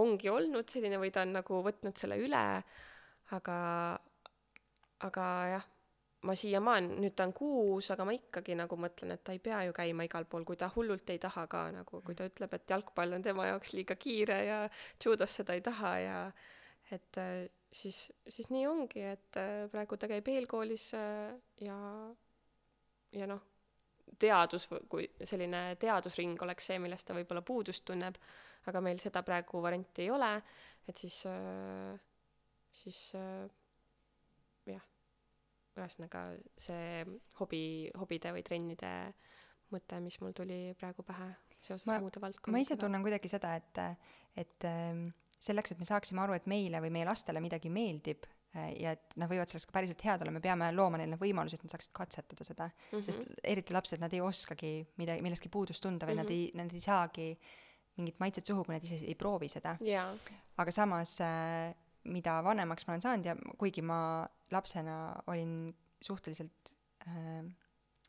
ongi 0.02 0.30
olnud 0.30 0.68
selline 0.70 0.98
või 1.00 1.10
ta 1.14 1.24
on 1.26 1.34
nagu 1.38 1.62
võtnud 1.64 1.96
selle 1.98 2.18
üle, 2.20 2.44
aga, 3.38 3.58
aga 5.08 5.26
jah 5.54 5.68
ma 6.26 6.34
siiamaani, 6.34 6.96
nüüd 6.98 7.14
ta 7.14 7.28
on 7.28 7.32
kuus, 7.36 7.90
aga 7.94 8.04
ma 8.08 8.14
ikkagi 8.16 8.56
nagu 8.58 8.76
mõtlen, 8.80 9.14
et 9.14 9.22
ta 9.24 9.34
ei 9.34 9.42
pea 9.42 9.60
ju 9.68 9.74
käima 9.76 10.06
igal 10.08 10.26
pool, 10.30 10.44
kui 10.48 10.58
ta 10.58 10.70
hullult 10.74 11.10
ei 11.14 11.20
taha 11.22 11.46
ka 11.50 11.68
nagu, 11.74 12.00
kui 12.02 12.16
ta 12.18 12.26
ütleb, 12.26 12.54
et 12.56 12.72
jalgpall 12.74 13.14
on 13.14 13.22
tema 13.22 13.46
jaoks 13.46 13.74
liiga 13.76 13.94
kiire 13.98 14.38
ja 14.48 14.58
judos 15.04 15.36
seda 15.38 15.54
ei 15.54 15.62
taha 15.64 15.92
ja 16.02 16.16
et 16.90 17.20
äh, 17.20 17.46
siis, 17.72 18.08
siis 18.26 18.50
nii 18.50 18.66
ongi, 18.66 19.04
et 19.04 19.38
äh, 19.38 19.68
praegu 19.70 19.98
ta 20.00 20.08
käib 20.10 20.28
eelkoolis 20.32 20.88
äh, 20.98 21.36
ja, 21.62 21.78
ja 23.14 23.30
noh, 23.30 23.44
teadus, 24.18 24.66
kui 24.90 25.06
selline 25.22 25.76
teadusring 25.80 26.40
oleks 26.42 26.70
see, 26.70 26.80
millest 26.82 27.06
ta 27.06 27.14
võib-olla 27.14 27.44
puudust 27.46 27.84
tunneb, 27.86 28.18
aga 28.66 28.82
meil 28.82 28.98
seda 29.02 29.22
praegu 29.22 29.62
varianti 29.62 30.06
ei 30.06 30.10
ole, 30.10 30.32
et 30.88 30.98
siis, 30.98 31.20
siis 32.74 32.98
ühesõnaga 35.78 36.24
see 36.58 37.04
hobi, 37.40 37.62
hobide 37.98 38.32
või 38.36 38.44
trennide 38.46 38.92
mõte, 39.72 40.00
mis 40.00 40.16
mul 40.22 40.34
tuli 40.36 40.72
praegu 40.80 41.04
pähe 41.06 41.28
seoses 41.60 41.86
ma, 41.88 41.98
muude 42.02 42.20
valdkondadega. 42.22 42.54
ma 42.54 42.62
ise 42.62 42.78
tunnen 42.80 43.04
kuidagi 43.04 43.30
seda, 43.30 43.54
et, 43.58 43.80
et 44.38 44.66
ähm, 44.68 45.08
selleks, 45.42 45.74
et 45.74 45.80
me 45.82 45.88
saaksime 45.88 46.22
aru, 46.24 46.36
et 46.38 46.48
meile 46.50 46.82
või 46.84 46.92
meie 46.94 47.08
lastele 47.08 47.42
midagi 47.44 47.70
meeldib 47.72 48.26
äh, 48.56 48.70
ja 48.78 48.94
et 48.96 49.16
nad 49.20 49.30
võivad 49.30 49.50
selleks 49.50 49.68
ka 49.68 49.76
päriselt 49.76 50.04
head 50.06 50.24
olla, 50.24 50.34
me 50.34 50.42
peame 50.44 50.70
looma 50.74 51.00
neile 51.00 51.18
võimalusi, 51.20 51.58
et 51.58 51.66
nad 51.66 51.74
saaksid 51.74 51.94
katsetada 51.96 52.46
seda 52.46 52.68
mm. 52.70 52.90
-hmm. 52.92 53.06
sest 53.08 53.42
eriti 53.42 53.76
lapsed, 53.76 54.02
nad 54.02 54.14
ei 54.14 54.22
oskagi 54.24 54.72
midagi, 55.00 55.24
millestki 55.24 55.52
puudust 55.52 55.82
tunda 55.84 56.06
või 56.06 56.16
mm 56.16 56.24
-hmm. 56.24 56.30
nad 56.30 56.36
ei, 56.36 56.50
nad 56.62 56.74
ei 56.74 56.84
saagi 56.84 57.28
mingit 57.98 58.20
maitset 58.22 58.46
suhu, 58.46 58.64
kui 58.64 58.74
nad 58.76 58.84
ise 58.84 59.00
ei 59.02 59.14
proovi 59.18 59.48
seda 59.50 59.76
yeah.. 59.82 60.14
aga 60.56 60.72
samas 60.72 61.18
äh, 61.20 61.74
mida 62.08 62.38
vanemaks 62.44 62.86
ma 62.86 62.94
olen 62.94 63.04
saanud 63.04 63.26
ja 63.28 63.36
kuigi 63.58 63.82
ma 63.82 64.26
lapsena 64.50 64.98
olin 65.26 65.74
suhteliselt 66.00 66.74
äh, 67.06 67.44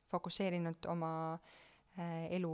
fokusseerinud 0.10 0.86
oma 0.90 1.12
äh, 1.34 2.28
elu 2.38 2.54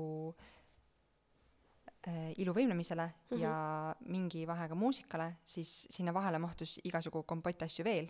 äh, 2.08 2.32
iluvõimlemisele 2.38 3.06
mm 3.06 3.14
-hmm. 3.30 3.42
ja 3.42 3.96
mingi 4.00 4.48
vahega 4.48 4.76
muusikale, 4.76 5.36
siis 5.46 5.88
sinna 5.90 6.14
vahele 6.14 6.40
mahtus 6.40 6.80
igasugu 6.84 7.24
kompott 7.24 7.62
asju 7.62 7.86
veel. 7.86 8.10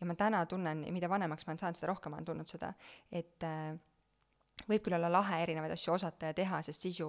ja 0.00 0.06
ma 0.06 0.14
täna 0.14 0.46
tunnen, 0.46 0.86
mida 0.92 1.08
vanemaks 1.08 1.46
ma 1.46 1.50
olen 1.50 1.58
saanud, 1.58 1.76
seda 1.76 1.92
rohkem 1.92 2.12
olen 2.12 2.24
tundnud 2.24 2.48
seda, 2.48 2.72
et 3.12 3.42
äh, 3.42 3.78
võib 4.68 4.82
küll 4.84 4.96
olla 4.96 5.10
lahe 5.12 5.42
erinevaid 5.42 5.72
asju 5.72 5.94
osata 5.94 6.26
ja 6.26 6.34
teha, 6.34 6.62
sest 6.62 6.80
siis 6.80 7.00
ju 7.00 7.08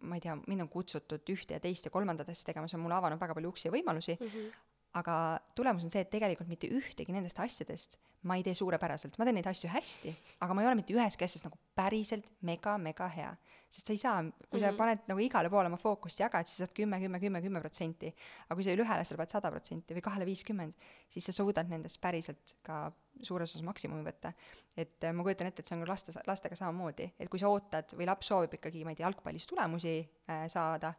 ma 0.00 0.16
ei 0.16 0.20
tea, 0.20 0.36
mind 0.46 0.60
on 0.60 0.68
kutsutud 0.68 1.32
ühte 1.34 1.56
ja 1.56 1.60
teist 1.60 1.84
ja 1.84 1.90
kolmandat 1.90 2.28
asja 2.28 2.52
tegema, 2.52 2.68
see 2.68 2.78
on 2.78 2.84
mulle 2.86 2.98
avanud 2.98 3.20
väga 3.20 3.34
palju 3.34 3.48
uksi 3.48 3.68
ja 3.68 3.72
võimalusi 3.72 4.16
mm, 4.20 4.26
-hmm 4.26 4.67
aga 4.96 5.38
tulemus 5.58 5.84
on 5.84 5.92
see, 5.92 6.02
et 6.04 6.10
tegelikult 6.12 6.48
mitte 6.48 6.70
ühtegi 6.72 7.12
nendest 7.12 7.40
asjadest 7.42 7.98
ma 8.26 8.36
ei 8.38 8.42
tee 8.42 8.54
suurepäraselt, 8.58 9.14
ma 9.18 9.26
teen 9.26 9.38
neid 9.38 9.46
asju 9.46 9.70
hästi, 9.70 10.12
aga 10.42 10.54
ma 10.56 10.64
ei 10.64 10.68
ole 10.70 10.78
mitte 10.80 10.94
üheski 10.96 11.26
asjas 11.26 11.44
nagu 11.44 11.58
päriselt 11.78 12.26
mega-mega 12.46 13.06
hea. 13.14 13.30
sest 13.68 13.86
sa 13.86 13.92
ei 13.92 13.98
saa, 14.00 14.22
kui 14.22 14.30
mm 14.30 14.48
-hmm. 14.50 14.60
sa 14.60 14.70
mhm. 14.70 14.76
paned 14.76 14.98
nagu 15.08 15.20
igale 15.20 15.50
poole 15.50 15.66
oma 15.66 15.76
fookust 15.76 16.20
jagad, 16.20 16.46
siis 16.46 16.56
sa 16.56 16.66
saad 16.66 16.74
kümme, 16.74 17.00
kümme, 17.00 17.20
kümme, 17.20 17.42
kümme 17.42 17.60
protsenti. 17.60 18.14
aga 18.48 18.54
kui 18.54 18.64
sa 18.64 18.70
ühele 18.70 19.00
asjale 19.00 19.16
paned 19.16 19.30
sada 19.30 19.50
protsenti 19.50 19.94
või 19.94 20.00
kahele 20.00 20.26
viiskümmend, 20.26 20.74
siis 21.08 21.24
sa 21.24 21.32
suudad 21.32 21.68
nendest 21.68 22.00
päriselt 22.00 22.56
ka 22.62 22.92
suures 23.22 23.50
osas 23.50 23.62
maksimumi 23.62 24.04
võtta. 24.06 24.32
et 24.76 25.04
äh, 25.04 25.12
ma 25.12 25.22
kujutan 25.22 25.46
ette, 25.46 25.62
et 25.62 25.66
see 25.66 25.76
on 25.76 25.84
ka 25.84 25.90
laste, 25.92 26.12
lastega 26.26 26.56
samamoodi, 26.56 27.12
et 27.18 27.28
kui 27.28 27.38
sa 27.38 27.48
ootad 27.48 27.94
või 27.98 28.06
laps 28.06 28.26
soovib 28.30 28.54
ikkagi, 28.54 28.84
ma 28.84 28.90
ei 28.94 28.96
tea, 28.96 29.06
jalgpallis 29.06 29.46
tulemusi 29.46 29.94
äh, 30.30 30.46
saada 30.48 30.94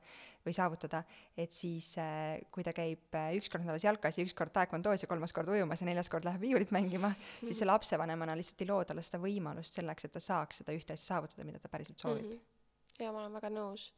või 0.46 0.56
saavutada, 0.56 1.04
et 1.38 1.52
siis 1.56 1.94
äh, 2.00 2.40
kui 2.52 2.64
ta 2.66 2.74
käib 2.76 3.16
äh, 3.16 3.32
üks 3.38 3.52
kord 3.52 3.64
nädalas 3.64 3.86
jalkas 3.86 4.18
ja 4.18 4.26
üks 4.26 4.36
kord 4.38 4.54
taekwondo's 4.56 5.04
ja 5.04 5.10
kolmas 5.12 5.34
kord 5.36 5.52
ujumas 5.52 5.84
ja 5.84 5.88
neljas 5.90 6.12
kord 6.12 6.28
läheb 6.28 6.44
viiulit 6.44 6.72
mängima, 6.76 7.09
siis 7.44 7.58
see 7.60 7.68
lapsevanemana 7.68 8.38
lihtsalt 8.40 8.66
ei 8.66 8.72
loo 8.72 8.84
talle 8.88 9.06
seda 9.06 9.22
võimalust 9.24 9.80
selleks, 9.80 10.06
et 10.06 10.16
ta 10.16 10.24
saaks 10.24 10.64
seda 10.64 10.76
ühte 10.76 10.96
asja 10.96 11.16
saavutada, 11.16 11.48
mida 11.48 11.60
ta 11.60 11.72
päriselt 11.72 12.00
soovib 12.00 12.26
mm. 12.26 12.38
-hmm. 12.38 13.04
ja 13.06 13.12
ma 13.12 13.26
olen 13.26 13.38
väga 13.40 13.54
nõus 13.54 13.90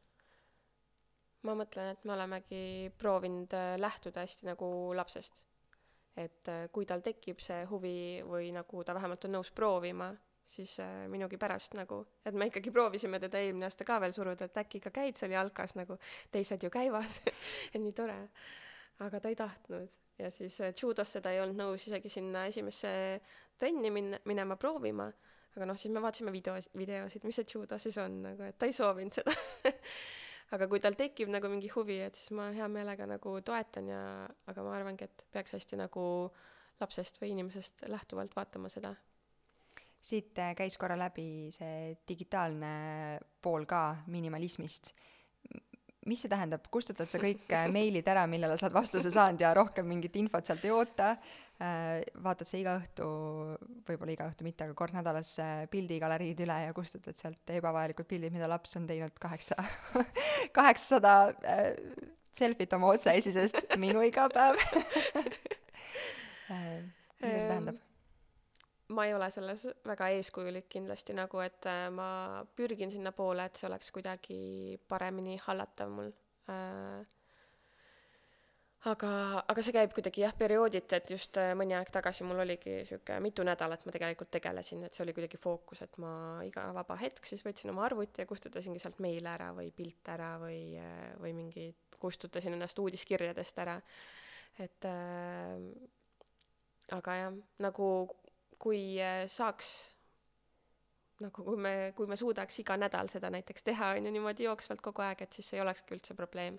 ma 1.47 1.55
mõtlen, 1.57 1.95
et 1.95 2.03
me 2.05 2.13
olemegi 2.13 2.65
proovinud 2.97 3.53
äh, 3.57 3.77
lähtuda 3.81 4.25
hästi 4.25 4.51
nagu 4.51 4.67
lapsest 4.95 5.45
et 6.17 6.49
äh, 6.51 6.65
kui 6.73 6.87
tal 6.87 7.03
tekib 7.05 7.39
see 7.43 7.63
huvi 7.69 7.95
või 8.27 8.51
nagu 8.55 8.83
ta 8.83 8.95
vähemalt 8.97 9.25
on 9.27 9.35
nõus 9.37 9.51
proovima, 9.55 10.11
siis 10.47 10.73
äh, 10.83 11.05
minugi 11.11 11.39
pärast 11.39 11.75
nagu, 11.77 12.01
et 12.25 12.35
me 12.35 12.49
ikkagi 12.49 12.73
proovisime 12.73 13.19
teda 13.23 13.39
eelmine 13.39 13.69
aasta 13.69 13.87
ka 13.87 13.99
veel 14.03 14.15
suruda, 14.15 14.47
et 14.47 14.61
äkki 14.63 14.81
ikka 14.81 14.93
käid 14.95 15.19
seal 15.19 15.35
jalkas 15.35 15.75
nagu 15.79 15.97
teised 16.33 16.63
ju 16.63 16.71
käivad 16.73 17.21
et 17.73 17.79
nii 17.79 17.95
tore. 17.95 18.17
aga 19.01 19.19
ta 19.19 19.31
ei 19.31 19.35
tahtnud 19.39 19.99
ja 20.21 20.31
siis 20.33 20.59
äh, 20.61 20.73
judosse 20.77 21.21
ta 21.21 21.33
ei 21.33 21.41
olnud 21.43 21.59
nõus 21.59 21.87
isegi 21.87 22.09
sinna 22.09 22.45
esimesse 22.49 22.91
trenni 23.59 23.91
minna, 23.93 24.19
minema 24.29 24.57
proovima, 24.59 25.09
aga 25.55 25.67
noh, 25.67 25.77
siis 25.79 25.93
me 25.93 26.01
vaatasime 26.03 26.33
videos, 26.33 26.69
videosid, 26.77 27.25
mis 27.27 27.39
see 27.41 27.53
judo 27.53 27.79
siis 27.81 27.97
on 28.01 28.21
nagu, 28.25 28.47
et 28.47 28.57
ta 28.57 28.69
ei 28.69 28.75
soovinud 28.75 29.21
seda. 29.21 29.35
Aga 30.51 30.65
kui 30.67 30.81
tal 30.83 30.97
tekib 30.99 31.29
nagu 31.31 31.47
mingi 31.47 31.69
huvi, 31.71 32.01
et 32.03 32.17
siis 32.19 32.33
ma 32.35 32.49
hea 32.51 32.65
meelega 32.67 33.05
nagu 33.07 33.37
toetan 33.47 33.85
ja, 33.87 34.01
aga 34.51 34.65
ma 34.65 34.73
arvangi, 34.75 35.07
et 35.07 35.23
peaks 35.31 35.55
hästi 35.55 35.79
nagu 35.79 36.03
lapsest 36.81 37.21
või 37.21 37.31
inimesest 37.31 37.85
lähtuvalt 37.87 38.35
vaatama 38.35 38.67
seda. 38.73 38.91
siit 40.01 40.39
äh, 40.43 40.51
käis 40.57 40.75
korra 40.81 40.97
läbi 40.99 41.53
see 41.55 41.95
digitaalne 42.09 42.73
pool 43.41 43.63
ka 43.69 44.03
minimalismist 44.11 44.91
mis 46.09 46.23
see 46.23 46.31
tähendab, 46.31 46.65
kustutad 46.73 47.09
sa 47.11 47.19
kõik 47.21 47.51
äh, 47.53 47.67
meilid 47.71 48.07
ära, 48.09 48.23
millele 48.29 48.55
sa 48.57 48.67
oled 48.67 48.77
vastuse 48.79 49.11
saanud 49.13 49.41
ja 49.43 49.53
rohkem 49.57 49.85
mingit 49.89 50.15
infot 50.17 50.47
sealt 50.47 50.63
ei 50.65 50.73
oota, 50.73 51.11
äh, 51.61 52.01
vaatad 52.25 52.49
sa 52.49 52.57
iga 52.57 52.73
õhtu, 52.79 53.09
võib-olla 53.87 54.15
iga 54.15 54.29
õhtu 54.31 54.47
mitte, 54.47 54.65
aga 54.65 54.77
kord 54.77 54.95
nädalas 54.97 55.35
äh, 55.43 55.67
pildigaleriid 55.71 56.41
üle 56.47 56.57
ja 56.65 56.73
kustutad 56.77 57.19
sealt 57.19 57.53
ebavajalikud 57.53 58.09
pildid, 58.09 58.33
mida 58.33 58.49
laps 58.49 58.73
on 58.79 58.89
teinud 58.89 59.13
kaheksa, 59.21 59.59
kaheksasada 60.57 61.13
selfit 62.33 62.73
oma 62.73 62.95
otseesisest, 62.95 63.57
minu 63.81 64.01
igapäev 64.07 64.57
mida 66.49 67.37
see 67.37 67.47
tähendab? 67.47 67.90
Ma 68.91 69.05
ei 69.07 69.13
ole 69.15 69.29
selles 69.31 69.65
väga 69.87 70.09
eeskujulik 70.17 70.67
kindlasti 70.71 71.15
nagu, 71.17 71.39
et 71.43 71.65
äh, 71.69 71.87
ma 71.93 72.43
pürgin 72.57 72.91
sinnapoole, 72.93 73.47
et 73.47 73.57
see 73.59 73.67
oleks 73.69 73.91
kuidagi 73.95 74.37
paremini 74.91 75.37
hallatav 75.45 75.91
mul 75.91 76.11
äh,. 76.51 77.01
aga, 78.91 79.11
aga 79.53 79.65
see 79.65 79.75
käib 79.75 79.93
kuidagi 79.95 80.25
jah, 80.25 80.33
periooditi, 80.37 80.97
et 80.97 81.11
just 81.13 81.37
äh, 81.41 81.53
mõni 81.57 81.77
aeg 81.77 81.91
tagasi 81.93 82.25
mul 82.27 82.43
oligi 82.43 82.81
sihuke 82.89 83.19
mitu 83.23 83.45
nädalat 83.47 83.85
ma 83.85 83.95
tegelikult 83.95 84.33
tegelesin, 84.33 84.83
et 84.87 84.97
see 84.97 85.05
oli 85.05 85.15
kuidagi 85.17 85.39
fookus, 85.41 85.83
et 85.85 86.01
ma 86.01 86.13
iga 86.47 86.67
vaba 86.75 86.97
hetk 87.01 87.29
siis 87.29 87.45
võtsin 87.45 87.73
oma 87.73 87.85
arvuti 87.87 88.23
ja 88.23 88.29
kustutasingi 88.29 88.81
sealt 88.81 88.99
meile 89.03 89.33
ära 89.35 89.51
või 89.57 89.71
pilte 89.75 90.15
ära 90.15 90.35
või, 90.41 90.75
või 91.21 91.35
mingi, 91.37 91.69
kustutasin 92.01 92.57
ennast 92.57 92.79
uudiskirjadest 92.81 93.59
ära. 93.61 93.79
et 94.59 94.85
äh, 94.89 95.57
aga 96.97 97.15
jah, 97.15 97.35
nagu 97.63 97.87
kui 98.61 98.81
äh, 99.01 99.25
saaks 99.31 99.71
nagu 101.21 101.43
kui 101.45 101.59
me, 101.61 101.73
kui 101.97 102.09
me 102.09 102.17
suudaks 102.17 102.59
iga 102.63 102.77
nädal 102.79 103.09
seda 103.11 103.29
näiteks 103.33 103.65
teha, 103.67 103.93
on 103.97 104.07
ju, 104.07 104.13
niimoodi 104.15 104.47
jooksvalt 104.47 104.81
kogu 104.85 105.03
aeg, 105.05 105.21
et 105.25 105.37
siis 105.37 105.53
ei 105.55 105.61
olekski 105.63 105.95
üldse 105.97 106.15
probleem. 106.17 106.57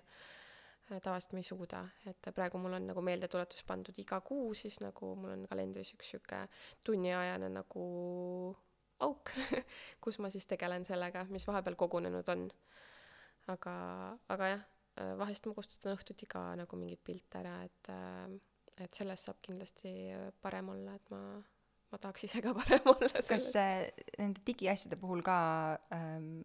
Äh, 0.89 0.99
tavaliselt 1.03 1.35
me 1.35 1.43
ei 1.43 1.47
suuda, 1.47 1.83
et 2.09 2.29
praegu 2.35 2.59
mul 2.61 2.77
on 2.79 2.89
nagu 2.91 3.03
meeldetuletus 3.05 3.63
pandud 3.67 3.99
iga 4.03 4.19
kuu, 4.25 4.51
siis 4.57 4.79
nagu 4.83 5.13
mul 5.19 5.35
on 5.37 5.47
kalendris 5.51 5.93
üks 5.95 6.13
sihuke 6.13 6.43
tunniajane 6.87 7.49
nagu 7.51 7.87
auk 9.03 9.33
kus 10.03 10.19
ma 10.23 10.31
siis 10.31 10.47
tegelen 10.47 10.85
sellega, 10.87 11.25
mis 11.31 11.47
vahepeal 11.47 11.79
kogunenud 11.79 12.29
on. 12.35 12.47
aga, 13.51 13.75
aga 14.31 14.51
jah, 14.53 14.67
äh, 14.99 15.15
vahest 15.19 15.47
ma 15.47 15.55
kustutan 15.55 15.97
õhtuti 15.97 16.27
ka 16.31 16.51
nagu 16.59 16.79
mingeid 16.79 17.03
pilte 17.03 17.41
ära, 17.41 17.57
et, 17.67 17.91
et 18.79 19.01
sellest 19.01 19.27
saab 19.27 19.43
kindlasti 19.43 19.91
parem 20.41 20.71
olla, 20.71 20.95
et 20.95 21.11
ma 21.11 21.23
ma 21.93 22.01
tahaks 22.01 22.25
ise 22.27 22.41
ka 22.41 22.55
parem 22.59 22.89
olla 22.89 23.11
selles. 23.11 23.29
kas 23.29 23.47
äh, 23.61 23.85
nende 24.17 24.41
digiasjade 24.47 24.97
puhul 25.01 25.23
ka 25.25 25.37
ähm, 25.93 26.41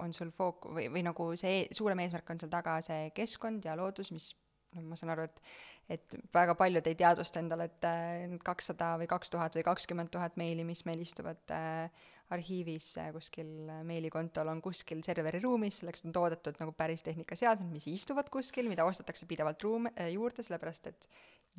on 0.00 0.14
sul 0.16 0.30
fook- 0.34 0.68
või, 0.76 0.86
või 0.92 1.04
nagu 1.06 1.32
see 1.40 1.64
e 1.64 1.66
suurem 1.76 2.00
eesmärk 2.04 2.30
on 2.32 2.40
seal 2.40 2.52
taga 2.52 2.78
see 2.84 3.10
keskkond 3.16 3.66
ja 3.68 3.76
loodus, 3.80 4.12
mis 4.14 4.30
noh, 4.76 4.86
ma 4.92 4.98
saan 5.00 5.14
aru, 5.16 5.28
et 5.28 5.42
et 5.90 6.14
väga 6.30 6.54
paljud 6.54 6.86
ei 6.86 6.94
teadvusta 6.94 7.40
endale, 7.40 7.66
et 7.66 7.86
äh, 7.88 8.28
need 8.30 8.44
kakssada 8.46 8.92
või 9.00 9.08
kaks 9.10 9.32
tuhat 9.32 9.56
või 9.58 9.64
kakskümmend 9.66 10.12
tuhat 10.14 10.36
meili, 10.38 10.62
mis 10.62 10.84
meil 10.86 11.00
istuvad 11.02 11.50
äh, 11.50 11.90
arhiivis 12.30 12.92
äh, 13.02 13.08
kuskil 13.14 13.50
äh, 13.66 13.80
meilikontol, 13.86 14.52
on 14.52 14.60
kuskil 14.62 15.02
serveri 15.02 15.40
ruumis, 15.42 15.80
selleks 15.80 16.04
on 16.06 16.14
toodetud 16.14 16.60
nagu 16.62 16.74
päris 16.78 17.02
tehnikaseadmed, 17.06 17.72
mis 17.74 17.88
istuvad 17.90 18.30
kuskil, 18.30 18.70
mida 18.70 18.86
ostetakse 18.86 19.26
pidevalt 19.30 19.66
ruume 19.66 19.90
äh, 19.96 20.12
juurde, 20.14 20.46
sellepärast 20.46 20.86
et 20.92 21.10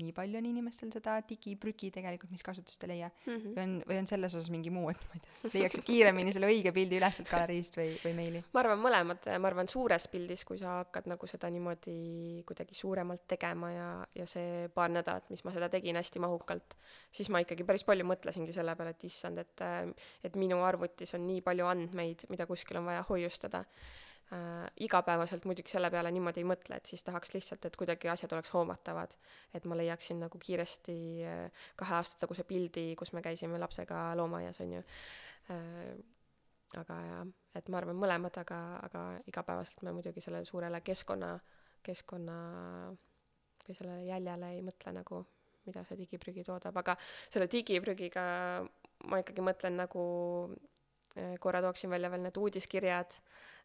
nii 0.05 0.13
palju 0.15 0.39
on 0.39 0.47
inimestel 0.49 0.91
seda 0.93 1.17
digiprügi 1.27 1.91
tegelikult, 1.93 2.31
mis 2.33 2.43
kasutust 2.45 2.83
ei 2.85 2.91
leia 2.93 3.09
mm. 3.09 3.31
-hmm. 3.35 3.53
või 3.55 3.63
on, 3.63 3.75
või 3.89 3.99
on 4.01 4.09
selles 4.09 4.35
osas 4.35 4.49
mingi 4.53 4.73
muu, 4.73 4.89
et 4.91 5.01
ma 5.07 5.17
ei 5.17 5.23
tea, 5.25 5.51
leiaksid 5.55 5.85
kiiremini 5.87 6.33
selle 6.35 6.49
õige 6.51 6.73
pildi 6.75 6.99
üles 6.99 7.19
sealt 7.19 7.31
galeriist 7.31 7.77
või, 7.79 7.93
või 8.03 8.13
meili? 8.17 8.43
ma 8.53 8.63
arvan 8.63 8.83
mõlemad, 8.83 9.29
ma 9.37 9.51
arvan 9.51 9.71
suures 9.71 10.07
pildis, 10.11 10.45
kui 10.47 10.59
sa 10.61 10.79
hakkad 10.81 11.09
nagu 11.11 11.29
seda 11.29 11.49
niimoodi 11.53 12.43
kuidagi 12.47 12.77
suuremalt 12.77 13.25
tegema 13.35 13.71
ja, 13.71 13.89
ja 14.15 14.27
see 14.29 14.67
paar 14.75 14.91
nädalat, 14.93 15.29
mis 15.33 15.43
ma 15.47 15.55
seda 15.55 15.69
tegin 15.69 15.99
hästi 15.99 16.23
mahukalt, 16.23 16.77
siis 17.11 17.29
ma 17.33 17.41
ikkagi 17.43 17.67
päris 17.67 17.85
palju 17.87 18.07
mõtlesingi 18.07 18.53
selle 18.55 18.75
peale, 18.75 18.95
et 18.95 19.09
issand, 19.09 19.41
et, 19.41 19.65
et 20.23 20.39
minu 20.39 20.61
arvutis 20.65 21.15
on 21.17 21.27
nii 21.27 21.41
palju 21.45 21.67
andmeid, 21.67 22.25
mida 22.33 22.47
kuskil 22.49 22.81
on 22.81 22.89
vaja 22.89 23.03
hoiustada 23.09 23.65
äh, 24.33 24.67
igapäevaselt 24.85 25.45
muidugi 25.45 25.73
selle 25.73 25.89
peale 25.91 26.11
niimoodi 26.11 26.41
ei 26.43 26.47
mõtle, 26.47 26.77
et 26.77 26.89
siis 26.89 27.03
tahaks 27.03 27.33
lihtsalt, 27.35 27.65
et 27.67 27.75
kuidagi 27.79 28.09
asjad 28.11 28.33
oleks 28.37 28.53
hoomatavad. 28.53 29.15
et 29.53 29.65
ma 29.65 29.77
leiaksin 29.77 30.19
nagu 30.19 30.39
kiiresti 30.39 30.95
äh, 31.27 31.67
kahe 31.75 31.95
aasta 31.99 32.23
taguse 32.23 32.43
pildi, 32.47 32.95
kus 32.99 33.13
me 33.13 33.21
käisime 33.21 33.59
lapsega 33.59 34.11
loomaaias, 34.15 34.61
on 34.61 34.73
ju 34.77 34.83
äh,. 35.51 35.93
aga 36.79 36.97
jah, 37.05 37.27
et 37.55 37.69
ma 37.69 37.81
arvan 37.81 37.99
mõlemad, 37.99 38.37
aga, 38.39 38.59
aga 38.87 39.05
igapäevaselt 39.27 39.81
me 39.83 39.91
muidugi 39.91 40.23
sellele 40.23 40.47
suurele 40.47 40.79
keskkonna, 40.81 41.33
keskkonna 41.83 42.37
või 43.67 43.75
sellele 43.75 44.05
jäljele 44.07 44.53
ei 44.55 44.61
mõtle 44.65 44.93
nagu, 44.95 45.25
mida 45.65 45.83
see 45.85 45.99
digiprügi 45.99 46.45
toodab, 46.47 46.77
aga 46.79 46.95
selle 47.29 47.49
digiprügiga 47.51 48.23
ma 49.09 49.19
ikkagi 49.21 49.43
mõtlen 49.45 49.77
nagu 49.81 50.03
korra 51.39 51.61
tooksin 51.61 51.91
välja 51.91 52.11
veel 52.11 52.23
need 52.25 52.37
uudiskirjad. 52.37 53.17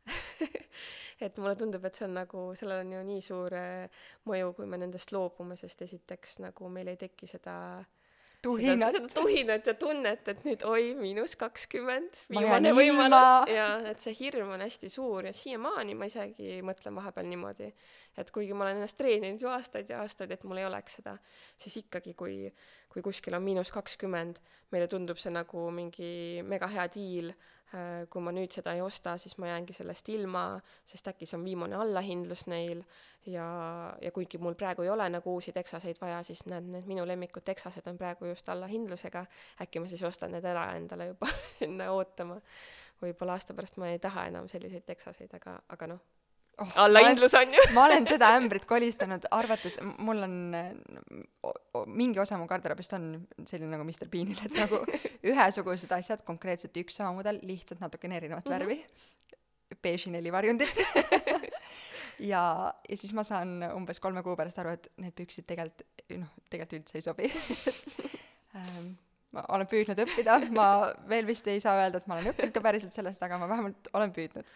Et 1.25 1.39
mulle 1.41 1.57
tundub, 1.57 1.85
et 1.89 1.97
see 1.97 2.05
on 2.05 2.13
nagu, 2.19 2.41
sellel 2.59 2.83
on 2.85 2.91
ju 2.93 2.99
nii 3.09 3.23
suur 3.25 3.55
äh, 3.57 4.03
mõju, 4.29 4.51
kui 4.59 4.67
me 4.69 4.77
nendest 4.77 5.15
loobume, 5.17 5.57
sest 5.57 5.81
esiteks 5.87 6.37
nagu 6.45 6.69
meil 6.69 6.91
ei 6.93 6.99
teki 7.01 7.29
seda 7.31 7.55
tuhinat. 8.47 8.95
seda 8.95 9.11
tuhinat 9.13 9.69
ja 9.71 9.75
tunnet, 9.79 10.31
et 10.33 10.43
nüüd 10.47 10.65
oi, 10.69 10.95
miinus 10.99 11.37
kakskümmend, 11.41 12.23
viimane 12.33 12.73
võimalus 12.77 13.53
ja 13.53 13.69
et 13.91 14.03
see 14.03 14.15
hirm 14.21 14.55
on 14.57 14.65
hästi 14.65 14.91
suur 14.93 15.29
ja 15.29 15.35
siiamaani 15.37 15.97
ma 15.99 16.09
isegi 16.11 16.61
mõtlen 16.67 16.97
vahepeal 16.97 17.29
niimoodi, 17.31 17.73
et 18.17 18.33
kuigi 18.35 18.57
ma 18.57 18.67
olen 18.67 18.81
ennast 18.81 18.99
treeninud 19.01 19.43
ju 19.43 19.53
aastaid 19.53 19.91
ja 19.93 20.01
aastaid, 20.05 20.33
et 20.33 20.47
mul 20.49 20.63
ei 20.63 20.69
oleks 20.69 21.01
seda, 21.01 21.17
siis 21.61 21.77
ikkagi, 21.83 22.15
kui, 22.19 22.39
kui 22.93 23.05
kuskil 23.05 23.37
on 23.37 23.45
miinus 23.45 23.75
kakskümmend, 23.75 24.41
meile 24.75 24.89
tundub 24.91 25.21
see 25.21 25.35
nagu 25.35 25.69
mingi 25.75 26.43
mega 26.47 26.71
hea 26.73 26.89
diil 26.95 27.35
kui 28.11 28.23
ma 28.23 28.31
nüüd 28.31 28.55
seda 28.55 28.77
ei 28.77 28.81
osta, 28.81 29.17
siis 29.19 29.35
ma 29.43 29.49
jäängi 29.51 29.75
sellest 29.75 30.09
ilma, 30.15 30.45
sest 30.87 31.09
äkki 31.11 31.27
see 31.27 31.39
on 31.39 31.45
viimane 31.45 31.75
allahindlus 31.75 32.47
neil 32.47 32.83
ja, 33.27 33.47
ja 34.03 34.13
kuigi 34.15 34.39
mul 34.39 34.55
praegu 34.55 34.85
ei 34.87 34.91
ole 34.93 35.09
nagu 35.11 35.35
uusi 35.35 35.53
teksaseid 35.53 35.99
vaja, 36.01 36.23
siis 36.27 36.45
näed, 36.47 36.69
need 36.71 36.87
minu 36.87 37.07
lemmikud 37.09 37.45
teksased 37.47 37.89
on 37.91 37.99
praegu 37.99 38.31
just 38.31 38.49
allahindlusega, 38.49 39.25
äkki 39.67 39.83
ma 39.83 39.91
siis 39.91 40.05
ostan 40.07 40.37
need 40.37 40.47
ära 40.47 40.69
endale 40.79 41.11
juba 41.11 41.31
sinna 41.59 41.91
ootama. 41.93 42.39
võib-olla 43.03 43.37
aasta 43.37 43.55
pärast 43.55 43.77
ma 43.83 43.91
ei 43.91 43.99
taha 43.99 44.29
enam 44.31 44.49
selliseid 44.49 44.87
teksaseid, 44.87 45.35
aga, 45.37 45.59
aga 45.69 45.91
noh, 45.91 46.05
oh, 46.63 46.73
allahindlus 46.85 47.35
on 47.39 47.55
ju 47.55 47.65
ma 47.77 47.87
olen 47.89 48.07
seda 48.09 48.31
ämbrit 48.37 48.67
kolistanud, 48.69 49.27
arvates, 49.35 49.79
mul 49.99 50.23
on 50.27 50.37
o, 50.57 51.53
o, 51.53 51.85
mingi 51.87 52.21
osa 52.23 52.39
mu 52.41 52.49
garderoobist 52.51 52.97
on 52.97 53.09
selline 53.45 53.73
nagu 53.73 53.87
Mr 53.87 54.11
Beanil, 54.13 54.41
et 54.47 54.57
nagu 54.57 54.83
ühesugused 55.33 55.93
asjad, 55.97 56.25
konkreetselt 56.27 56.77
üks 56.83 56.99
sama 57.01 57.15
mudel, 57.17 57.41
lihtsalt 57.47 57.83
natukene 57.85 58.21
erinevat 58.21 58.45
mm 58.45 58.53
-hmm. 58.53 58.59
värvi, 58.59 59.79
beeži 59.83 60.13
neli 60.15 60.33
varjundit 60.33 60.83
ja, 62.33 62.45
ja 62.89 62.97
siis 62.97 63.13
ma 63.13 63.25
saan 63.27 63.59
umbes 63.75 64.01
kolme 64.01 64.23
kuu 64.23 64.37
pärast 64.37 64.59
aru, 64.63 64.77
et 64.79 64.93
need 64.97 65.17
püksid 65.17 65.47
tegelikult, 65.47 65.85
noh, 66.17 66.33
tegelikult 66.51 66.81
üldse 66.81 66.99
ei 66.99 67.03
sobi 67.03 67.33
ähm, 68.57 68.95
ma 69.37 69.45
olen 69.53 69.69
püüdnud 69.71 70.01
õppida, 70.07 70.39
ma 70.55 70.69
veel 71.11 71.27
vist 71.29 71.47
ei 71.51 71.61
saa 71.61 71.77
öelda, 71.83 72.01
et 72.01 72.09
ma 72.09 72.17
olen 72.17 72.33
õppinud 72.33 72.55
ka 72.55 72.63
päriselt 72.65 72.97
sellest, 72.97 73.23
aga 73.23 73.39
ma 73.41 73.49
vähemalt 73.51 73.91
olen 73.93 74.15
püüdnud. 74.17 74.53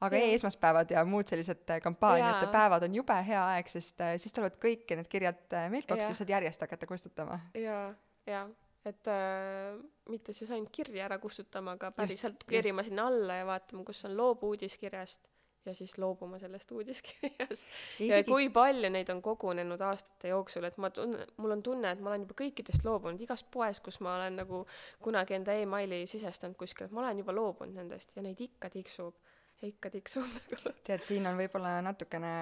Aga 0.00 0.16
Jah. 0.16 0.30
e-esmaspäevad 0.30 0.94
ja 0.94 1.04
muud 1.04 1.28
sellised 1.28 1.68
äh, 1.70 1.80
kampaaniate 1.84 2.46
Jaa. 2.46 2.52
päevad 2.52 2.86
on 2.88 2.94
jube 2.94 3.16
hea 3.26 3.42
aeg, 3.54 3.68
sest 3.72 4.00
äh, 4.00 4.16
siis 4.22 4.34
tulevad 4.36 4.56
kõik 4.62 4.88
need 4.96 5.10
kirjad 5.12 5.42
äh, 5.56 5.68
mailbox'i, 5.72 6.08
Jah. 6.08 6.18
saad 6.20 6.34
järjest 6.36 6.66
hakata 6.66 6.88
kustutama. 6.88 7.40
jaa, 7.54 7.90
jaa, 8.28 8.46
et 8.88 9.10
äh, 9.12 9.80
mitte 10.10 10.36
siis 10.36 10.50
ainult 10.50 10.72
kirja 10.72 11.04
ära 11.08 11.18
kustutama, 11.22 11.76
aga 11.78 11.92
päriselt 11.96 12.46
kerima 12.48 12.86
sinna 12.86 13.10
alla 13.10 13.42
ja 13.42 13.50
vaatama, 13.50 13.84
kus 13.88 14.04
on 14.08 14.16
loobu 14.16 14.54
uudiskirjast 14.54 15.28
ja 15.66 15.74
siis 15.74 15.98
loobuma 15.98 16.38
sellest 16.38 16.70
uudiskirjast. 16.72 17.66
ja 17.98 18.06
isegi 18.06 18.30
kui 18.30 18.48
palju 18.48 18.88
neid 18.90 19.10
on 19.12 19.20
kogunenud 19.22 19.80
aastate 19.84 20.32
jooksul, 20.32 20.64
et 20.64 20.78
ma 20.80 20.90
tunnen, 20.94 21.26
mul 21.36 21.52
on 21.56 21.62
tunne, 21.62 21.90
et 21.92 22.00
ma 22.00 22.14
olen 22.14 22.24
juba 22.24 22.38
kõikidest 22.40 22.86
loobunud, 22.88 23.20
igast 23.20 23.50
poes, 23.52 23.82
kus 23.84 24.00
ma 24.00 24.16
olen 24.16 24.40
nagu 24.40 24.62
kunagi 25.04 25.36
enda 25.36 25.58
emaili 25.60 26.06
sisestanud 26.08 26.56
kuskil, 26.56 26.88
et 26.88 26.96
ma 26.96 27.04
olen 27.04 27.20
juba 27.20 27.36
loobunud 27.36 27.76
nendest 27.76 28.16
ja 28.16 28.24
neid 28.24 28.40
ikka 28.40 28.72
tiksub 28.72 29.12
ja 29.12 29.29
ikka 29.68 29.90
tiksub 29.92 30.26
nagu. 30.36 30.72
tead, 30.86 31.04
siin 31.06 31.26
on 31.28 31.38
võib-olla 31.40 31.76
natukene 31.84 32.32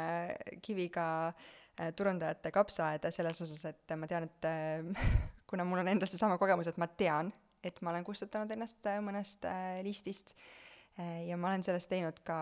kivi 0.64 0.88
ka 0.94 1.08
äh, 1.28 1.90
turundajate 1.96 2.52
kapsaaeda 2.54 3.12
selles 3.14 3.42
osas, 3.44 3.64
et 3.72 3.96
ma 3.98 4.08
tean, 4.10 4.28
et 4.28 4.48
äh, 4.48 5.10
kuna 5.50 5.66
mul 5.68 5.82
on 5.82 5.92
endal 5.94 6.10
seesama 6.10 6.38
kogemus, 6.40 6.70
et 6.70 6.80
ma 6.80 6.88
tean, 6.88 7.32
et 7.64 7.82
ma 7.82 7.92
olen 7.92 8.06
kustutanud 8.06 8.50
ennast 8.54 8.86
äh, 8.86 9.02
mõnest 9.04 9.46
listist 9.86 10.36
ja 10.98 11.36
ma 11.38 11.52
olen 11.52 11.62
sellest 11.62 11.86
teinud 11.92 12.16
ka, 12.26 12.36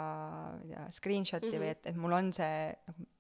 ma 0.57 0.63
ei 0.65 0.71
tea, 0.71 0.85
screenshot'i 0.97 1.51
mm 1.51 1.53
-hmm. 1.53 1.61
või 1.61 1.67
Mhm. 1.67 1.77
et, 1.77 1.87
et 1.91 1.97
mul 2.01 2.13
on 2.17 2.33
see 2.33 2.55
nagu 2.89 3.16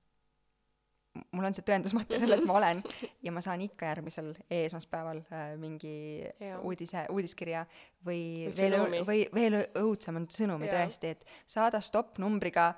mul 1.32 1.48
on 1.48 1.56
see 1.56 1.64
tõendusmaterjal, 1.66 2.36
et 2.36 2.44
ma 2.48 2.56
olen 2.60 2.82
ja 3.24 3.32
ma 3.34 3.42
saan 3.44 3.62
ikka 3.64 3.90
järgmisel 3.90 4.32
e-esmaspäeval 4.50 5.22
äh, 5.26 5.44
mingi 5.60 5.94
Jaa. 6.40 6.60
uudise, 6.66 7.06
uudiskirja 7.12 7.64
või, 8.06 8.48
Või 8.50 8.56
veel 8.58 9.04
või 9.08 9.20
veel 9.34 9.58
õudsem 9.82 10.22
on 10.22 10.28
sõnumi 10.32 10.70
Jaa. 10.70 10.82
tõesti, 10.82 11.14
et 11.16 11.26
saada 11.46 11.80
stopp 11.84 12.20
numbriga 12.22 12.72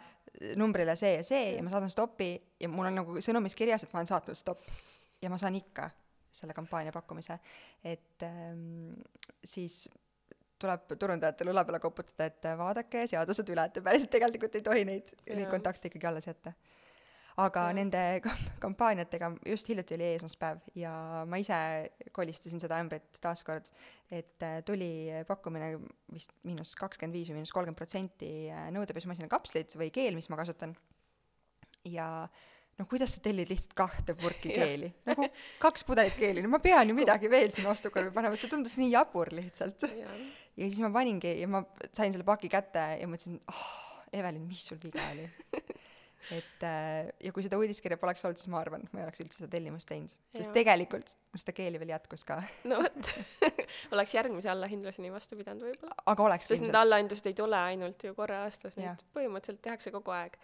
numbrile 0.58 0.94
see 0.96 1.16
ja 1.16 1.22
see 1.26 1.54
ja 1.56 1.62
ma 1.64 1.72
saadan 1.72 1.90
stopi 1.90 2.32
ja 2.60 2.68
mul 2.70 2.90
on 2.90 3.00
nagu 3.00 3.22
sõnumis 3.24 3.56
kirjas, 3.58 3.84
et 3.84 3.94
ma 3.94 4.02
olen 4.02 4.10
saatnud 4.10 4.38
stopp. 4.38 4.68
ja 5.22 5.30
ma 5.30 5.38
saan 5.38 5.56
ikka 5.58 5.88
selle 6.38 6.54
kampaania 6.54 6.92
pakkumise, 6.94 7.38
et 7.82 8.22
ähm, 8.22 8.92
siis 9.44 9.88
tuleb 10.58 10.92
turundajatel 10.98 11.52
õla 11.52 11.64
peale 11.66 11.80
koputada, 11.82 12.28
et 12.28 12.48
vaadake 12.58 13.06
seadused 13.10 13.50
üle, 13.54 13.64
et 13.68 13.76
te 13.78 13.82
päriselt 13.84 14.10
tegelikult 14.14 14.58
ei 14.58 14.64
tohi 14.66 14.84
neid, 14.88 15.12
neid 15.30 15.48
kontakte 15.50 15.90
ikkagi 15.90 16.08
alles 16.10 16.28
jätta. 16.28 16.52
Aga 17.38 17.68
Jaa. 17.68 17.76
nende 17.76 18.02
kam- 18.24 18.46
kampaaniatega, 18.64 19.30
just 19.46 19.68
hiljuti 19.70 19.94
oli 19.94 20.08
e-esmaspäev 20.10 20.64
ja 20.78 20.92
ma 21.28 21.38
ise 21.40 21.58
kolistasin 22.14 22.62
seda 22.62 22.80
ämbrit 22.82 23.20
taaskord, 23.22 23.70
et 24.10 24.42
äh, 24.42 24.58
tuli 24.66 24.90
pakkumine 25.28 25.74
vist 26.14 26.34
miinus 26.48 26.74
kakskümmend 26.78 27.14
viis 27.14 27.30
või 27.30 27.38
miinus 27.38 27.54
kolmkümmend 27.54 27.78
protsenti 27.78 28.32
äh, 28.50 28.68
nõudepesumasina 28.74 29.30
kapslid 29.30 29.74
või 29.78 29.92
keel, 29.94 30.18
mis 30.18 30.30
ma 30.32 30.40
kasutan. 30.40 30.74
ja 31.86 32.28
no 32.78 32.86
kuidas 32.90 33.14
sa 33.14 33.22
tellid 33.22 33.50
lihtsalt 33.50 33.74
kahte 33.78 34.14
purki 34.18 34.54
keeli, 34.54 34.90
nagu 35.08 35.28
kaks 35.62 35.86
pudelit 35.86 36.18
keeli, 36.18 36.42
no 36.42 36.50
ma 36.52 36.62
pean 36.62 36.90
ju 36.90 36.96
midagi 36.98 37.30
veel 37.30 37.52
sinna 37.54 37.70
ostukorvi 37.74 38.12
panema, 38.14 38.38
see 38.38 38.50
tundus 38.50 38.78
nii 38.80 38.92
jabur 38.94 39.30
lihtsalt. 39.34 39.86
jaa, 39.98 40.16
ja 40.58 40.66
siis 40.66 40.82
ma 40.82 40.90
paningi 40.94 41.38
ja 41.38 41.50
ma 41.50 41.62
sain 41.92 42.10
selle 42.14 42.26
paki 42.26 42.50
kätte 42.50 42.90
ja 42.98 43.10
mõtlesin, 43.10 43.38
oh, 43.46 43.68
Evelin, 44.14 44.46
mis 44.48 44.64
sul 44.64 44.78
viga 44.82 45.04
oli? 45.12 45.26
et 46.34 46.64
äh, 46.66 47.08
ja 47.24 47.32
kui 47.34 47.44
seda 47.44 47.58
uudiskirja 47.60 47.98
poleks 48.00 48.24
olnud, 48.26 48.40
siis 48.40 48.50
ma 48.52 48.60
arvan, 48.60 48.84
ma 48.92 49.00
ei 49.00 49.06
oleks 49.06 49.22
üldse 49.22 49.40
seda 49.40 49.50
tellimust 49.52 49.88
teinud, 49.90 50.14
sest 50.34 50.52
tegelikult 50.56 51.12
mul 51.32 51.42
seda 51.42 51.54
keeli 51.56 51.80
veel 51.80 51.92
jätkus 51.94 52.24
ka, 52.28 52.40
no 52.68 52.80
vot 52.82 53.12
oleks 53.94 54.14
järgmise 54.16 54.50
allahindluseni 54.52 55.12
vastu 55.14 55.38
pidanud 55.38 55.68
võib-olla. 55.68 55.98
aga 56.12 56.26
oleks 56.26 56.50
sest 56.50 56.64
need 56.64 56.78
allahindlused 56.78 57.30
ei 57.30 57.36
tule 57.38 57.60
ainult 57.72 58.08
ju 58.08 58.14
korra 58.18 58.42
aastas, 58.46 58.76
neid 58.80 59.04
põhimõtteliselt 59.16 59.62
tehakse 59.64 59.94
kogu 59.94 60.14
aeg. 60.16 60.38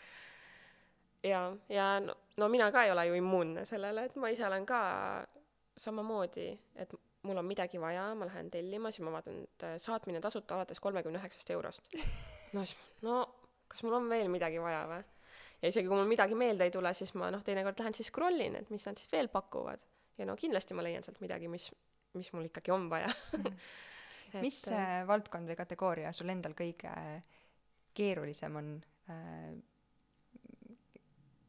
ja, 1.26 1.46
ja 1.72 1.88
no, 2.04 2.16
no 2.40 2.50
mina 2.52 2.70
ka 2.74 2.86
ei 2.86 2.94
ole 2.94 3.08
ju 3.10 3.18
immuunne 3.22 3.66
sellele, 3.68 4.08
et 4.08 4.20
ma 4.20 4.30
ise 4.32 4.46
olen 4.46 4.66
ka 4.68 4.80
samamoodi, 5.76 6.52
et 6.78 6.94
mul 7.24 7.40
on 7.40 7.46
midagi 7.48 7.80
vaja, 7.80 8.12
ma 8.14 8.28
lähen 8.28 8.50
tellima, 8.52 8.92
siis 8.92 9.04
ma 9.06 9.14
vaatan, 9.16 9.42
et 9.48 9.64
äh, 9.66 9.78
saatmine 9.82 10.20
tasuta 10.22 10.58
alates 10.58 10.80
kolmekümne 10.80 11.18
üheksast 11.18 11.50
eurost. 11.50 11.88
no 12.54 12.64
siis, 12.64 12.78
no 13.02 13.24
kas 13.68 13.82
mul 13.82 13.98
on 13.98 14.08
veel 14.12 14.30
midagi 14.32 14.60
vaja 14.62 14.84
või? 14.90 15.02
Ja 15.64 15.72
isegi 15.72 15.88
kui 15.88 15.96
mul 15.96 16.08
midagi 16.10 16.36
meelde 16.36 16.68
ei 16.68 16.72
tule, 16.74 16.92
siis 16.96 17.14
ma 17.16 17.30
noh, 17.32 17.42
teinekord 17.44 17.80
lähen 17.80 17.96
siis 17.96 18.10
scroll 18.12 18.44
in, 18.44 18.58
et 18.60 18.70
mis 18.72 18.84
nad 18.84 19.00
siis 19.00 19.10
veel 19.12 19.30
pakuvad. 19.32 19.80
ja 20.18 20.28
no 20.28 20.36
kindlasti 20.38 20.76
ma 20.76 20.84
leian 20.84 21.02
sealt 21.02 21.20
midagi, 21.24 21.48
mis, 21.50 21.70
mis 22.18 22.30
mul 22.36 22.50
ikkagi 22.50 22.74
on 22.74 22.88
vaja 22.92 23.10
Et, 24.34 24.42
mis 24.42 24.56
äh, 24.66 24.80
äh, 25.00 25.06
valdkond 25.06 25.46
või 25.46 25.56
kategooria 25.58 26.10
sul 26.12 26.32
endal 26.32 26.56
kõige 26.58 26.90
keerulisem 27.94 28.56
on 28.58 28.70
äh, 29.10 29.54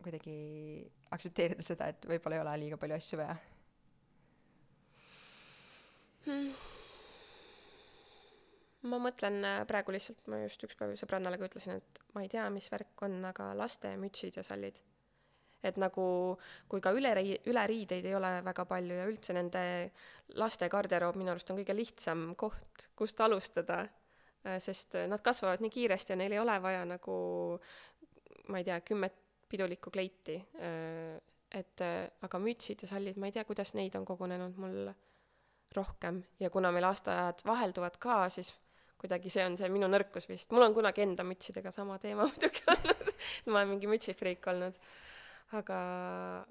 kuidagi 0.06 0.38
aktsepteerida 1.16 1.66
seda, 1.66 1.90
et 1.90 2.06
võib-olla 2.06 2.38
ei 2.38 2.44
ole 2.46 2.56
liiga 2.62 2.78
palju 2.82 2.98
asju 3.00 3.22
vaja? 3.24 3.38
Ma 8.90 9.00
mõtlen 9.02 9.40
äh, 9.46 9.62
praegu 9.70 9.94
lihtsalt, 9.96 10.26
ma 10.32 10.42
just 10.44 10.64
üks 10.68 10.78
päev 10.80 10.96
sõbrannale 11.00 11.40
ka 11.42 11.50
ütlesin, 11.50 11.80
et 11.82 12.02
ma 12.16 12.26
ei 12.26 12.32
tea, 12.32 12.46
mis 12.54 12.68
värk 12.72 13.06
on, 13.08 13.18
aga 13.32 13.52
laste 13.58 13.96
mütsid 14.02 14.40
ja 14.40 14.46
sallid. 14.46 14.82
et 15.66 15.78
nagu, 15.82 16.04
kui 16.70 16.82
ka 16.82 16.92
ülerii-, 16.94 17.40
üleriideid 17.50 18.06
ei 18.06 18.14
ole 18.14 18.30
väga 18.46 18.68
palju 18.70 19.00
ja 19.00 19.06
üldse 19.10 19.34
nende 19.34 19.62
laste 20.38 20.70
garderoob 20.70 21.18
minu 21.18 21.32
arust 21.34 21.50
on 21.50 21.58
kõige 21.58 21.74
lihtsam 21.74 22.28
koht, 22.38 22.90
kust 22.96 23.22
alustada, 23.26 23.80
sest 24.62 24.94
nad 25.10 25.24
kasvavad 25.26 25.64
nii 25.66 25.74
kiiresti 25.74 26.14
ja 26.14 26.20
neil 26.22 26.36
ei 26.36 26.42
ole 26.44 26.60
vaja 26.62 26.84
nagu 26.86 27.16
ma 28.54 28.62
ei 28.62 28.68
tea, 28.68 28.78
kümmet 28.86 29.18
pidulikku 29.50 29.90
kleiti, 29.94 30.38
et 31.56 31.82
äh, 31.82 32.06
aga 32.26 32.40
mütsid 32.42 32.84
ja 32.84 32.92
sallid, 32.92 33.18
ma 33.22 33.30
ei 33.30 33.36
tea, 33.36 33.46
kuidas 33.48 33.74
neid 33.78 33.96
on 33.98 34.06
kogunenud 34.08 34.58
mul 34.60 34.92
rohkem 35.76 36.22
ja 36.40 36.50
kuna 36.54 36.72
meil 36.76 36.88
aastaajad 36.90 37.44
vahelduvad 37.48 37.98
ka, 38.02 38.18
siis 38.30 38.54
kuidagi 39.02 39.32
see 39.34 39.46
on 39.46 39.58
see 39.60 39.70
minu 39.72 39.90
nõrkus 39.92 40.30
vist. 40.30 40.52
mul 40.56 40.68
on 40.68 40.76
kunagi 40.76 41.06
enda 41.06 41.26
mütsidega 41.28 41.72
sama 41.74 41.98
teema 42.02 42.28
muidugi 42.32 42.64
olnud 42.74 43.14
ma 43.48 43.60
olen 43.60 43.74
mingi 43.76 43.90
mütsifriik 43.92 44.48
olnud. 44.52 44.78
aga, 45.56 45.80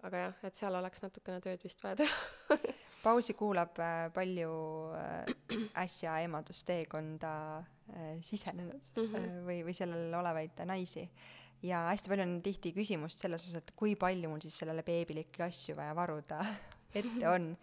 aga 0.07 0.25
jah, 0.27 0.41
et 0.49 0.59
seal 0.59 0.81
oleks 0.81 1.05
natukene 1.05 1.41
tööd 1.45 1.63
vist 1.65 1.83
vaja 1.85 2.05
teha. 2.05 2.59
pausi 3.05 3.35
kuulab 3.37 3.79
äh, 3.85 4.09
palju 4.15 4.51
äh, 4.97 5.65
äsja 5.85 6.19
emadusteekonda 6.25 7.33
äh, 7.59 8.13
sisenenud 8.21 8.93
mm. 8.97 9.09
-hmm. 9.09 9.41
või, 9.49 9.59
või 9.67 9.75
sellel 9.77 10.15
olevaid 10.21 10.63
naisi 10.65 11.09
ja 11.65 11.87
hästi 11.91 12.13
palju 12.13 12.27
on 12.27 12.39
tihti 12.45 12.73
küsimust 12.77 13.21
selles 13.23 13.45
osas, 13.45 13.63
et 13.63 13.75
kui 13.77 13.97
palju 13.97 14.31
mul 14.31 14.43
siis 14.45 14.57
sellele 14.63 14.85
beebile 14.87 15.25
ikkagi 15.25 15.47
asju 15.49 15.77
vaja 15.79 15.97
varuda 15.97 16.41
ette 17.01 17.29
on. 17.29 17.55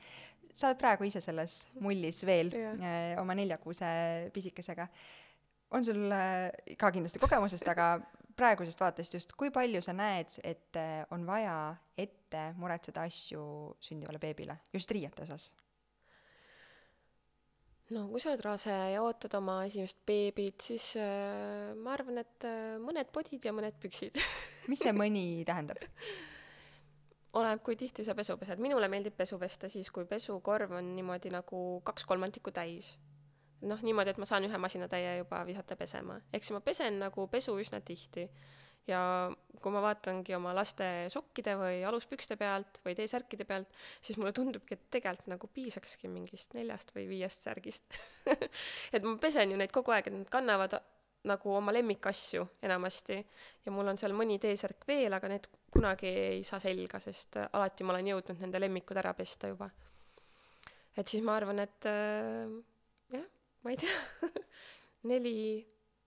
Sa 0.54 0.70
oled 0.70 0.80
praegu 0.82 1.08
ise 1.08 1.22
selles 1.24 1.62
mullis 1.80 2.22
veel 2.28 2.52
Jah. 2.56 2.80
äh, 2.80 3.22
oma 3.22 3.36
neljakuuse 3.38 3.92
pisikesega. 4.34 4.88
on 5.72 5.86
sul 5.86 6.12
äh, 6.12 6.76
ka 6.78 6.92
kindlasti 6.92 7.20
kogemusest, 7.20 7.68
aga 7.72 7.94
praegusest 8.36 8.82
vaatest 8.82 9.16
just, 9.16 9.34
kui 9.38 9.52
palju 9.54 9.82
sa 9.84 9.94
näed, 9.96 10.34
et 10.44 10.80
äh, 10.80 11.04
on 11.12 11.26
vaja 11.28 11.76
ette 11.98 12.52
muretseda 12.60 13.06
asju 13.08 13.44
sündivale 13.80 14.20
beebile, 14.20 14.58
just 14.74 14.92
riiete 14.92 15.28
osas? 15.28 15.52
no 17.92 18.06
kui 18.08 18.22
sa 18.24 18.32
oled 18.32 18.44
rase 18.46 18.72
ja 18.94 19.02
ootad 19.04 19.34
oma 19.40 19.62
esimest 19.68 20.00
beebit, 20.08 20.64
siis 20.72 20.94
äh, 21.00 21.72
ma 21.76 21.96
arvan, 21.98 22.22
et 22.24 22.48
äh, 22.48 22.78
mõned 22.80 23.12
podid 23.14 23.44
ja 23.46 23.56
mõned 23.56 23.76
püksid 23.84 24.20
mis 24.72 24.84
see 24.84 24.94
mõni 24.96 25.44
tähendab? 25.48 25.82
oleneb, 27.34 27.62
kui 27.64 27.78
tihti 27.80 28.06
sa 28.06 28.16
pesu 28.18 28.36
pesed. 28.40 28.60
minule 28.60 28.88
meeldib 28.92 29.16
pesu 29.18 29.40
pesta 29.40 29.70
siis, 29.70 29.92
kui 29.92 30.06
pesukorv 30.06 30.76
on 30.80 30.94
niimoodi 30.96 31.32
nagu 31.34 31.82
kaks 31.88 32.06
kolmandikku 32.10 32.52
täis. 32.56 32.96
noh, 33.62 33.82
niimoodi, 33.86 34.16
et 34.16 34.18
ma 34.18 34.26
saan 34.26 34.48
ühe 34.48 34.58
masinatäie 34.58 35.18
juba 35.22 35.44
visata 35.48 35.76
pesema. 35.76 36.20
ehk 36.34 36.44
siis 36.44 36.58
ma 36.58 36.64
pesen 36.66 37.00
nagu 37.00 37.28
pesu 37.28 37.58
üsna 37.60 37.82
tihti. 37.86 38.28
ja 38.88 39.02
kui 39.62 39.72
ma 39.72 39.82
vaatangi 39.84 40.34
oma 40.36 40.56
laste 40.58 40.86
sokkide 41.14 41.54
või 41.60 41.84
aluspükste 41.86 42.36
pealt 42.36 42.80
või 42.86 42.96
T-särkide 42.98 43.46
pealt, 43.46 43.70
siis 44.02 44.18
mulle 44.18 44.34
tundubki, 44.34 44.74
et 44.74 44.88
tegelikult 44.90 45.30
nagu 45.36 45.48
piisakski 45.54 46.10
mingist 46.10 46.56
neljast 46.58 46.90
või 46.96 47.06
viiest 47.12 47.46
särgist 47.46 48.00
et 48.96 49.06
ma 49.06 49.14
pesen 49.22 49.54
ju 49.54 49.62
neid 49.62 49.72
kogu 49.72 49.94
aeg, 49.94 50.10
et 50.10 50.18
nad 50.18 50.34
kannavad 50.34 50.80
nagu 51.30 51.54
oma 51.54 51.74
lemmikasju 51.76 52.48
enamasti 52.66 53.20
ja 53.66 53.72
mul 53.72 53.94
on 53.94 54.02
seal 54.02 54.18
mõni 54.18 54.40
T-särk 54.42 54.88
veel, 54.90 55.14
aga 55.14 55.30
need 55.30 55.46
kunagi 55.72 56.12
ei 56.36 56.44
saa 56.48 56.60
selga, 56.64 57.00
sest 57.04 57.40
äh, 57.40 57.50
alati 57.58 57.86
ma 57.88 57.96
olen 57.96 58.12
jõudnud 58.12 58.44
nende 58.44 58.62
lemmikud 58.62 59.00
ära 59.00 59.14
pesta 59.18 59.52
juba. 59.52 59.70
et 60.98 61.08
siis 61.08 61.24
ma 61.24 61.38
arvan, 61.40 61.64
et 61.64 61.88
äh, 61.90 62.52
jah, 63.16 63.28
ma 63.64 63.74
ei 63.74 63.80
tea 63.80 64.32
neli 65.12 65.36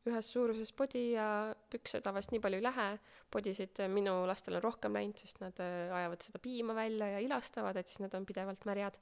ühes 0.05 0.27
suuruses 0.29 0.73
podi 0.77 1.05
ja 1.15 1.27
pükse 1.73 2.03
tavaliselt 2.05 2.35
nii 2.35 2.45
palju 2.45 2.61
ei 2.61 2.67
lähe. 2.67 2.89
podisid 3.33 3.81
minu 3.91 4.19
lastel 4.29 4.59
on 4.59 4.63
rohkem 4.63 4.95
läinud, 4.95 5.19
sest 5.19 5.41
nad 5.41 5.61
äh, 5.65 5.91
ajavad 5.97 6.23
seda 6.27 6.41
piima 6.45 6.77
välja 6.77 7.09
ja 7.17 7.23
ilastavad, 7.25 7.77
et 7.77 7.89
siis 7.89 8.05
nad 8.05 8.15
on 8.15 8.27
pidevalt 8.29 8.67
märjad. 8.69 8.99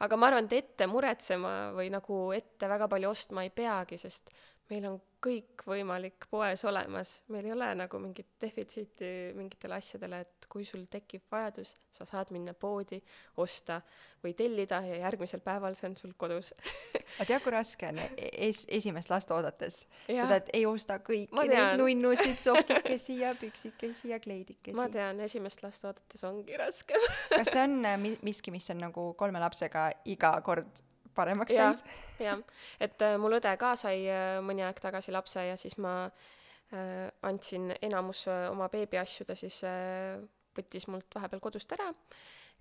aga 0.00 0.16
ma 0.16 0.30
arvan, 0.30 0.48
et 0.50 0.58
ette 0.58 0.86
muretsema 0.90 1.54
või 1.76 1.90
nagu 1.94 2.22
ette 2.34 2.68
väga 2.68 2.88
palju 2.88 3.10
ostma 3.14 3.46
ei 3.46 3.54
peagi, 3.54 4.00
sest 4.00 4.34
meil 4.70 4.86
on 4.90 5.00
kõik 5.20 5.64
võimalik 5.68 6.24
poes 6.30 6.62
olemas, 6.64 7.10
meil 7.32 7.44
ei 7.48 7.52
ole 7.52 7.66
nagu 7.76 7.98
mingit 8.00 8.28
defitsiiti 8.40 9.08
mingitele 9.36 9.76
asjadele, 9.76 10.22
et 10.24 10.46
kui 10.50 10.64
sul 10.64 10.86
tekib 10.90 11.26
vajadus, 11.32 11.74
sa 11.92 12.06
saad 12.08 12.32
minna 12.32 12.54
poodi, 12.56 13.00
osta 13.42 13.80
või 14.24 14.32
tellida 14.36 14.80
ja 14.86 15.02
järgmisel 15.02 15.42
päeval 15.44 15.76
see 15.76 15.90
on 15.90 15.96
sul 16.00 16.14
kodus 16.20 16.52
aga 17.20 17.28
tead, 17.28 17.42
kui 17.44 17.52
raske 17.54 17.90
on 17.90 18.00
es-, 18.00 18.64
esimest 18.72 19.12
last 19.12 19.32
oodates? 19.34 19.82
Jah. 20.08 20.24
seda, 20.24 20.40
et 20.40 20.52
ei 20.56 20.64
osta 20.68 21.00
kõiki 21.04 21.48
neid 21.52 21.80
nunnusid, 21.80 22.40
sokikesi 22.46 23.20
ja 23.20 23.34
püksikesi 23.40 24.14
ja 24.14 24.20
kleidikesi. 24.22 24.76
ma 24.78 24.88
tean, 24.92 25.20
esimest 25.26 25.64
last 25.66 25.84
oodates 25.84 26.24
ongi 26.28 26.56
raske 26.60 26.96
kas 27.34 27.52
see 27.52 27.66
on 27.66 27.80
äh, 27.84 27.98
mi- 28.00 28.18
miski, 28.24 28.54
mis 28.54 28.70
on 28.72 28.80
nagu 28.88 29.10
kolme 29.20 29.42
lapsega 29.42 29.90
iga 30.08 30.32
kord 30.46 30.80
paremaks 31.14 31.54
läinud? 31.56 31.84
jah, 32.26 32.42
et 32.80 33.06
äh, 33.06 33.16
mul 33.20 33.38
õde 33.38 33.54
ka 33.60 33.74
sai 33.78 34.04
äh, 34.08 34.36
mõni 34.44 34.64
aeg 34.66 34.80
tagasi 34.82 35.14
lapse 35.14 35.44
ja 35.46 35.56
siis 35.60 35.76
ma 35.78 35.94
äh, 36.06 37.08
andsin 37.26 37.70
enamus 37.80 38.26
äh, 38.30 38.48
oma 38.50 38.68
beebiasju, 38.72 39.28
ta 39.28 39.38
siis 39.38 39.62
äh, 39.68 40.20
võttis 40.56 40.88
mult 40.90 41.10
vahepeal 41.14 41.42
kodust 41.42 41.72
ära. 41.76 41.90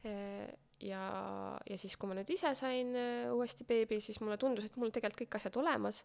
Äh, 0.07 0.47
ja, 0.85 1.03
ja 1.67 1.77
siis, 1.77 1.97
kui 1.99 2.09
ma 2.09 2.17
nüüd 2.17 2.29
ise 2.33 2.53
sain 2.57 2.93
äh, 2.95 3.31
uuesti 3.33 3.67
beebi, 3.67 3.99
siis 4.03 4.21
mulle 4.23 4.39
tundus, 4.41 4.69
et 4.69 4.77
mul 4.79 4.93
tegelikult 4.95 5.25
kõik 5.25 5.39
asjad 5.41 5.59
olemas 5.59 6.03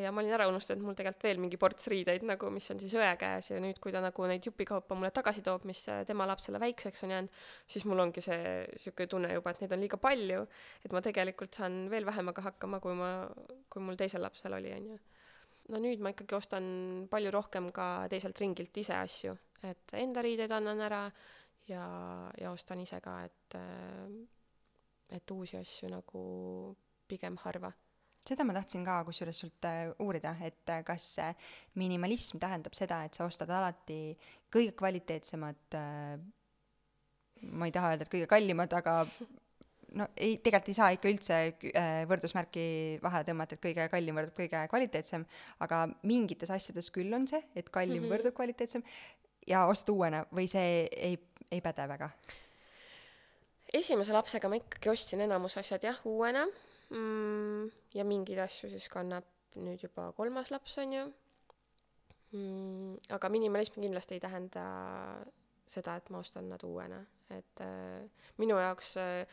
ja 0.00 0.12
ma 0.12 0.22
olin 0.22 0.32
ära 0.32 0.46
unustanud, 0.48 0.84
mul 0.86 0.96
tegelikult 0.96 1.26
veel 1.26 1.40
mingi 1.42 1.58
ports 1.60 1.88
riideid 1.92 2.24
nagu, 2.24 2.48
mis 2.54 2.68
on 2.72 2.80
siis 2.80 2.94
õe 2.96 3.10
käes 3.20 3.50
ja 3.50 3.58
nüüd, 3.60 3.78
kui 3.82 3.92
ta 3.92 4.00
nagu 4.04 4.26
neid 4.28 4.46
jupikaupa 4.46 4.96
mulle 4.96 5.12
tagasi 5.14 5.44
toob, 5.44 5.66
mis 5.68 5.82
äh, 5.92 6.02
tema 6.08 6.26
lapsele 6.28 6.60
väikseks 6.62 7.04
on 7.04 7.12
jäänud, 7.12 7.42
siis 7.74 7.84
mul 7.88 8.00
ongi 8.06 8.24
see 8.24 8.38
sihuke 8.80 9.06
tunne 9.10 9.32
juba, 9.34 9.52
et 9.52 9.60
neid 9.62 9.76
on 9.76 9.84
liiga 9.84 10.00
palju, 10.00 10.46
et 10.86 10.96
ma 10.96 11.04
tegelikult 11.04 11.60
saan 11.60 11.84
veel 11.92 12.08
vähemaga 12.08 12.46
hakkama, 12.48 12.80
kui 12.84 12.96
ma, 12.96 13.10
kui 13.72 13.84
mul 13.84 14.00
teisel 14.00 14.24
lapsel 14.24 14.56
oli, 14.56 14.72
onju. 14.78 14.98
no 15.72 15.82
nüüd 15.84 16.00
ma 16.04 16.14
ikkagi 16.14 16.38
ostan 16.40 16.64
palju 17.12 17.34
rohkem 17.34 17.70
ka 17.76 18.08
teiselt 18.12 18.40
ringilt 18.40 18.82
ise 18.82 18.96
asju, 18.96 19.36
et 19.68 19.96
enda 20.00 20.24
riideid 20.24 20.56
annan 20.56 20.80
ära 20.88 21.04
ja, 21.68 21.84
ja 22.40 22.50
ostan 22.50 22.80
ise 22.80 23.00
ka, 23.04 23.20
et, 23.28 23.60
äh, 23.60 25.16
et 25.20 25.36
uusi 25.36 25.60
asju 25.60 25.92
nagu 25.92 26.22
pigem 27.12 27.36
harva 27.44 27.74
seda 28.28 28.46
ma 28.46 28.54
tahtsin 28.56 28.84
ka 28.86 29.00
kusjuures 29.06 29.42
sult 29.44 29.66
äh, 29.68 29.90
uurida, 30.02 30.34
et 30.46 30.70
äh, 30.70 30.82
kas 30.86 31.06
äh, 31.22 31.34
minimalism 31.80 32.40
tähendab 32.42 32.76
seda, 32.78 33.02
et 33.06 33.18
sa 33.18 33.26
ostad 33.26 33.50
alati 33.50 34.16
kõige 34.52 34.74
kvaliteetsemad 34.78 35.78
äh, 35.78 36.18
ma 37.50 37.68
ei 37.68 37.74
taha 37.74 37.92
öelda, 37.92 38.06
et 38.06 38.12
kõige 38.12 38.28
kallimad, 38.30 38.74
aga 38.78 39.00
no 39.98 40.06
ei, 40.14 40.36
tegelikult 40.38 40.70
ei 40.70 40.78
saa 40.78 40.92
ikka 40.94 41.10
üldse 41.10 41.38
võrdusmärki 42.08 42.66
vahele 43.02 43.26
tõmmata, 43.26 43.58
et 43.58 43.64
kõige 43.64 43.88
kallim 43.92 44.20
võrdub 44.20 44.38
kõige 44.38 44.62
kvaliteetsem, 44.70 45.26
aga 45.66 45.82
mingites 46.06 46.52
asjades 46.54 46.92
küll 46.94 47.12
on 47.18 47.26
see, 47.28 47.42
et 47.58 47.68
kallim 47.74 47.98
mm. 47.98 48.06
-hmm. 48.06 48.14
võrdub 48.14 48.38
kvaliteetsem 48.38 48.86
ja 49.50 49.66
ostad 49.66 49.92
uuena 49.96 50.22
või 50.30 50.46
see 50.50 50.86
ei, 50.86 51.18
ei 51.50 51.60
päde 51.60 51.88
väga? 51.90 52.12
esimese 53.72 54.12
lapsega 54.12 54.48
ma 54.52 54.58
ikkagi 54.60 54.90
ostsin 54.92 55.22
enamus 55.24 55.56
asjad 55.56 55.84
jah 55.86 55.98
uuena 56.04 56.44
mm, 56.92 57.68
ja 57.96 58.06
mingeid 58.08 58.40
asju 58.44 58.70
siis 58.72 58.88
kannab 58.92 59.28
nüüd 59.58 59.82
juba 59.84 60.10
kolmas 60.16 60.52
laps 60.54 60.78
onju 60.80 61.04
mm, 62.32 62.92
aga 63.16 63.32
minimalism 63.32 63.80
kindlasti 63.80 64.16
ei 64.16 64.24
tähenda 64.24 64.64
seda 65.72 65.96
et 65.96 66.10
ma 66.12 66.20
ostan 66.22 66.50
nad 66.52 66.62
uuena. 66.66 67.00
Et 67.32 67.60
äh, 67.64 68.02
minu 68.40 68.58
jaoks 68.60 68.88
äh, 69.00 69.24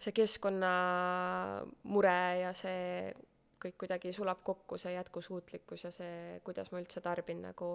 see 0.00 0.12
keskkonnamure 0.16 2.18
ja 2.42 2.52
see 2.56 3.12
kõik 3.60 3.76
kuidagi 3.82 4.08
sulab 4.16 4.40
kokku 4.46 4.78
see 4.80 4.92
jätkusuutlikkus 4.94 5.80
ja 5.88 5.92
see 5.94 6.40
kuidas 6.46 6.68
ma 6.72 6.80
üldse 6.82 7.00
tarbin 7.04 7.40
nagu. 7.44 7.70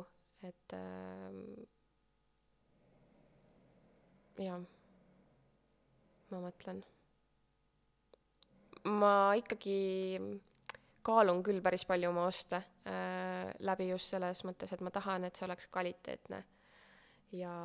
Et 0.46 0.70
äh, 0.78 1.32
jah 4.46 4.62
ma 6.32 6.38
mõtlen. 6.48 6.80
Ma 8.86 9.34
ikkagi 9.38 9.80
kaalun 11.06 11.44
küll 11.46 11.62
päris 11.66 11.86
palju 11.86 12.10
oma 12.10 12.26
oste 12.30 12.60
äh, 12.90 13.52
läbi 13.66 13.90
just 13.92 14.12
selles 14.14 14.42
mõttes, 14.48 14.74
et 14.74 14.82
ma 14.86 14.92
tahan, 14.94 15.28
et 15.28 15.38
see 15.38 15.46
oleks 15.48 15.70
kvaliteetne. 15.74 16.44
ja, 17.36 17.56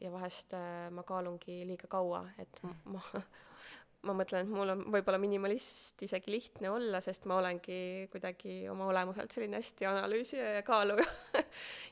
ja 0.00 0.12
vahest 0.12 0.54
äh, 0.56 0.90
ma 0.94 1.02
kaalungi 1.06 1.62
liiga 1.68 1.90
kaua, 1.90 2.24
et 2.38 2.62
m- 2.64 2.94
ma, 2.94 3.02
ma 4.08 4.16
mõtlen, 4.16 4.46
et 4.46 4.54
mul 4.54 4.72
on 4.74 4.82
võib-olla 4.94 5.18
minimalist 5.22 6.02
isegi 6.06 6.32
lihtne 6.32 6.70
olla, 6.72 7.00
sest 7.04 7.26
ma 7.30 7.38
olengi 7.42 8.08
kuidagi 8.12 8.64
oma 8.72 8.88
olemuselt 8.90 9.32
selline 9.34 9.60
hästi 9.60 9.86
analüüsija 9.90 10.54
ja 10.58 10.64
kaaluja 10.66 11.06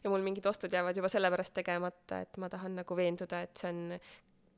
ja 0.03 0.11
mul 0.11 0.25
mingid 0.25 0.47
ostud 0.51 0.73
jäävad 0.73 0.99
juba 0.99 1.11
sellepärast 1.13 1.55
tegemata, 1.61 2.23
et 2.27 2.39
ma 2.43 2.51
tahan 2.53 2.81
nagu 2.83 2.97
veenduda, 2.99 3.43
et 3.47 3.57
see 3.59 3.71
on 3.71 3.85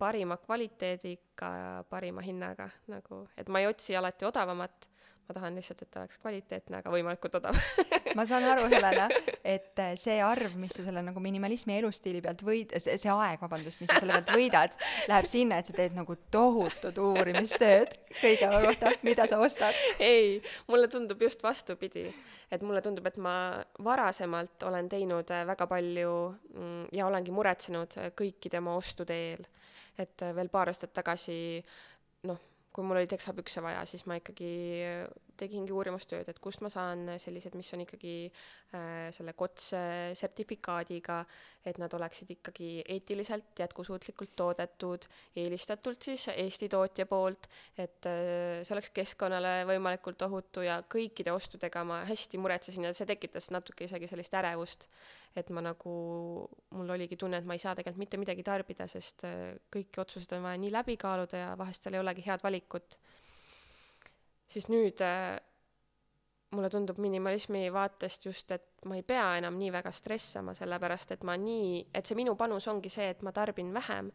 parima 0.04 0.36
kvaliteediga 0.36 1.52
ja 1.58 1.70
parima 1.88 2.24
hinnaga 2.24 2.68
nagu, 2.92 3.24
et 3.40 3.48
ma 3.48 3.62
ei 3.62 3.70
otsi 3.70 3.96
alati 3.96 4.28
odavamat, 4.28 4.90
ma 5.24 5.34
tahan 5.38 5.56
lihtsalt, 5.56 5.80
et 5.80 5.90
ta 5.90 6.02
oleks 6.02 6.18
kvaliteetne, 6.20 6.82
aga 6.82 6.92
võimalikult 6.92 7.38
odav 7.40 7.56
ma 8.18 8.26
saan 8.28 8.44
aru, 8.48 8.66
Helena, 8.72 9.06
et 9.54 9.80
äh, 9.80 9.94
see 10.00 10.18
arv, 10.22 10.52
mis 10.60 10.74
sa 10.76 10.84
selle 10.84 11.00
nagu 11.04 11.22
minimalismi 11.22 11.78
elustiili 11.78 12.20
pealt 12.24 12.44
võid-, 12.44 12.74
see, 12.82 12.98
see 13.00 13.12
aeg, 13.12 13.40
vabandust, 13.40 13.80
mis 13.80 13.90
sa 13.90 14.02
selle 14.02 14.18
pealt 14.18 14.34
võidad, 14.36 14.76
läheb 15.10 15.28
sinna, 15.30 15.60
et 15.60 15.70
sa 15.70 15.76
teed 15.76 15.96
nagu 15.96 16.16
tohutut 16.34 17.00
uurimistööd 17.00 17.96
kõige 18.20 18.50
kohta, 18.52 18.94
mida 19.06 19.28
sa 19.30 19.40
ostad. 19.42 19.80
ei, 20.02 20.38
mulle 20.68 20.90
tundub 20.92 21.24
just 21.24 21.42
vastupidi, 21.44 22.06
et 22.52 22.64
mulle 22.66 22.84
tundub, 22.84 23.08
et 23.08 23.16
ma 23.16 23.36
varasemalt 23.84 24.68
olen 24.68 24.92
teinud 24.92 25.32
äh, 25.32 25.46
väga 25.48 25.68
palju 25.70 26.14
mm, 26.52 26.88
ja 26.96 27.08
olengi 27.08 27.34
muretsenud 27.34 28.00
äh, 28.00 28.12
kõikide 28.16 28.60
oma 28.60 28.76
ostude 28.80 29.16
eel. 29.30 29.48
Et 29.98 30.22
äh, 30.22 30.34
veel 30.36 30.50
paar 30.52 30.72
aastat 30.72 30.92
tagasi 30.96 31.36
noh, 32.28 32.40
kui 32.74 32.82
mul 32.82 32.98
oli 32.98 33.10
teksapükse 33.10 33.62
vaja, 33.62 33.84
siis 33.86 34.02
ma 34.10 34.16
ikkagi 34.18 34.50
äh, 34.82 35.04
tegingi 35.38 35.74
uurimustööd, 35.74 36.28
et 36.30 36.38
kust 36.42 36.62
ma 36.62 36.70
saan 36.70 37.06
sellised, 37.22 37.54
mis 37.58 37.70
on 37.74 37.82
ikkagi 37.84 38.14
äh, 38.26 39.10
selle 39.14 39.34
KOTS 39.38 39.68
sertifikaadiga, 40.18 41.20
et 41.66 41.78
nad 41.80 41.94
oleksid 41.94 42.30
ikkagi 42.34 42.70
eetiliselt 42.96 43.62
jätkusuutlikult 43.62 44.34
toodetud, 44.36 45.06
eelistatult 45.38 46.06
siis 46.10 46.26
Eesti 46.34 46.68
tootja 46.72 47.06
poolt, 47.10 47.46
et 47.78 48.10
äh, 48.10 48.62
see 48.66 48.74
oleks 48.74 48.90
keskkonnale 48.94 49.60
võimalikult 49.70 50.26
ohutu 50.26 50.66
ja 50.66 50.80
kõikide 50.82 51.34
ostudega 51.34 51.84
ma 51.86 52.02
hästi 52.08 52.42
muretsesin 52.42 52.90
ja 52.90 52.94
see 52.96 53.06
tekitas 53.10 53.52
natuke 53.54 53.86
isegi 53.86 54.10
sellist 54.10 54.34
ärevust, 54.34 54.88
et 55.36 55.50
ma 55.50 55.62
nagu, 55.64 55.94
mul 56.76 56.92
oligi 56.94 57.16
tunne, 57.18 57.40
et 57.40 57.46
ma 57.48 57.56
ei 57.56 57.62
saa 57.62 57.74
tegelikult 57.74 58.02
mitte 58.04 58.20
midagi 58.20 58.44
tarbida, 58.46 58.86
sest 58.90 59.24
äh, 59.26 59.56
kõiki 59.74 60.02
otsuseid 60.02 60.36
on 60.36 60.46
vaja 60.46 60.60
nii 60.62 60.70
läbi 60.74 60.96
kaaluda 61.00 61.40
ja 61.40 61.48
vahest 61.58 61.82
seal 61.82 61.98
ei 61.98 62.04
olegi 62.04 62.26
head 62.26 62.44
valikut. 62.44 62.98
siis 64.54 64.68
nüüd 64.70 65.00
äh, 65.02 65.34
mulle 66.54 66.70
tundub 66.70 66.98
minimalismi 67.02 67.66
vaatest 67.72 68.26
just, 68.28 68.50
et 68.54 68.66
ma 68.86 68.96
ei 68.98 69.02
pea 69.02 69.26
enam 69.40 69.58
nii 69.58 69.72
väga 69.74 69.92
stressama, 69.92 70.54
sellepärast 70.54 71.16
et 71.16 71.24
ma 71.26 71.36
nii, 71.40 71.86
et 71.94 72.06
see 72.06 72.18
minu 72.18 72.36
panus 72.38 72.68
ongi 72.70 72.92
see, 72.92 73.08
et 73.10 73.22
ma 73.26 73.32
tarbin 73.34 73.72
vähem 73.74 74.12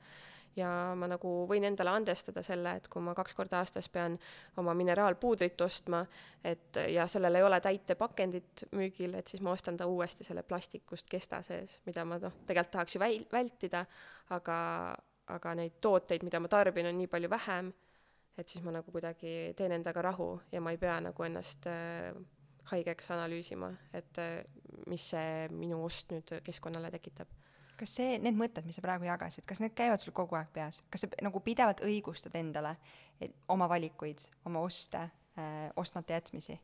ja 0.55 0.69
ma 0.97 1.07
nagu 1.09 1.31
võin 1.49 1.65
endale 1.69 1.93
andestada 1.93 2.43
selle, 2.45 2.75
et 2.79 2.87
kui 2.91 3.03
ma 3.03 3.13
kaks 3.17 3.35
korda 3.37 3.59
aastas 3.59 3.89
pean 3.89 4.17
oma 4.57 4.73
mineraalpuudrit 4.77 5.61
ostma, 5.61 6.01
et 6.43 6.79
ja 6.93 7.07
sellel 7.07 7.39
ei 7.39 7.45
ole 7.45 7.59
täitepakendit 7.63 8.65
müügil, 8.77 9.15
et 9.19 9.27
siis 9.27 9.43
ma 9.45 9.53
ostan 9.55 9.77
ta 9.77 9.87
uuesti 9.87 10.27
selle 10.27 10.43
plastikust 10.43 11.09
kesta 11.09 11.41
sees, 11.45 11.79
mida 11.85 12.05
ma 12.05 12.19
noh, 12.21 12.41
tegelikult 12.45 12.73
tahaks 12.77 12.95
ju 12.95 13.03
väl-, 13.03 13.27
vältida, 13.31 13.85
aga, 14.35 14.57
aga 15.35 15.53
neid 15.59 15.77
tooteid, 15.81 16.25
mida 16.27 16.41
ma 16.41 16.51
tarbin, 16.51 16.89
on 16.89 16.99
nii 16.99 17.11
palju 17.11 17.31
vähem, 17.31 17.71
et 18.39 18.47
siis 18.47 18.63
ma 18.63 18.73
nagu 18.75 18.91
kuidagi 18.91 19.53
teen 19.57 19.75
endaga 19.75 20.03
rahu 20.05 20.33
ja 20.51 20.61
ma 20.63 20.71
ei 20.71 20.79
pea 20.81 20.99
nagu 21.03 21.25
ennast 21.27 21.67
äh, 21.67 22.13
haigeks 22.71 23.11
analüüsima, 23.15 23.71
et 23.93 24.21
äh, 24.21 24.41
mis 24.87 25.09
see 25.13 25.47
minu 25.53 25.83
ost 25.85 26.13
nüüd 26.13 26.39
keskkonnale 26.45 26.91
tekitab. 26.93 27.38
Kas 27.79 27.93
see, 27.95 28.17
need 28.19 28.35
mõtted, 28.35 28.65
mis 28.67 28.75
sa 28.75 28.83
praegu 28.83 29.07
jagasid, 29.07 29.45
kas 29.47 29.61
need 29.63 29.75
käivad 29.77 30.03
sul 30.03 30.13
kogu 30.15 30.35
aeg 30.39 30.51
peas? 30.53 30.81
kas 30.91 31.05
sa 31.05 31.23
nagu 31.23 31.39
pidevalt 31.43 31.83
õigustad 31.87 32.35
endale 32.39 32.75
et 33.21 33.35
oma 33.51 33.67
valikuid, 33.69 34.21
oma 34.47 34.63
oste 34.63 35.01
äh,, 35.01 35.67
ostmata 35.79 36.15
jätmisi? 36.15 36.55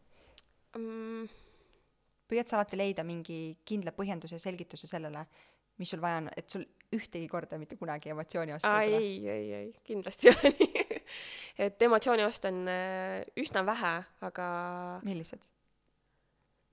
Mm, 0.78 1.28
püüad 2.30 2.49
sa 2.49 2.59
alati 2.59 2.80
leida 2.80 3.05
mingi 3.07 3.57
kindla 3.68 3.93
põhjenduse 3.95 4.38
ja 4.38 4.43
selgituse 4.43 4.89
sellele, 4.89 5.26
mis 5.80 5.91
sul 5.91 6.03
vaja 6.03 6.22
on, 6.24 6.30
et 6.36 6.51
sul 6.51 6.66
ühtegi 6.95 7.28
korda 7.32 7.59
mitte 7.59 7.78
kunagi 7.80 8.11
emotsiooni 8.13 8.55
osta 8.55 8.72
ei 8.82 8.93
tule? 8.93 9.03
ei, 9.03 9.30
ei, 9.30 9.53
ei, 9.59 9.74
kindlasti 9.84 10.32
ei 10.32 10.36
ole 10.36 10.53
nii. 10.59 11.01
et 11.68 11.88
emotsiooni 11.89 12.26
osta 12.28 12.51
on 12.51 12.63
äh, 12.72 13.22
üsna 13.39 13.66
vähe, 13.68 13.95
aga 14.28 14.47
millised? 15.07 15.51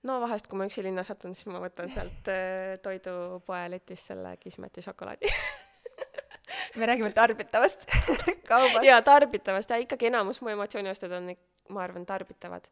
No 0.07 0.19
vahest, 0.23 0.49
kui 0.49 0.59
ma 0.59 0.67
üksi 0.69 0.83
linna 0.85 1.05
satun, 1.07 1.35
siis 1.37 1.49
ma 1.51 1.61
võtan 1.63 1.91
sealt 1.93 2.29
äh, 2.33 2.75
toidupoe 2.83 3.65
letist 3.73 4.11
selle 4.11 4.35
Kismeti 4.41 4.83
šokolaadi 4.85 5.31
me 6.79 6.89
räägime 6.89 7.11
tarbitavast 7.15 7.87
kaubast. 8.51 8.85
jaa, 8.85 9.01
tarbitavast 9.05 9.73
ja 9.73 9.81
ikkagi 9.83 10.11
enamus 10.11 10.41
mu 10.41 10.53
emotsiooniostud 10.53 11.17
on, 11.19 11.33
ma 11.73 11.83
arvan, 11.85 12.07
tarbitavad 12.09 12.69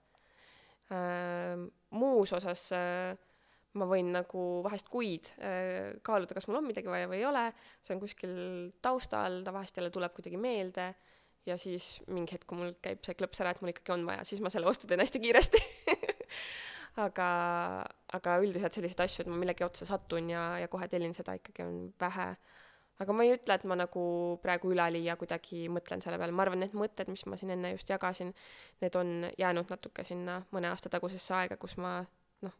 äh,. 0.91 1.67
muus 1.91 2.33
osas 2.35 2.67
äh, 2.75 3.15
ma 3.79 3.87
võin 3.87 4.11
nagu 4.11 4.45
vahest 4.65 4.89
kuid 4.91 5.31
äh, 5.39 5.95
kaaluda, 6.03 6.35
kas 6.35 6.47
mul 6.49 6.59
on 6.59 6.67
midagi 6.67 6.91
vaja 6.91 7.07
või 7.11 7.21
ei 7.21 7.27
ole, 7.29 7.47
see 7.83 7.95
on 7.95 8.03
kuskil 8.03 8.35
taustal, 8.83 9.41
ta 9.45 9.55
vahest 9.55 9.77
jälle 9.79 9.93
tuleb 9.93 10.13
kuidagi 10.17 10.39
meelde 10.41 10.91
ja 11.47 11.57
siis 11.57 11.95
mingi 12.11 12.35
hetk, 12.35 12.45
kui 12.49 12.59
mul 12.59 12.75
käib 12.83 13.01
see 13.05 13.15
klõps 13.17 13.41
ära, 13.41 13.53
et 13.53 13.61
mul 13.63 13.71
ikkagi 13.73 13.95
on 13.95 14.03
vaja, 14.09 14.25
siis 14.27 14.43
ma 14.43 14.51
selle 14.53 14.69
ostu 14.69 14.89
teen 14.89 15.01
hästi 15.01 15.23
kiiresti 15.23 15.63
aga, 16.99 17.27
aga 18.17 18.37
üldiselt 18.43 18.75
selliseid 18.75 19.03
asju, 19.05 19.23
et 19.23 19.31
ma 19.31 19.37
millegi 19.39 19.65
otsa 19.65 19.87
satun 19.87 20.31
ja, 20.31 20.43
ja 20.61 20.67
kohe 20.71 20.87
tellin 20.91 21.13
seda, 21.15 21.35
ikkagi 21.39 21.63
on 21.63 21.77
vähe. 22.01 22.27
aga 23.01 23.13
ma 23.17 23.25
ei 23.25 23.33
ütle, 23.33 23.55
et 23.55 23.63
ma 23.65 23.77
nagu 23.79 24.03
praegu 24.43 24.73
üleliia 24.73 25.15
kuidagi 25.17 25.63
mõtlen 25.73 26.03
selle 26.03 26.19
peale, 26.21 26.35
ma 26.35 26.45
arvan, 26.45 26.61
need 26.61 26.75
mõtted, 26.77 27.09
mis 27.09 27.23
ma 27.25 27.39
siin 27.39 27.55
enne 27.55 27.73
just 27.73 27.89
jagasin, 27.89 28.33
need 28.83 28.97
on 28.99 29.29
jäänud 29.39 29.71
natuke 29.73 30.05
sinna 30.05 30.41
mõne 30.53 30.69
aasta 30.69 30.91
tagusesse 30.93 31.33
aega, 31.37 31.57
kus 31.57 31.77
ma 31.81 31.99
noh, 32.45 32.59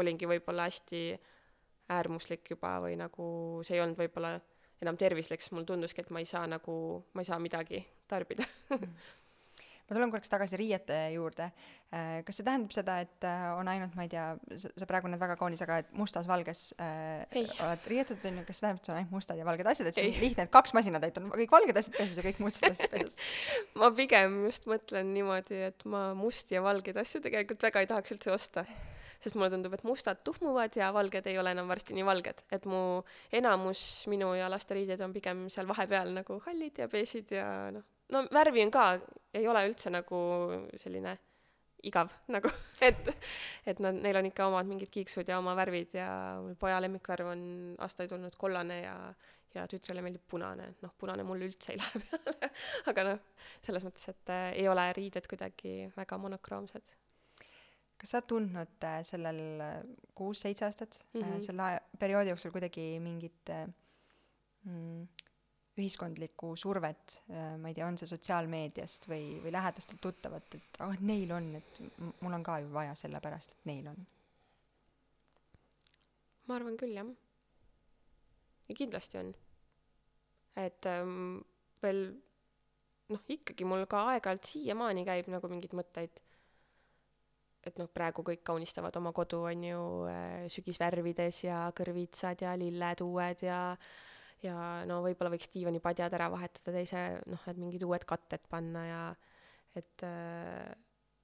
olingi 0.00 0.26
võib-olla 0.26 0.66
hästi 0.70 1.04
äärmuslik 1.92 2.54
juba 2.54 2.78
või 2.82 2.96
nagu 2.98 3.24
see 3.66 3.76
ei 3.76 3.84
olnud 3.84 4.00
võib-olla 4.00 4.38
enam 4.82 4.98
tervislik, 4.98 5.42
sest 5.42 5.54
mulle 5.54 5.68
tunduski, 5.68 6.02
et 6.02 6.10
ma 6.10 6.18
ei 6.18 6.26
saa 6.26 6.48
nagu, 6.50 6.74
ma 7.14 7.22
ei 7.22 7.28
saa 7.28 7.38
midagi 7.42 7.84
tarbida. 8.10 8.48
Mm 8.72 8.88
ma 9.88 9.96
tulen 9.96 10.12
korraks 10.12 10.30
tagasi 10.32 10.58
riiete 10.60 10.98
juurde. 11.14 11.48
Äh, 11.92 12.22
kas 12.24 12.38
see 12.38 12.46
tähendab 12.46 12.72
seda, 12.72 12.96
et 13.04 13.26
äh, 13.28 13.48
on 13.58 13.68
ainult, 13.68 13.96
ma 13.98 14.06
ei 14.06 14.12
tea, 14.12 14.30
sa 14.56 14.88
praegu 14.88 15.10
näed 15.10 15.20
väga 15.20 15.36
kaunis, 15.40 15.60
aga 15.64 15.82
et 15.82 15.90
mustas-valges 15.98 16.62
äh, 16.80 17.42
oled 17.66 17.90
riietud, 17.92 18.22
on 18.30 18.40
ju, 18.40 18.46
kas 18.48 18.60
see 18.60 18.66
tähendab, 18.66 18.80
et 18.80 18.88
sul 18.88 18.94
on 18.94 19.00
ainult 19.02 19.16
mustad 19.18 19.40
ja 19.40 19.48
valged 19.48 19.72
asjad, 19.74 19.90
et 19.90 19.98
see 19.98 20.06
on 20.08 20.22
lihtne, 20.22 20.46
et 20.46 20.54
kaks 20.54 20.72
masinatäit 20.78 21.20
on 21.20 21.28
kõik 21.34 21.52
valged 21.52 21.82
asjad 21.82 21.98
pesus 21.98 22.16
ja 22.20 22.26
kõik 22.28 22.40
mustad 22.44 22.72
asjad 22.72 22.94
pesus? 22.94 23.20
ma 23.82 23.92
pigem 23.96 24.40
just 24.46 24.70
mõtlen 24.70 25.12
niimoodi, 25.18 25.60
et 25.72 25.86
ma 25.88 26.08
musti 26.16 26.56
ja 26.56 26.64
valgeid 26.64 27.02
asju 27.02 27.20
tegelikult 27.26 27.68
väga 27.68 27.84
ei 27.84 27.92
tahaks 27.92 28.16
üldse 28.16 28.34
osta 28.34 28.66
sest 29.22 29.38
mulle 29.38 29.52
tundub, 29.52 29.74
et 29.76 29.84
mustad 29.86 30.18
tuhmuvad 30.26 30.74
ja 30.76 30.90
valged 30.94 31.26
ei 31.30 31.38
ole 31.38 31.52
enam 31.54 31.68
varsti 31.70 31.94
nii 31.94 32.06
valged, 32.06 32.42
et 32.54 32.64
mu 32.66 32.80
enamus 33.34 33.82
minu 34.10 34.32
ja 34.34 34.48
laste 34.50 34.74
riided 34.74 35.02
on 35.04 35.14
pigem 35.14 35.44
seal 35.52 35.68
vahepeal 35.68 36.10
nagu 36.16 36.40
hallid 36.46 36.82
ja 36.82 36.88
beežid 36.90 37.30
ja 37.36 37.46
noh, 37.74 37.86
no 38.12 38.24
värvi 38.32 38.64
on 38.64 38.72
ka, 38.74 38.86
ei 39.34 39.46
ole 39.48 39.66
üldse 39.68 39.92
nagu 39.92 40.22
selline 40.80 41.16
igav 41.88 42.12
nagu, 42.34 42.50
et, 42.84 43.12
et 43.66 43.82
nad, 43.82 43.98
neil 44.04 44.20
on 44.20 44.30
ikka 44.30 44.46
omad 44.50 44.70
mingid 44.70 44.92
kiiksud 44.94 45.28
ja 45.28 45.40
oma 45.42 45.56
värvid 45.58 45.98
ja 45.98 46.08
mul 46.42 46.56
poja 46.60 46.80
lemmikvärv 46.84 47.32
on 47.34 47.44
aastaid 47.82 48.12
olnud 48.14 48.36
kollane 48.38 48.82
ja, 48.84 48.96
ja 49.56 49.66
tütrele 49.70 50.04
meeldib 50.04 50.24
punane, 50.30 50.72
noh, 50.84 50.94
punane 50.98 51.26
mulle 51.26 51.50
üldse 51.50 51.74
ei 51.74 51.80
lähe 51.82 52.04
peale. 52.06 52.52
Aga 52.92 53.06
noh, 53.10 53.22
selles 53.66 53.86
mõttes, 53.88 54.08
et 54.14 54.34
äh, 54.34 54.50
ei 54.62 54.68
ole 54.70 54.86
riided 54.96 55.26
kuidagi 55.30 55.92
väga 55.96 56.20
monokroomsed 56.22 56.94
kas 58.02 58.10
sa 58.10 58.18
oled 58.18 58.28
tundnud 58.32 58.86
äh, 58.88 59.00
sellel 59.06 59.42
äh, 59.62 59.74
kuus-seitse 60.18 60.66
aastat 60.66 60.98
mm, 61.12 61.20
-hmm. 61.20 61.36
äh, 61.36 61.40
selle 61.44 61.68
perioodi 61.98 62.32
jooksul 62.32 62.50
kuidagi 62.50 62.98
mingit 63.00 63.50
äh, 63.50 63.66
mm, 64.64 65.06
ühiskondlikku 65.78 66.52
survet 66.60 67.18
äh,, 67.30 67.54
ma 67.60 67.70
ei 67.70 67.76
tea, 67.76 67.86
on 67.88 67.96
see 68.00 68.10
sotsiaalmeediast 68.10 69.08
või, 69.08 69.38
või 69.44 69.54
lähedastelt 69.54 70.02
tuttavat, 70.04 70.58
et 70.58 70.80
ah 70.80 70.90
oh,, 70.90 71.04
neil 71.04 71.32
on, 71.32 71.52
et 71.60 71.80
mul 72.20 72.36
on 72.36 72.44
ka 72.44 72.58
ju 72.60 72.72
vaja 72.74 72.96
sellepärast, 72.98 73.56
et 73.56 73.70
neil 73.70 73.88
on? 73.92 74.02
ma 76.48 76.58
arvan 76.58 76.76
küll, 76.80 76.92
jah. 76.98 77.08
ja 78.68 78.76
kindlasti 78.76 79.22
on. 79.22 79.32
et 80.60 80.90
ähm, 80.90 81.40
veel 81.84 82.04
noh, 83.12 83.24
ikkagi 83.32 83.64
mul 83.68 83.86
ka 83.88 84.04
aeg-ajalt 84.12 84.52
siiamaani 84.52 85.06
käib 85.08 85.32
nagu 85.32 85.48
mingeid 85.52 85.76
mõtteid 85.78 86.20
et 87.62 87.76
noh, 87.78 87.88
praegu 87.90 88.24
kõik 88.26 88.42
kaunistavad 88.46 88.96
oma 88.98 89.12
kodu, 89.14 89.44
on 89.46 89.66
ju, 89.66 89.82
äh, 90.10 90.46
sügisvärvides 90.52 91.44
ja 91.46 91.64
kõrvitsad 91.76 92.42
ja 92.42 92.56
lilled 92.58 93.04
uued 93.04 93.44
ja 93.46 93.60
ja 94.42 94.56
no 94.88 95.00
võib-olla 95.04 95.32
võiks 95.34 95.50
diivanipadjad 95.54 96.14
ära 96.18 96.28
vahetada 96.32 96.74
teise, 96.74 97.02
noh, 97.30 97.42
et 97.48 97.60
mingid 97.60 97.84
uued 97.86 98.06
katted 98.08 98.44
panna 98.50 98.84
ja 98.86 99.02
et, 99.78 100.04
äh, 100.06 100.72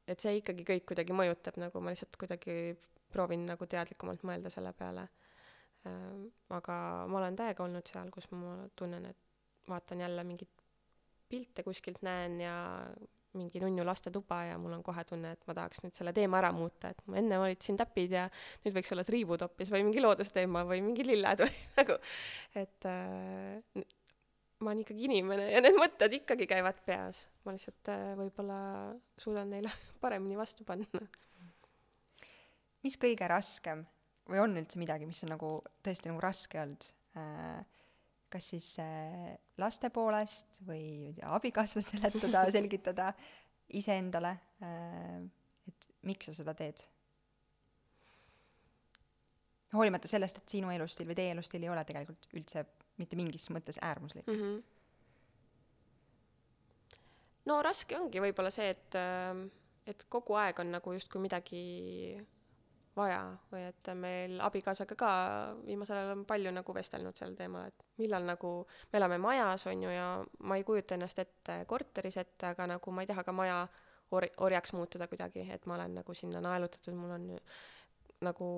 et 0.09 0.21
see 0.21 0.39
ikkagi 0.41 0.66
kõik 0.69 0.87
kuidagi 0.93 1.16
mõjutab, 1.16 1.59
nagu 1.61 1.83
ma 1.83 1.95
lihtsalt 1.95 2.19
kuidagi 2.21 2.77
proovin 3.12 3.47
nagu 3.49 3.66
teadlikumalt 3.66 4.25
mõelda 4.29 4.53
selle 4.53 4.73
peale. 4.77 5.09
Äh, 5.89 6.29
aga 6.55 6.79
ma 7.11 7.21
olen 7.23 7.39
täiega 7.39 7.64
olnud 7.66 7.91
seal, 7.91 8.12
kus 8.14 8.31
ma 8.35 8.61
tunnen, 8.79 9.11
et 9.11 9.69
vaatan 9.69 10.07
jälle 10.07 10.25
mingeid 10.25 10.64
pilte 11.29 11.62
kuskilt 11.66 12.01
näen 12.07 12.41
ja 12.41 12.57
mingi 13.37 13.61
nunnu 13.61 13.85
lastetuba 13.85 14.41
ja 14.49 14.57
mul 14.61 14.72
on 14.79 14.83
kohe 14.85 15.05
tunne, 15.09 15.35
et 15.37 15.45
ma 15.49 15.55
tahaks 15.57 15.83
nüüd 15.85 15.97
selle 15.97 16.14
teema 16.16 16.41
ära 16.41 16.51
muuta, 16.57 16.93
et 16.95 17.03
ma 17.07 17.18
enne 17.20 17.39
olid 17.43 17.61
siin 17.64 17.76
täpid 17.81 18.14
ja 18.16 18.24
nüüd 18.64 18.76
võiks 18.79 18.93
olla 18.95 19.05
triibud 19.07 19.45
hoopis 19.45 19.72
või 19.74 19.85
mingi 19.85 20.03
loodusteema 20.03 20.64
või 20.68 20.81
mingi 20.87 21.05
lilled 21.07 21.45
või 21.45 21.53
nagu, 21.81 21.99
et 22.62 22.89
äh, 22.89 23.85
ma 24.59 24.72
olen 24.72 24.83
ikkagi 24.85 25.07
inimene 25.11 25.51
ja 25.53 25.62
need 25.64 25.76
mõtted 25.79 26.18
ikkagi 26.20 26.49
käivad 26.51 26.81
peas. 26.87 27.26
ma 27.45 27.55
lihtsalt 27.55 27.93
äh, 27.93 28.11
võib-olla 28.18 28.59
suudan 29.20 29.53
neile 29.53 29.72
paremini 30.03 30.39
vastu 30.39 30.64
panna. 30.68 31.05
mis 32.87 32.97
kõige 32.97 33.29
raskem 33.29 33.85
või 34.29 34.41
on 34.45 34.57
üldse 34.61 34.81
midagi, 34.81 35.09
mis 35.09 35.20
on 35.24 35.37
nagu 35.37 35.59
tõesti 35.85 36.12
nagu 36.12 36.24
raske 36.24 36.64
olnud 36.64 36.93
äh,? 37.18 37.78
Kas 38.33 38.51
siis 38.53 38.68
äh, 38.83 39.35
laste 39.61 39.91
poolest 39.95 40.61
või 40.66 41.14
abikaasale 41.24 41.83
seletada, 41.85 42.45
selgitada 42.57 43.12
iseendale, 43.79 44.35
äh, 44.64 45.18
et 45.68 45.91
miks 46.09 46.31
sa 46.31 46.37
seda 46.41 46.55
teed. 46.57 46.85
hoolimata 49.72 50.09
sellest, 50.09 50.37
et 50.41 50.49
sinu 50.49 50.70
elustiil 50.72 51.09
või 51.09 51.16
teie 51.18 51.33
elustiil 51.35 51.62
ei 51.66 51.70
ole 51.72 51.85
tegelikult 51.85 52.29
üldse 52.33 52.64
mitte 52.99 53.16
mingis 53.16 53.51
mõttes 53.53 53.79
äärmuslik 53.85 54.26
mm. 54.26 54.35
-hmm. 54.35 54.62
no 57.51 57.62
raske 57.62 57.99
ongi 57.99 58.20
võib-olla 58.20 58.51
see, 58.51 58.70
et, 58.70 58.95
äh, 58.97 59.45
et 59.87 60.07
kogu 60.09 60.35
aeg 60.41 60.59
on 60.64 60.72
nagu 60.72 60.93
justkui 60.97 61.20
midagi 61.20 61.62
vaja 62.99 63.20
või 63.53 63.64
et 63.68 63.90
meil 63.99 64.38
abikaasaga 64.44 64.96
ka 64.99 65.11
viimasel 65.64 66.01
ajal 66.01 66.14
on 66.16 66.24
palju 66.28 66.53
nagu 66.55 66.74
vestelnud 66.74 67.18
sel 67.18 67.36
teemal, 67.38 67.70
et 67.70 67.84
millal 68.03 68.26
nagu, 68.26 68.53
me 68.92 69.01
elame 69.01 69.18
majas, 69.22 69.66
on 69.70 69.84
ju, 69.86 69.92
ja 69.94 70.09
ma 70.51 70.59
ei 70.59 70.66
kujuta 70.66 70.99
ennast 70.99 71.22
ette 71.22 71.61
korteris 71.70 72.18
ette, 72.20 72.51
aga 72.51 72.68
nagu 72.74 72.94
ma 72.94 73.05
ei 73.05 73.11
taha 73.11 73.24
ka 73.26 73.34
maja 73.36 73.61
or-, 74.11 74.30
orjaks 74.46 74.74
muutuda 74.76 75.09
kuidagi, 75.11 75.46
et 75.55 75.66
ma 75.66 75.78
olen 75.78 76.01
nagu 76.01 76.16
sinna 76.16 76.42
naelutatud, 76.44 76.96
mul 76.99 77.14
on 77.16 77.28
nagu 78.26 78.51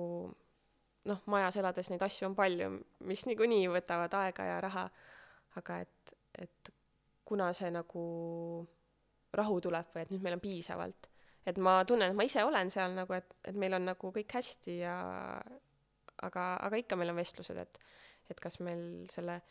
noh, 1.09 1.23
majas 1.33 1.57
elades 1.61 1.89
neid 1.91 2.03
asju 2.05 2.29
on 2.29 2.35
palju, 2.37 2.71
mis 3.09 3.25
niikuinii 3.29 3.69
võtavad 3.73 4.13
aega 4.21 4.47
ja 4.47 4.59
raha, 4.63 4.85
aga 5.61 5.81
et, 5.85 6.13
et 6.39 6.73
kuna 7.25 7.51
see 7.57 7.71
nagu 7.73 8.03
rahu 9.37 9.61
tuleb 9.63 9.93
või 9.93 10.03
et 10.03 10.11
nüüd 10.11 10.23
meil 10.25 10.37
on 10.37 10.43
piisavalt 10.43 11.10
et 11.45 11.57
ma 11.57 11.79
tunnen, 11.87 12.11
et 12.11 12.17
ma 12.17 12.25
ise 12.27 12.43
olen 12.45 12.69
seal 12.73 12.93
nagu, 12.95 13.15
et, 13.17 13.35
et 13.49 13.57
meil 13.57 13.73
on 13.77 13.89
nagu 13.91 14.13
kõik 14.13 14.37
hästi 14.37 14.77
ja 14.83 14.95
aga, 16.21 16.45
aga 16.67 16.79
ikka 16.81 16.97
meil 16.99 17.13
on 17.13 17.19
vestlused, 17.19 17.57
et, 17.57 17.79
et 18.29 18.39
kas 18.39 18.59
meil 18.63 19.07
selle 19.11 19.41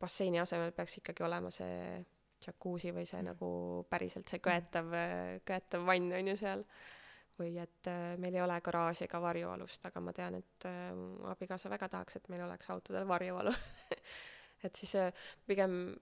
basseini 0.00 0.40
asemel 0.40 0.72
peaks 0.76 0.98
ikkagi 1.00 1.24
olema 1.26 1.50
see 1.54 2.00
džakuusi 2.40 2.94
või 2.96 3.04
see 3.08 3.20
nagu 3.24 3.50
päriselt 3.90 4.30
see 4.30 4.40
köetav, 4.42 4.94
köetav 5.46 5.84
vann 5.86 6.08
on 6.16 6.32
ju 6.32 6.36
seal. 6.40 6.64
või 7.40 7.54
et 7.56 7.88
äh, 7.88 8.18
meil 8.20 8.34
ei 8.36 8.42
ole 8.44 8.58
garaaži 8.60 9.06
ega 9.06 9.16
varjualust, 9.20 9.86
aga 9.88 10.00
ma 10.04 10.12
tean, 10.12 10.34
et 10.36 10.64
äh, 10.68 10.90
abikaasa 11.30 11.70
väga 11.72 11.88
tahaks, 11.88 12.18
et 12.18 12.28
meil 12.28 12.42
oleks 12.44 12.68
autodel 12.70 13.06
varjualu 13.08 13.52
et 14.66 14.76
siis 14.76 14.92
äh, 15.00 15.22
pigem 15.48 15.94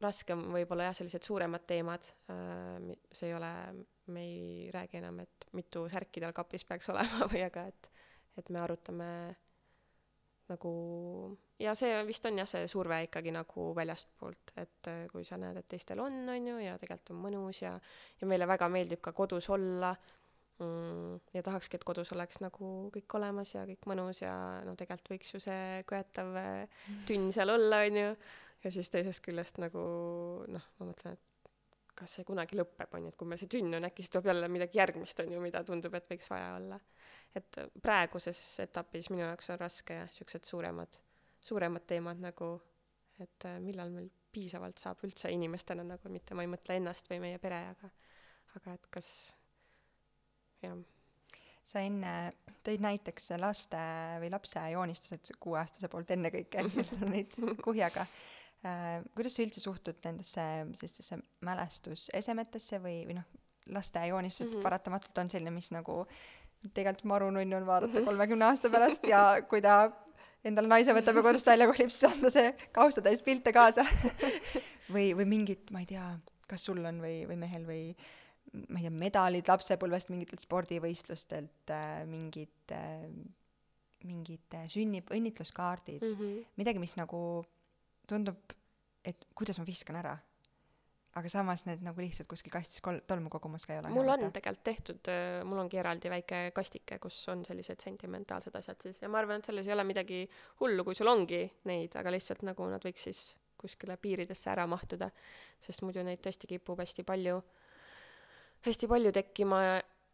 raskem 0.00 0.44
võib-olla 0.52 0.86
jah, 0.86 0.94
sellised 0.94 1.24
suuremad 1.24 1.64
teemad, 1.66 2.04
see 3.16 3.30
ei 3.30 3.32
ole 3.32 3.50
me 4.12 4.22
ei 4.26 4.70
räägi 4.74 5.00
enam, 5.00 5.20
et 5.24 5.48
mitu 5.56 5.86
särki 5.92 6.22
tal 6.22 6.34
kapis 6.36 6.64
peaks 6.68 6.90
olema 6.92 7.26
või 7.32 7.42
aga 7.46 7.66
et, 7.72 7.90
et 8.40 8.52
me 8.54 8.62
arutame 8.62 9.10
nagu 10.50 10.72
ja 11.58 11.74
see 11.78 11.94
vist 12.06 12.26
on 12.28 12.38
jah, 12.40 12.48
see 12.48 12.68
surve 12.70 12.98
ikkagi 13.06 13.32
nagu 13.34 13.70
väljastpoolt, 13.76 14.52
et 14.60 14.90
äh, 14.92 15.06
kui 15.12 15.24
sa 15.26 15.38
näed, 15.40 15.58
et 15.60 15.68
teistel 15.70 16.00
on, 16.02 16.20
on 16.30 16.50
ju, 16.52 16.58
ja 16.62 16.76
tegelikult 16.80 17.14
on 17.14 17.22
mõnus 17.24 17.62
ja 17.62 17.74
ja 18.20 18.28
meile 18.28 18.48
väga 18.48 18.68
meeldib 18.72 19.02
ka 19.04 19.12
kodus 19.16 19.48
olla 19.54 19.94
mm, 20.60 21.20
ja 21.34 21.42
tahakski, 21.46 21.80
et 21.80 21.86
kodus 21.88 22.12
oleks 22.14 22.40
nagu 22.44 22.72
kõik 22.94 23.18
olemas 23.18 23.54
ja 23.54 23.64
kõik 23.68 23.88
mõnus 23.90 24.22
ja 24.22 24.34
no 24.66 24.76
tegelikult 24.78 25.14
võiks 25.16 25.34
ju 25.34 25.42
see 25.42 25.84
köetav 25.88 26.34
äh, 26.40 26.82
tünn 27.08 27.32
seal 27.34 27.54
olla, 27.56 27.82
on 27.88 28.02
ju, 28.02 28.12
ja 28.64 28.74
siis 28.74 28.92
teisest 28.92 29.24
küljest 29.24 29.62
nagu 29.62 29.86
noh, 30.52 30.70
ma 30.78 30.90
mõtlen, 30.90 31.16
et 31.16 31.35
kas 31.96 32.18
see 32.18 32.26
kunagi 32.28 32.58
lõpeb, 32.58 32.92
on 32.98 33.06
ju, 33.06 33.12
et 33.14 33.18
kui 33.18 33.28
meil 33.30 33.40
see 33.40 33.50
tünn 33.52 33.78
on, 33.78 33.88
äkki 33.88 34.04
siis 34.04 34.12
tuleb 34.14 34.30
jälle 34.32 34.48
midagi 34.52 34.80
järgmist, 34.80 35.20
on 35.24 35.32
ju, 35.32 35.40
mida 35.42 35.62
tundub, 35.66 35.94
et 35.96 36.08
võiks 36.12 36.30
vaja 36.32 36.54
olla. 36.58 36.80
et 37.36 37.58
praeguses 37.82 38.40
etapis 38.64 39.10
minu 39.12 39.26
jaoks 39.26 39.50
on 39.52 39.58
raske 39.60 39.98
niisugused 40.04 40.48
suuremad, 40.48 41.00
suuremad 41.44 41.84
teemad 41.88 42.20
nagu, 42.22 42.54
et 43.20 43.48
äh, 43.48 43.58
millal 43.60 43.92
meil 43.92 44.08
piisavalt 44.32 44.80
saab 44.80 45.00
üldse 45.08 45.30
inimestena 45.32 45.84
nagu, 45.84 46.12
mitte 46.12 46.36
ma 46.36 46.44
ei 46.44 46.52
mõtle 46.52 46.76
ennast 46.76 47.08
või 47.10 47.22
meie 47.24 47.40
pere, 47.40 47.62
aga 47.72 47.90
aga 48.56 48.76
et 48.76 48.88
kas 48.92 49.08
jah. 50.64 50.76
sa 51.66 51.82
enne 51.84 52.12
tõid 52.66 52.82
näiteks 52.84 53.32
laste 53.40 53.80
või 54.22 54.30
lapse 54.32 54.62
joonistused 54.72 55.36
kuueaastase 55.42 55.90
poolt 55.92 56.12
ennekõike, 56.16 56.64
kellel 56.72 57.06
on 57.06 57.12
neid 57.14 57.36
kuhjaga. 57.64 58.06
Kuidas 59.14 59.36
sa 59.36 59.44
üldse 59.44 59.60
suhtud 59.62 60.00
nendesse 60.04 60.44
sellistesse 60.74 61.18
mälestusesemetesse 61.46 62.80
või, 62.82 63.02
või 63.08 63.18
noh, 63.20 63.28
laste 63.74 64.02
joonistused 64.08 64.48
mm 64.48 64.56
-hmm. 64.56 64.66
paratamatult 64.66 65.18
on 65.18 65.30
selline, 65.30 65.52
mis 65.54 65.70
nagu 65.74 66.04
tegelikult 66.74 67.04
maru 67.04 67.30
nunnu 67.30 67.56
on 67.56 67.66
vaadata 67.66 68.02
kolmekümne 68.02 68.44
aasta 68.44 68.70
pärast 68.70 69.06
ja 69.06 69.22
kui 69.50 69.62
ta 69.62 69.90
endale 70.44 70.70
naise 70.70 70.94
võtab 70.94 71.18
ja 71.18 71.22
kodust 71.26 71.46
välja 71.46 71.66
kolib, 71.70 71.90
siis 71.90 72.10
anda 72.10 72.30
see 72.30 72.52
kaustatäis 72.72 73.22
pilte 73.22 73.52
kaasa 73.52 73.86
või, 74.94 75.12
või 75.18 75.26
mingid, 75.26 75.70
ma 75.70 75.82
ei 75.82 75.90
tea, 75.90 76.06
kas 76.48 76.64
sul 76.68 76.84
on 76.84 77.02
või, 77.02 77.24
või 77.28 77.38
mehel 77.42 77.66
või 77.66 77.82
ma 78.68 78.78
ei 78.78 78.86
tea, 78.86 78.94
medalid 78.94 79.48
lapsepõlvest 79.50 80.12
mingitelt 80.12 80.40
spordivõistlustelt 80.40 81.74
äh,, 81.74 82.04
mingid 82.06 82.74
äh,, 82.74 83.10
mingid 84.06 84.54
äh, 84.54 84.66
sünni, 84.70 85.02
õnnitluskaardid 85.10 86.04
mm, 86.04 86.16
-hmm. 86.18 86.56
midagi, 86.60 86.78
mis 86.78 86.94
nagu 86.96 87.20
tundub, 88.10 88.54
et 89.04 89.28
kuidas 89.34 89.60
ma 89.60 89.66
viskan 89.66 90.00
ära. 90.02 90.16
aga 91.16 91.30
samas 91.32 91.62
need 91.64 91.80
nagu 91.80 91.96
lihtsalt 92.02 92.28
kuskil 92.28 92.52
kastis 92.52 92.82
kol-, 92.84 92.98
tolmu 93.08 93.30
kogumas 93.32 93.64
ka 93.64 93.72
ei 93.72 93.78
ole. 93.80 93.92
mul 93.94 94.10
on 94.12 94.26
tegelikult 94.32 94.64
tehtud, 94.68 95.08
äh, 95.08 95.40
mul 95.48 95.62
ongi 95.62 95.80
eraldi 95.80 96.12
väike 96.12 96.40
kastike, 96.54 96.98
kus 97.00 97.22
on 97.32 97.44
sellised 97.44 97.80
sentimentaalsed 97.80 98.56
asjad 98.60 98.84
siis 98.84 99.00
ja 99.02 99.08
ma 99.08 99.22
arvan, 99.22 99.40
et 99.40 99.48
selles 99.48 99.66
ei 99.66 99.72
ole 99.72 99.86
midagi 99.88 100.26
hullu, 100.60 100.84
kui 100.84 100.98
sul 100.98 101.08
ongi 101.08 101.40
neid, 101.70 101.96
aga 101.96 102.12
lihtsalt 102.12 102.44
nagu 102.44 102.68
nad 102.68 102.84
võiks 102.84 103.08
siis 103.08 103.22
kuskile 103.56 103.96
piiridesse 103.96 104.50
ära 104.52 104.66
mahtuda, 104.68 105.08
sest 105.64 105.82
muidu 105.82 106.04
neid 106.04 106.20
tõesti 106.20 106.50
kipub 106.50 106.84
hästi 106.84 107.06
palju 107.08 107.40
hästi 108.66 108.88
palju 108.90 109.12
tekkima, 109.14 109.60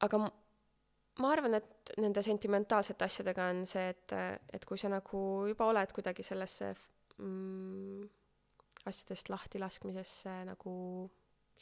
aga 0.06 0.20
ma 0.22 1.32
arvan, 1.32 1.58
et 1.58 1.92
nende 2.00 2.22
sentimentaalsete 2.24 3.06
asjadega 3.06 3.50
on 3.52 3.64
see, 3.68 3.84
et, 3.92 4.16
et 4.52 4.64
kui 4.68 4.80
sa 4.80 4.90
nagu 4.92 5.22
juba 5.50 5.68
oled 5.72 5.92
kuidagi 5.94 6.24
sellesse 6.26 6.72
mm, 7.22 8.08
asjadest 8.90 9.30
lahtilaskmisesse 9.32 10.42
nagu 10.48 10.74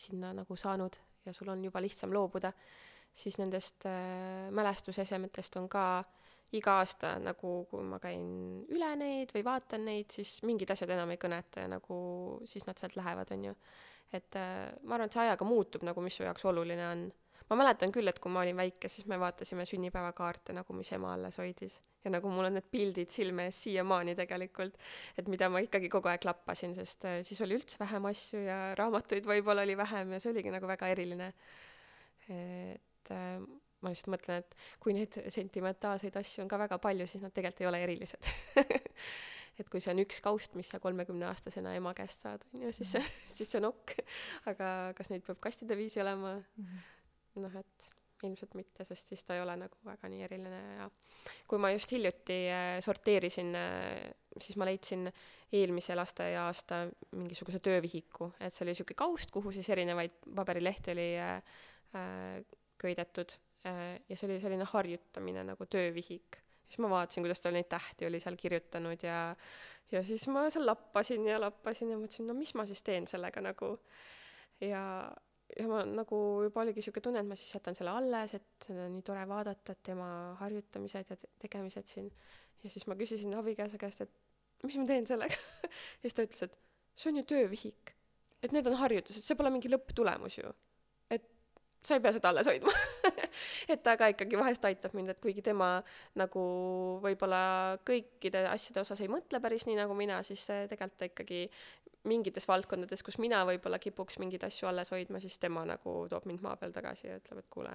sinna 0.00 0.32
nagu 0.36 0.56
saanud 0.56 0.96
ja 1.26 1.34
sul 1.36 1.50
on 1.52 1.64
juba 1.64 1.82
lihtsam 1.84 2.14
loobuda, 2.16 2.52
siis 3.12 3.36
nendest 3.40 3.84
äh, 3.88 4.48
mälestusesemetest 4.56 5.60
on 5.60 5.68
ka 5.68 5.84
iga 6.56 6.80
aasta 6.80 7.12
nagu, 7.22 7.52
kui 7.70 7.84
ma 7.86 8.00
käin 8.02 8.24
üle 8.72 8.88
neid 8.98 9.30
või 9.36 9.44
vaatan 9.46 9.84
neid, 9.86 10.10
siis 10.10 10.40
mingid 10.48 10.72
asjad 10.72 10.90
enam 10.96 11.12
ei 11.14 11.20
kõneta 11.20 11.62
ja 11.62 11.70
nagu 11.70 12.00
siis 12.48 12.66
nad 12.66 12.80
sealt 12.80 12.96
lähevad, 12.98 13.30
on 13.36 13.50
ju 13.50 13.54
et 14.12 14.36
äh, 14.36 14.70
ma 14.82 14.96
arvan, 14.96 15.08
et 15.08 15.14
see 15.14 15.24
ajaga 15.24 15.46
muutub 15.46 15.84
nagu, 15.86 16.02
mis 16.04 16.16
su 16.18 16.24
jaoks 16.26 16.46
oluline 16.50 16.86
on. 16.88 17.04
Ma 17.50 17.58
mäletan 17.58 17.92
küll, 17.94 18.08
et 18.10 18.18
kui 18.22 18.32
ma 18.32 18.44
olin 18.44 18.58
väike, 18.58 18.88
siis 18.88 19.06
me 19.10 19.18
vaatasime 19.20 19.66
sünnipäevakaarte 19.68 20.54
nagu, 20.56 20.74
mis 20.76 20.92
ema 20.94 21.14
alles 21.16 21.40
hoidis. 21.42 21.80
ja 22.04 22.12
nagu 22.14 22.30
mul 22.32 22.48
on 22.48 22.54
need 22.56 22.68
pildid 22.70 23.10
silme 23.12 23.48
ees 23.50 23.62
siiamaani 23.66 24.14
tegelikult, 24.18 24.76
et 25.18 25.28
mida 25.28 25.50
ma 25.52 25.62
ikkagi 25.64 25.90
kogu 25.92 26.08
aeg 26.12 26.24
lappasin, 26.28 26.74
sest 26.78 27.04
äh, 27.10 27.20
siis 27.26 27.40
oli 27.46 27.58
üldse 27.58 27.80
vähem 27.80 28.06
asju 28.10 28.44
ja 28.46 28.60
raamatuid 28.78 29.26
võib-olla 29.28 29.66
oli 29.66 29.76
vähem 29.78 30.14
ja 30.14 30.22
see 30.22 30.32
oligi 30.34 30.54
nagu 30.54 30.70
väga 30.70 30.92
eriline. 30.94 31.32
et 32.30 33.10
äh, 33.10 33.42
ma 33.80 33.90
lihtsalt 33.90 34.12
mõtlen, 34.14 34.44
et 34.44 34.56
kui 34.78 34.94
neid 34.94 35.18
sentimentaalseid 35.32 36.16
asju 36.20 36.44
on 36.44 36.50
ka 36.52 36.58
väga 36.60 36.78
palju, 36.78 37.08
siis 37.10 37.24
nad 37.24 37.34
tegelikult 37.34 37.64
ei 37.64 37.70
ole 37.72 37.82
erilised 37.82 38.30
et 39.60 39.68
kui 39.68 39.82
see 39.82 39.92
on 39.92 40.00
üks 40.04 40.20
kaust, 40.24 40.54
mis 40.56 40.70
sa 40.70 40.80
kolmekümneaastasena 40.82 41.74
ema 41.76 41.92
käest 41.96 42.24
saad, 42.24 42.44
on 42.54 42.68
ju, 42.68 42.72
siis 42.76 42.94
see, 42.94 43.04
siis 43.34 43.50
see 43.50 43.60
on 43.60 43.72
ok. 43.72 43.96
aga 44.52 44.70
kas 44.96 45.10
neid 45.12 45.26
peab 45.26 45.42
kastide 45.42 45.76
viisi 45.80 46.00
olema 46.00 46.38
mm 46.38 46.64
-hmm.? 46.64 46.99
Noh, 47.38 47.56
et 47.60 47.90
ilmselt 48.26 48.52
mitte, 48.58 48.84
sest 48.84 49.12
siis 49.12 49.22
ta 49.24 49.36
ei 49.36 49.40
ole 49.40 49.54
nagu 49.56 49.78
väga 49.86 50.08
nii 50.12 50.24
eriline 50.26 50.58
ja 50.76 50.88
kui 51.48 51.60
ma 51.62 51.70
just 51.72 51.92
hiljuti 51.94 52.36
äh, 52.52 52.72
sorteerisin, 52.84 53.54
äh, 53.56 54.10
siis 54.36 54.58
ma 54.60 54.68
leidsin 54.68 55.08
eelmise 55.56 55.96
lasteaasta 55.96 56.82
mingisuguse 57.16 57.62
töövihiku, 57.64 58.32
et 58.38 58.54
see 58.54 58.66
oli 58.66 58.74
niisugune 58.74 58.98
kaust, 59.00 59.32
kuhu 59.34 59.54
siis 59.56 59.70
erinevaid 59.72 60.20
paberilehti 60.36 60.92
oli 60.94 61.08
äh, 61.20 61.40
köidetud 62.80 63.32
ja 63.60 64.16
see 64.16 64.24
oli 64.24 64.38
selline 64.40 64.64
harjutamine 64.64 65.42
nagu 65.44 65.66
töövihik 65.68 66.38
siis 66.70 66.78
ma 66.80 66.88
vaatasin, 66.88 67.24
kuidas 67.26 67.42
ta 67.44 67.50
neid 67.52 67.68
tähti 67.68 68.06
oli 68.06 68.20
seal 68.22 68.38
kirjutanud 68.40 69.02
ja 69.04 69.18
ja 69.92 70.02
siis 70.06 70.26
ma 70.30 70.46
seal 70.50 70.66
lappasin 70.66 71.26
ja 71.26 71.40
lappasin 71.42 71.90
ja 71.90 71.98
mõtlesin, 71.98 72.28
no 72.30 72.36
mis 72.38 72.54
ma 72.54 72.66
siis 72.68 72.82
teen 72.86 73.08
sellega 73.10 73.42
nagu. 73.42 73.72
ja, 74.62 74.82
ja 75.58 75.66
ma 75.70 75.82
nagu 75.88 76.18
juba 76.46 76.62
oligi 76.64 76.84
siuke 76.84 77.02
tunne, 77.04 77.22
et 77.22 77.28
ma 77.28 77.36
siis 77.38 77.54
jätan 77.56 77.76
selle 77.76 77.92
alles, 77.94 78.34
et 78.38 78.66
seda 78.66 78.86
on 78.86 78.96
nii 78.96 79.06
tore 79.06 79.22
vaadata, 79.28 79.74
et 79.74 79.82
tema 79.90 80.08
harjutamised 80.40 81.12
ja 81.12 81.18
te 81.18 81.30
tegemised 81.46 81.90
siin. 81.90 82.10
ja 82.64 82.70
siis 82.70 82.86
ma 82.86 82.96
küsisin 82.98 83.34
abikaasa 83.38 83.80
käest, 83.80 84.04
et 84.04 84.66
mis 84.66 84.76
ma 84.80 84.86
teen 84.88 85.08
sellega 85.08 85.36
ja 85.70 86.04
siis 86.04 86.16
ta 86.16 86.26
ütles, 86.26 86.46
et 86.48 86.58
see 86.96 87.12
on 87.12 87.20
ju 87.20 87.26
töövihik. 87.34 87.94
et 88.42 88.52
need 88.56 88.66
on 88.70 88.78
harjutused, 88.80 89.24
see 89.24 89.38
pole 89.38 89.52
mingi 89.52 89.70
lõpptulemus 89.72 90.38
ju. 90.40 90.52
et 91.10 91.26
sa 91.84 91.96
ei 91.96 92.04
pea 92.04 92.12
seda 92.16 92.32
alles 92.32 92.48
hoidma 92.50 92.74
et 93.72 93.82
ta 93.82 93.96
ka 94.00 94.10
ikkagi 94.12 94.38
vahest 94.40 94.64
aitab 94.68 94.94
mind, 94.96 95.14
et 95.14 95.20
kuigi 95.22 95.42
tema 95.44 95.72
nagu 96.18 96.44
võib-olla 97.04 97.78
kõikide 97.88 98.44
asjade 98.50 98.84
osas 98.84 99.00
ei 99.00 99.10
mõtle 99.12 99.40
päris 99.42 99.66
nii 99.68 99.78
nagu 99.80 99.96
mina, 99.96 100.20
siis 100.26 100.44
tegelikult 100.46 100.98
ta 101.00 101.08
ikkagi 101.08 101.46
mingites 102.08 102.46
valdkondades, 102.48 103.02
kus 103.04 103.18
mina 103.20 103.42
võib-olla 103.48 103.78
kipuks 103.82 104.18
mingeid 104.22 104.44
asju 104.46 104.68
alles 104.70 104.90
hoidma, 104.94 105.20
siis 105.20 105.38
tema 105.38 105.64
nagu 105.68 105.96
toob 106.08 106.28
mind 106.28 106.44
maa 106.44 106.56
peal 106.60 106.72
tagasi 106.72 107.10
ja 107.10 107.18
ütleb, 107.20 107.42
et 107.42 107.50
kuule, 107.52 107.74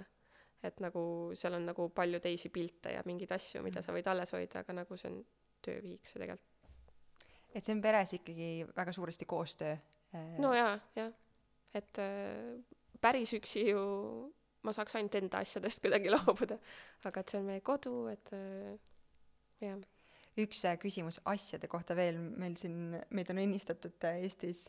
et 0.65 0.79
nagu 0.81 1.03
seal 1.37 1.57
on 1.59 1.67
nagu 1.69 1.89
palju 1.93 2.21
teisi 2.23 2.49
pilte 2.53 2.95
ja 2.95 3.03
mingeid 3.05 3.35
asju, 3.37 3.61
mida 3.65 3.83
sa 3.85 3.93
võid 3.93 4.07
alles 4.09 4.33
hoida, 4.33 4.63
aga 4.63 4.79
nagu 4.81 4.97
see 4.97 5.11
on 5.11 5.19
töövihik 5.65 6.09
see 6.09 6.21
tegelikult. 6.21 6.71
et 7.53 7.63
see 7.63 7.75
on 7.75 7.83
peres 7.83 8.15
ikkagi 8.17 8.49
väga 8.75 8.95
suuresti 8.95 9.29
koostöö? 9.29 9.75
no 10.41 10.53
jaa, 10.57 10.73
jah. 10.97 11.13
et 11.73 12.01
äh, 12.01 12.57
päris 13.01 13.33
üksi 13.37 13.67
ju 13.69 13.85
ma 14.65 14.73
saaks 14.73 14.97
ainult 14.97 15.15
enda 15.19 15.41
asjadest 15.45 15.81
kuidagi 15.85 16.13
loobuda. 16.13 16.57
aga 17.05 17.21
et 17.21 17.33
see 17.33 17.41
on 17.41 17.49
meie 17.51 17.61
kodu, 17.65 17.97
et 18.13 18.33
äh, 18.33 18.73
jah. 19.61 19.77
Üks 20.41 20.61
äh, 20.67 20.75
küsimus 20.79 21.19
asjade 21.31 21.69
kohta 21.71 21.95
veel, 21.97 22.17
meil 22.19 22.57
siin, 22.59 22.97
meid 23.15 23.31
on 23.31 23.39
õnnistatud 23.43 24.07
äh, 24.07 24.21
Eestis 24.25 24.65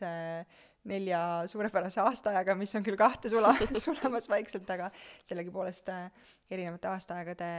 nelja 0.87 1.19
suurepärase 1.51 1.99
aastaajaga, 2.03 2.55
mis 2.55 2.71
on 2.79 2.85
küll 2.85 2.99
kahte 2.99 3.31
sula, 3.31 3.51
sulamas 3.83 4.29
vaikselt, 4.31 4.69
aga 4.77 4.89
sellegipoolest 5.27 5.91
erinevate 5.91 6.91
aastaaegade 6.93 7.51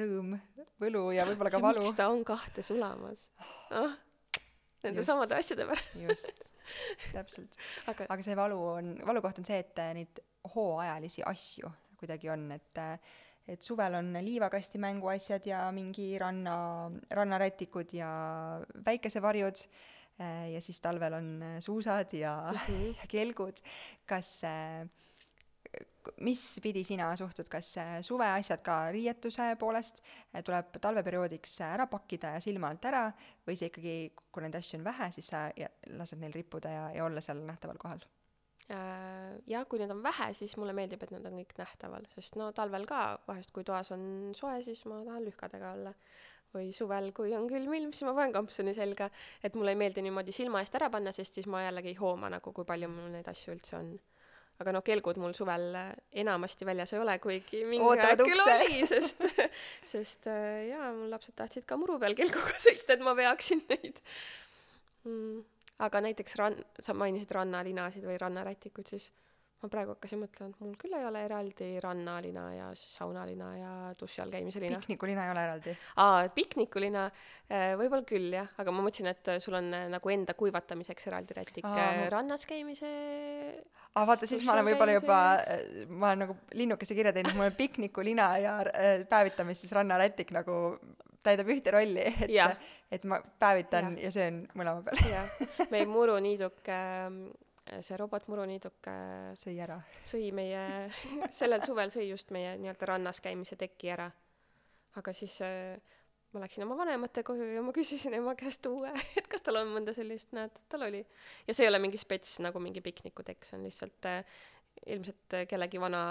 rõõm, 0.00 0.34
võlu 0.80 1.06
ja 1.16 1.28
võib-olla 1.28 1.52
ka 1.52 1.62
valu. 1.62 1.84
miks 1.84 1.98
ta 1.98 2.08
on 2.12 2.24
kahte 2.26 2.64
sulamas 2.66 3.28
oh,? 3.72 3.94
Nende 4.84 5.00
samade 5.00 5.32
asjade 5.32 5.64
pärast. 5.64 5.94
just, 5.96 6.42
täpselt 7.12 7.54
aga, 7.90 8.04
aga 8.04 8.24
see 8.24 8.36
valu 8.36 8.58
on, 8.74 8.90
valukoht 9.08 9.40
on 9.40 9.46
see, 9.48 9.62
et 9.64 9.80
neid 9.96 10.20
hooajalisi 10.52 11.24
asju 11.24 11.70
kuidagi 11.96 12.28
on, 12.28 12.50
et 12.52 12.80
et 13.48 13.62
suvel 13.62 13.98
on 13.98 14.12
liivakasti 14.24 14.80
mänguasjad 14.80 15.46
ja 15.46 15.66
mingi 15.72 16.14
ranna, 16.18 16.56
rannarätikud 17.10 17.92
ja 17.92 18.08
päikesevarjud 18.84 19.66
ja 20.52 20.60
siis 20.62 20.80
talvel 20.80 21.18
on 21.18 21.42
suusad 21.60 22.12
ja 22.12 22.36
mm, 22.52 22.58
-hmm. 22.58 22.94
ja 23.00 23.06
kelgud. 23.08 23.60
kas, 24.06 24.42
mis 26.20 26.60
pidi 26.62 26.84
sina 26.84 27.16
suhtud, 27.16 27.48
kas 27.48 27.74
suveasjad 28.00 28.62
ka 28.62 28.90
riietuse 28.90 29.56
poolest 29.56 30.02
tuleb 30.44 30.76
talveperioodiks 30.80 31.60
ära 31.60 31.86
pakkida 31.86 32.34
ja 32.36 32.40
silma 32.40 32.68
alt 32.68 32.84
ära 32.84 33.12
või 33.46 33.56
see 33.56 33.66
ikkagi, 33.66 34.12
kui 34.32 34.42
neid 34.42 34.54
asju 34.54 34.78
on 34.78 34.84
vähe, 34.84 35.10
siis 35.10 35.26
sa 35.26 35.50
lased 35.86 36.18
neil 36.18 36.32
rippuda 36.32 36.68
ja, 36.68 36.90
ja 36.94 37.04
olla 37.04 37.20
seal 37.20 37.42
nähtaval 37.44 37.76
kohal? 37.78 38.04
Äh, 38.72 39.34
jah, 39.44 39.66
kui 39.68 39.76
neid 39.76 39.92
on 39.92 40.00
vähe, 40.00 40.30
siis 40.32 40.54
mulle 40.56 40.72
meeldib, 40.72 41.02
et 41.04 41.10
nad 41.12 41.26
on 41.28 41.34
kõik 41.36 41.50
nähtaval, 41.60 42.06
sest 42.14 42.38
no 42.40 42.46
talvel 42.56 42.86
ka 42.88 43.00
vahest, 43.26 43.52
kui 43.52 43.66
toas 43.66 43.90
on 43.92 44.32
soe, 44.36 44.62
siis 44.64 44.80
ma 44.88 45.02
tahan 45.04 45.26
lühkadega 45.26 45.74
olla. 45.76 45.92
või 46.54 46.68
suvel, 46.70 47.08
kui 47.10 47.32
on 47.34 47.48
külm 47.50 47.72
ilm, 47.74 47.90
siis 47.90 48.06
ma 48.06 48.12
panen 48.14 48.30
kampsuni 48.32 48.70
selga, 48.76 49.08
et 49.42 49.56
mulle 49.58 49.72
ei 49.74 49.78
meeldi 49.80 50.04
niimoodi 50.06 50.32
silma 50.32 50.60
eest 50.62 50.76
ära 50.78 50.86
panna, 50.86 51.10
sest 51.12 51.34
siis 51.34 51.48
ma 51.50 51.64
jällegi 51.64 51.90
ei 51.90 51.96
hooma 51.98 52.30
nagu, 52.30 52.52
kui 52.54 52.64
palju 52.68 52.86
mul 52.92 53.08
neid 53.10 53.26
asju 53.32 53.56
üldse 53.56 53.74
on. 53.80 53.88
aga 54.62 54.72
noh, 54.76 54.84
kelgud 54.86 55.18
mul 55.18 55.34
suvel 55.34 55.74
enamasti 56.22 56.64
väljas 56.64 56.94
ei 56.94 57.00
ole, 57.02 57.18
kuigi 57.18 57.64
mingi 57.66 57.98
aeg 57.98 58.22
küll 58.22 58.44
oli, 58.44 58.84
sest, 58.86 59.26
sest 59.96 60.30
äh, 60.30 60.68
jaa, 60.70 60.92
mul 60.94 61.10
lapsed 61.10 61.34
tahtsid 61.34 61.66
ka 61.66 61.76
muru 61.76 61.98
peal 61.98 62.14
kelguga 62.14 62.54
sõita, 62.68 62.94
et 62.94 63.02
ma 63.02 63.16
veaksin 63.18 63.66
neid 63.68 63.98
mm 65.02 65.42
aga 65.78 66.00
näiteks 66.00 66.36
ran-, 66.38 66.62
sa 66.80 66.94
mainisid 66.94 67.30
rannalinasid 67.34 68.04
või 68.06 68.18
rannarätikuid, 68.20 68.86
siis 68.86 69.10
ma 69.64 69.70
praegu 69.72 69.94
hakkasin 69.94 70.20
mõtlema, 70.20 70.52
et 70.52 70.60
mul 70.62 70.74
küll 70.80 70.96
ei 70.98 71.06
ole 71.08 71.22
eraldi 71.24 71.68
rannalina 71.82 72.44
ja 72.52 72.66
siis 72.78 72.96
saunalina 72.98 73.50
ja 73.56 73.70
duši 73.98 74.22
all 74.24 74.34
käimise 74.34 74.60
lina. 74.62 74.80
piknikulina 74.82 75.24
ei 75.24 75.32
ole 75.32 75.44
eraldi? 75.48 75.76
aa, 76.04 76.26
piknikulina 76.34 77.04
äh, 77.08 77.72
võib-olla 77.80 78.04
küll 78.08 78.36
jah, 78.36 78.50
aga 78.60 78.74
ma 78.74 78.84
mõtlesin, 78.84 79.08
et 79.12 79.32
sul 79.44 79.56
on 79.58 79.70
äh, 79.76 79.86
nagu 79.92 80.12
enda 80.12 80.36
kuivatamiseks 80.38 81.08
eraldi 81.10 81.38
rätik 81.38 81.68
aa, 81.68 81.86
ma... 82.00 82.10
rannas 82.12 82.44
käimise 82.50 82.90
aa 83.94 84.04
vaata, 84.10 84.28
siis 84.28 84.44
ma 84.44 84.56
olen 84.56 84.68
võib-olla 84.68 84.98
juba, 84.98 85.20
ma 85.88 86.12
olen 86.12 86.26
nagu 86.26 86.36
linnukese 86.60 86.96
kirja 86.98 87.14
teinud, 87.16 87.36
mul 87.38 87.48
on 87.48 87.56
piknikulina 87.56 88.28
ja 88.42 88.58
päevitamist 89.08 89.64
siis 89.64 89.72
rannarätik 89.76 90.34
nagu 90.36 90.58
täidab 91.24 91.48
ühte 91.54 91.72
rolli, 91.72 92.04
et, 92.26 92.68
et 92.92 93.06
ma 93.08 93.20
päevitan 93.40 93.94
ja, 93.96 94.08
ja 94.10 94.12
söön 94.12 94.42
mõlema 94.58 94.84
peale. 94.84 95.08
jah, 95.08 95.56
meil 95.72 95.88
muruniiduk 95.88 96.68
äh, 96.68 97.08
see 97.80 97.96
robot 97.96 98.26
muruniiduk 98.28 98.88
sõi 99.40 99.56
ära. 99.64 99.78
sõi 100.04 100.30
meie, 100.36 100.62
sellel 101.38 101.64
suvel 101.64 101.92
sõi 101.94 102.08
just 102.10 102.32
meie 102.34 102.56
nii-öelda 102.60 102.88
rannas 102.92 103.20
käimise 103.24 103.56
teki 103.60 103.92
ära. 103.96 104.10
aga 105.00 105.14
siis 105.16 105.40
äh, 105.42 105.78
ma 106.34 106.42
läksin 106.42 106.64
oma 106.66 106.76
vanemate 106.78 107.22
koju 107.26 107.46
ja 107.54 107.62
ma 107.62 107.72
küsisin 107.74 108.16
ema 108.18 108.34
käest 108.38 108.66
uue, 108.66 108.90
et 109.18 109.28
kas 109.30 109.44
tal 109.46 109.60
on 109.60 109.70
mõnda 109.76 109.94
sellist, 109.96 110.32
näed, 110.36 110.56
tal 110.70 110.88
oli. 110.88 111.04
ja 111.46 111.54
see 111.54 111.66
ei 111.66 111.70
ole 111.70 111.80
mingi 111.82 112.00
spets 112.00 112.40
nagu 112.44 112.62
mingi 112.62 112.82
piknikutekk, 112.84 113.46
see 113.46 113.58
on 113.58 113.68
lihtsalt 113.68 114.10
äh, 114.10 114.42
ilmselt 114.90 115.38
kellegi 115.48 115.80
vana 115.80 116.02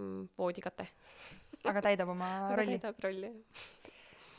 mm, 0.00 0.30
voodikate. 0.38 0.88
aga 1.68 1.84
täidab 1.90 2.14
oma 2.16 2.32
rolli? 2.56 2.78
täidab 2.78 3.04
rolli, 3.04 3.30
jah. 3.30 3.94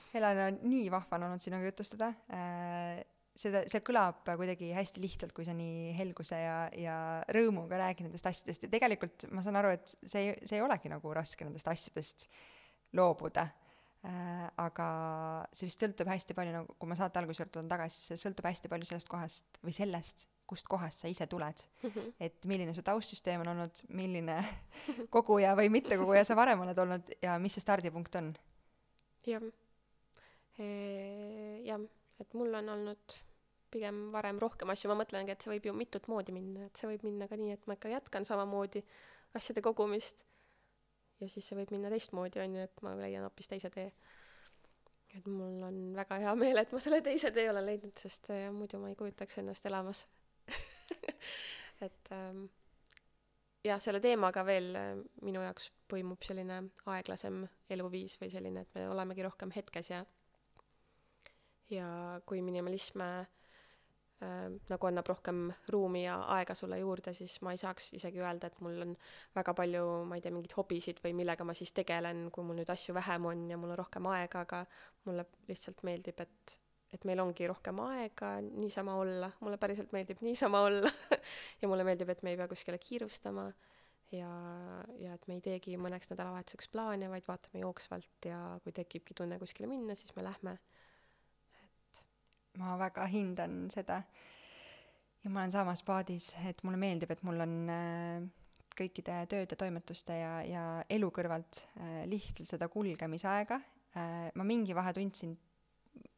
Helena, 0.10 0.47
nii 0.49 0.88
vahva 0.89 1.20
on 1.20 1.28
olnud 1.28 1.43
sinuga 1.43 1.70
jutustada 1.70 2.07
äh, 2.34 3.03
seda, 3.39 3.63
see 3.69 3.81
kõlab 3.85 4.27
kuidagi 4.27 4.71
hästi 4.75 5.01
lihtsalt, 5.03 5.33
kui 5.35 5.47
sa 5.47 5.55
nii 5.55 5.93
helguse 5.97 6.39
ja, 6.39 6.57
ja 6.75 6.97
rõõmuga 7.35 7.79
räägid 7.79 8.07
nendest 8.07 8.27
asjadest 8.29 8.65
ja 8.65 8.71
tegelikult 8.71 9.29
ma 9.35 9.43
saan 9.45 9.59
aru, 9.59 9.73
et 9.77 9.93
see, 10.03 10.33
see 10.43 10.59
ei 10.59 10.65
olegi 10.65 10.91
nagu 10.91 11.13
raske 11.15 11.47
nendest 11.47 11.69
asjadest 11.71 12.27
loobuda 12.97 13.47
äh,. 14.07 14.47
aga 14.59 14.89
see 15.53 15.69
vist 15.69 15.85
sõltub 15.85 16.09
hästi 16.11 16.35
palju, 16.37 16.55
nagu 16.57 16.75
kui 16.79 16.91
ma 16.91 16.97
saate 16.99 17.21
alguse 17.21 17.43
juurde 17.43 17.55
tulen 17.55 17.71
tagasi, 17.71 18.01
see 18.09 18.19
sõltub 18.19 18.49
hästi 18.49 18.71
palju 18.71 18.89
sellest 18.89 19.11
kohast 19.11 19.61
või 19.63 19.75
sellest, 19.75 20.27
kust 20.49 20.67
kohast 20.71 21.03
sa 21.03 21.11
ise 21.11 21.27
tuled 21.29 21.63
mm. 21.83 21.89
-hmm. 21.89 22.11
et 22.25 22.49
milline 22.49 22.73
su 22.75 22.83
taustsüsteem 22.85 23.45
on 23.45 23.53
olnud, 23.53 23.83
milline 23.93 24.41
koguja 25.15 25.55
või 25.59 25.71
mittekoguja 25.79 26.25
sa 26.27 26.37
varem 26.39 26.65
oled 26.65 26.85
olnud 26.85 27.15
ja 27.21 27.37
mis 27.39 27.55
see 27.55 27.63
stardipunkt 27.63 28.19
on? 28.19 28.33
jah, 29.27 29.47
jah, 30.59 31.89
et 32.19 32.33
mul 32.33 32.55
on 32.59 32.75
olnud 32.75 33.19
pigem 33.74 34.09
varem 34.13 34.39
rohkem 34.41 34.72
asju, 34.74 34.89
ma 34.91 34.99
mõtlengi, 35.01 35.34
et 35.34 35.43
see 35.43 35.53
võib 35.53 35.70
ju 35.70 35.76
mitut 35.78 36.09
moodi 36.11 36.36
minna, 36.36 36.67
et 36.70 36.80
see 36.80 36.89
võib 36.89 37.05
minna 37.07 37.28
ka 37.30 37.38
nii, 37.39 37.55
et 37.55 37.67
ma 37.70 37.78
ikka 37.78 37.91
jätkan 37.93 38.28
samamoodi 38.28 38.84
asjade 39.38 39.63
kogumist 39.65 40.26
ja 41.20 41.28
siis 41.28 41.47
see 41.47 41.57
võib 41.59 41.74
minna 41.76 41.91
teistmoodi, 41.93 42.41
on 42.43 42.57
ju, 42.57 42.67
et 42.70 42.86
ma 42.86 42.95
leian 42.99 43.26
hoopis 43.28 43.51
teise 43.51 43.72
tee. 43.74 43.89
et 45.17 45.26
mul 45.28 45.63
on 45.65 45.80
väga 45.97 46.20
hea 46.24 46.36
meel, 46.38 46.61
et 46.61 46.72
ma 46.74 46.82
selle 46.84 47.01
teise 47.05 47.32
tee 47.36 47.49
olen 47.49 47.65
leidnud, 47.65 47.97
sest 47.97 48.32
ja, 48.34 48.51
muidu 48.53 48.80
ma 48.82 48.91
ei 48.91 48.97
kujutaks 48.99 49.41
ennast 49.41 49.65
elamas 49.65 50.05
et 51.88 52.11
ähm, 52.15 52.45
jah, 53.65 53.82
selle 53.84 54.01
teemaga 54.03 54.45
veel 54.47 54.70
äh, 54.78 54.93
minu 55.26 55.43
jaoks 55.43 55.72
põimub 55.89 56.24
selline 56.26 56.61
aeglasem 56.93 57.43
eluviis 57.74 58.20
või 58.22 58.32
selline, 58.34 58.63
et 58.63 58.78
me 58.78 58.88
olemegi 58.93 59.26
rohkem 59.26 59.53
hetkes 59.55 59.91
ja 59.93 60.05
ja 61.70 61.89
kui 62.26 62.41
minimalism 62.41 63.03
äh, 63.05 63.20
äh, 63.20 63.38
nagu 64.20 64.88
annab 64.89 65.07
rohkem 65.07 65.45
ruumi 65.72 66.03
ja 66.03 66.17
aega 66.36 66.55
sulle 66.57 66.80
juurde, 66.82 67.13
siis 67.15 67.38
ma 67.45 67.53
ei 67.55 67.61
saaks 67.61 67.93
isegi 67.95 68.20
öelda, 68.20 68.49
et 68.49 68.57
mul 68.63 68.82
on 68.84 68.95
väga 69.36 69.53
palju, 69.55 69.84
ma 70.09 70.17
ei 70.17 70.24
tea, 70.26 70.34
mingeid 70.36 70.55
hobisid 70.57 70.99
või 71.03 71.13
millega 71.22 71.47
ma 71.47 71.55
siis 71.55 71.72
tegelen, 71.76 72.26
kui 72.36 72.43
mul 72.43 72.59
nüüd 72.59 72.72
asju 72.74 72.95
vähem 72.97 73.30
on 73.32 73.45
ja 73.51 73.59
mul 73.61 73.72
on 73.72 73.80
rohkem 73.80 74.09
aega, 74.11 74.43
aga 74.43 74.63
mulle 75.07 75.26
lihtsalt 75.47 75.86
meeldib, 75.88 76.20
et 76.26 76.59
et 76.89 77.03
meil 77.05 77.20
ongi 77.22 77.45
rohkem 77.45 77.80
aega 77.84 78.39
niisama 78.41 78.95
olla, 78.97 79.28
mulle 79.45 79.59
päriselt 79.61 79.91
meeldib 79.93 80.24
niisama 80.26 80.63
olla 80.65 80.89
ja 81.61 81.70
mulle 81.70 81.86
meeldib, 81.86 82.09
et 82.09 82.24
me 82.26 82.34
ei 82.34 82.39
pea 82.39 82.47
kuskile 82.49 82.80
kiirustama 82.82 83.45
ja, 84.11 84.32
ja 84.97 85.13
et 85.13 85.28
me 85.30 85.38
ei 85.38 85.43
teegi 85.45 85.78
mõneks 85.78 86.09
nädalavahetuseks 86.09 86.72
plaane, 86.74 87.09
vaid 87.11 87.28
vaatame 87.30 87.61
jooksvalt 87.61 88.30
ja 88.30 88.39
kui 88.63 88.74
tekibki 88.74 89.13
tunne 89.17 89.38
kuskile 89.41 89.70
minna, 89.70 89.95
siis 89.95 90.15
me 90.17 90.26
lähme 90.26 90.57
ma 92.57 92.75
väga 92.79 93.05
hindan 93.11 93.69
seda. 93.69 94.01
ja 95.23 95.29
ma 95.29 95.41
olen 95.43 95.51
samas 95.51 95.83
paadis, 95.83 96.31
et 96.47 96.63
mulle 96.63 96.79
meeldib, 96.79 97.11
et 97.11 97.23
mul 97.27 97.43
on 97.43 97.55
äh, 97.73 98.23
kõikide 98.79 99.19
tööde, 99.29 99.57
toimetuste 99.59 100.15
ja, 100.15 100.33
ja 100.47 100.63
elu 100.89 101.11
kõrvalt 101.11 101.61
äh, 101.79 102.01
lihtsalt 102.09 102.47
seda 102.47 102.69
kulgemisaega 102.71 103.59
äh,. 103.59 104.31
ma 104.35 104.47
mingi 104.47 104.75
vahe 104.75 104.93
tundsin 104.95 105.35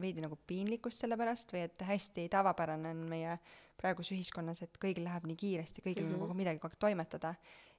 veidi 0.01 0.21
nagu 0.21 0.37
piinlikkust 0.47 1.03
selle 1.03 1.17
pärast 1.17 1.53
või 1.53 1.65
et 1.65 1.83
hästi 1.87 2.27
tavapärane 2.31 2.91
on 2.93 3.05
meie 3.09 3.37
praeguses 3.81 4.13
ühiskonnas, 4.13 4.61
et 4.61 4.77
kõigil 4.81 5.05
läheb 5.07 5.25
nii 5.29 5.39
kiiresti, 5.39 5.81
kõigil 5.81 6.05
mm 6.05 6.11
-hmm. 6.11 6.21
on 6.21 6.27
nagu 6.27 6.37
midagi 6.37 6.61
kogu 6.61 6.75
aeg 6.75 6.83
toimetada 6.85 7.33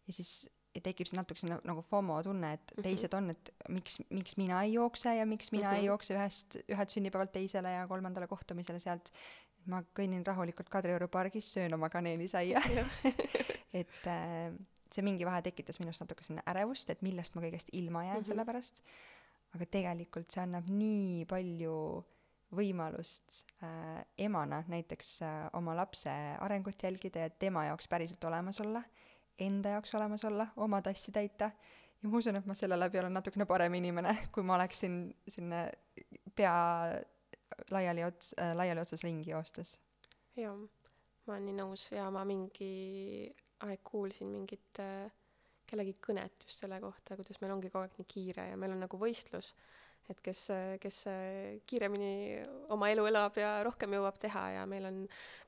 ja 0.07 0.13
siis 0.13 0.51
tekib 0.81 1.09
see 1.09 1.19
natukese 1.19 1.49
nagu 1.51 1.83
FOMO 1.85 2.17
tunne, 2.25 2.55
et 2.57 2.75
mhm. 2.77 2.83
teised 2.87 3.15
on, 3.19 3.31
et 3.35 3.53
miks, 3.69 3.99
miks 4.11 4.37
mina 4.41 4.63
ei 4.65 4.75
jookse 4.79 5.15
ja 5.19 5.27
miks 5.29 5.53
mina 5.53 5.67
mm 5.67 5.71
-hmm. 5.71 5.77
ei 5.77 5.83
mhm. 5.83 5.87
jookse 5.87 6.15
ühest, 6.17 6.57
ühelt 6.69 6.91
sünnipäevalt 6.91 7.33
teisele 7.33 7.73
ja 7.73 7.87
kolmandale 7.89 8.27
kohtumisele 8.27 8.79
sealt. 8.79 9.13
ma 9.67 9.79
kõnnin 9.95 10.25
rahulikult 10.27 10.69
Kadrioru 10.69 11.07
pargis, 11.09 11.53
söön 11.53 11.75
oma 11.75 11.89
kaneelisaia 11.89 12.63
et 13.81 14.07
äh, 14.07 14.51
see 14.93 15.05
mingi 15.07 15.27
vahe 15.27 15.43
tekitas 15.43 15.79
minus 15.81 16.01
natuke 16.01 16.25
selline 16.25 16.43
ärevust, 16.51 16.91
et 16.91 17.03
millest 17.03 17.37
ma 17.37 17.43
kõigest 17.43 17.71
ilma 17.73 18.05
jään 18.05 18.17
mm 18.17 18.21
-hmm. 18.21 18.27
selle 18.27 18.45
pärast. 18.45 18.83
aga 19.55 19.67
tegelikult 19.67 20.31
see 20.31 20.43
annab 20.43 20.69
nii 20.69 21.25
palju 21.29 22.05
võimalust 22.57 23.45
äh, 23.63 24.05
emana 24.19 24.65
näiteks 24.69 25.23
äh, 25.23 25.49
oma 25.53 25.77
lapse 25.77 26.11
arengut 26.41 26.83
jälgida 26.83 27.21
ja 27.21 27.31
tema 27.31 27.65
jaoks 27.65 27.89
päriselt 27.89 28.25
olemas 28.25 28.61
olla 28.61 28.83
enda 29.47 29.77
jaoks 29.77 29.95
olemas 29.99 30.25
olla, 30.29 30.47
oma 30.57 30.83
tassi 30.83 31.13
täita 31.13 31.51
ja 32.03 32.09
ma 32.09 32.19
usun, 32.19 32.37
et 32.39 32.47
ma 32.47 32.55
selle 32.59 32.79
läbi 32.79 33.01
olen 33.01 33.15
natukene 33.15 33.47
parem 33.47 33.75
inimene, 33.79 34.17
kui 34.35 34.45
ma 34.47 34.57
oleksin 34.59 35.05
selline 35.29 35.65
pea 36.35 36.55
laiali 37.71 38.05
ots- 38.09 38.35
äh,, 38.41 38.55
laiali 38.57 38.81
otsas 38.81 39.05
ringi 39.05 39.31
joostes. 39.31 39.79
jaa, 40.37 40.55
ma 40.57 41.35
olen 41.35 41.49
nii 41.49 41.59
nõus 41.61 41.89
ja 41.95 42.09
ma 42.11 42.25
mingi 42.29 42.73
aeg 43.67 43.83
kuulsin 43.87 44.33
mingit 44.33 44.81
äh, 44.83 45.11
kellegi 45.69 45.95
kõnet 46.05 46.45
just 46.47 46.65
selle 46.65 46.81
kohta, 46.81 47.17
kuidas 47.17 47.41
meil 47.41 47.55
ongi 47.55 47.71
kogu 47.71 47.87
aeg 47.87 47.99
nii 48.01 48.09
kiire 48.09 48.49
ja 48.51 48.57
meil 48.61 48.75
on 48.75 48.83
nagu 48.85 48.99
võistlus 48.99 49.53
et 50.11 50.19
kes, 50.25 50.41
kes 50.83 50.97
kiiremini 51.69 52.43
oma 52.75 52.89
elu 52.93 53.05
elab 53.09 53.37
ja 53.39 53.53
rohkem 53.67 53.95
jõuab 53.97 54.19
teha 54.23 54.43
ja 54.57 54.65
meil 54.69 54.87
on 54.89 55.03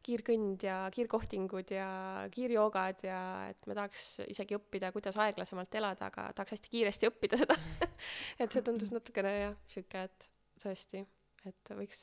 kiirkõnd 0.05 0.63
ja 0.65 0.77
kiirkohtingud 0.95 1.73
ja 1.75 1.89
kiirjoogad 2.35 3.03
ja 3.07 3.21
et 3.51 3.67
me 3.67 3.77
tahaks 3.77 4.05
isegi 4.29 4.59
õppida, 4.59 4.93
kuidas 4.95 5.19
aeglasemalt 5.21 5.75
elada, 5.81 6.11
aga 6.13 6.29
tahaks 6.37 6.57
hästi 6.57 6.73
kiiresti 6.73 7.11
õppida 7.11 7.41
seda. 7.41 7.57
Et 8.43 8.53
see 8.53 8.63
tundus 8.67 8.93
natukene 8.95 9.33
jah, 9.39 9.57
sihuke, 9.71 10.05
et 10.09 10.29
tõesti, 10.61 11.01
et 11.49 11.75
võiks, 11.79 12.01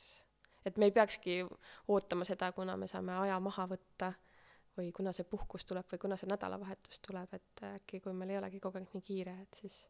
et 0.66 0.78
me 0.80 0.88
ei 0.88 0.94
peakski 0.94 1.40
ootama 1.92 2.26
seda, 2.28 2.50
kuna 2.56 2.76
me 2.80 2.88
saame 2.90 3.14
aja 3.24 3.38
maha 3.42 3.68
võtta 3.70 4.12
või 4.76 4.92
kuna 4.96 5.12
see 5.12 5.28
puhkus 5.28 5.66
tuleb 5.68 5.88
või 5.92 6.00
kuna 6.00 6.16
see 6.18 6.30
nädalavahetus 6.30 7.02
tuleb, 7.04 7.34
et 7.36 7.64
äkki 7.74 8.00
kui 8.00 8.14
meil 8.16 8.32
ei 8.32 8.40
olegi 8.40 8.60
kogu 8.62 8.80
aeg 8.80 8.94
nii 8.94 9.04
kiire, 9.04 9.34
et 9.44 9.60
siis 9.60 9.82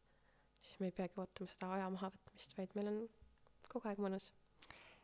siis 0.63 0.79
me 0.81 0.89
ei 0.91 0.95
peagi 0.97 1.19
ootama 1.19 1.51
seda 1.51 1.73
aja 1.77 1.91
mahavõtmist, 1.93 2.55
vaid 2.59 2.73
meil 2.79 2.91
on 2.93 3.03
kogu 3.69 3.89
aeg 3.91 4.01
mõnus. 4.03 4.31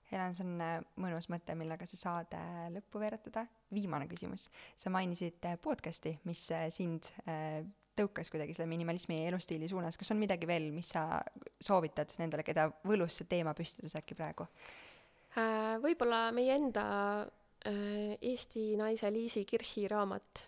Helen, 0.09 0.37
see 0.37 0.45
on 0.47 0.63
äh, 0.65 0.77
mõnus 1.01 1.29
mõte, 1.29 1.53
millega 1.59 1.87
see 1.89 2.01
saade 2.01 2.39
lõppu 2.73 3.01
veeretada. 3.03 3.45
viimane 3.75 4.07
küsimus. 4.09 4.49
sa 4.77 4.91
mainisid 4.91 5.45
äh, 5.45 5.59
podcast'i, 5.61 6.15
mis 6.25 6.47
äh, 6.57 6.69
sind 6.73 7.11
tõukas 7.99 8.31
kuidagi 8.31 8.55
selle 8.55 8.71
minimalismi 8.71 9.27
elustiili 9.27 9.69
suunas. 9.69 9.99
kas 9.99 10.11
on 10.15 10.21
midagi 10.21 10.47
veel, 10.47 10.71
mis 10.73 10.95
sa 10.95 11.21
soovitad 11.61 12.15
nendele, 12.19 12.47
keda 12.47 12.71
võlus 12.87 13.19
see 13.19 13.29
teema 13.29 13.55
püstitus 13.55 13.97
äkki 13.99 14.17
praegu? 14.17 14.49
võib-olla 15.83 16.33
meie 16.35 16.55
enda 16.57 16.85
Eesti 17.69 18.73
naise 18.81 19.11
Liisi 19.13 19.45
Kirchi 19.45 19.85
raamat 19.91 20.41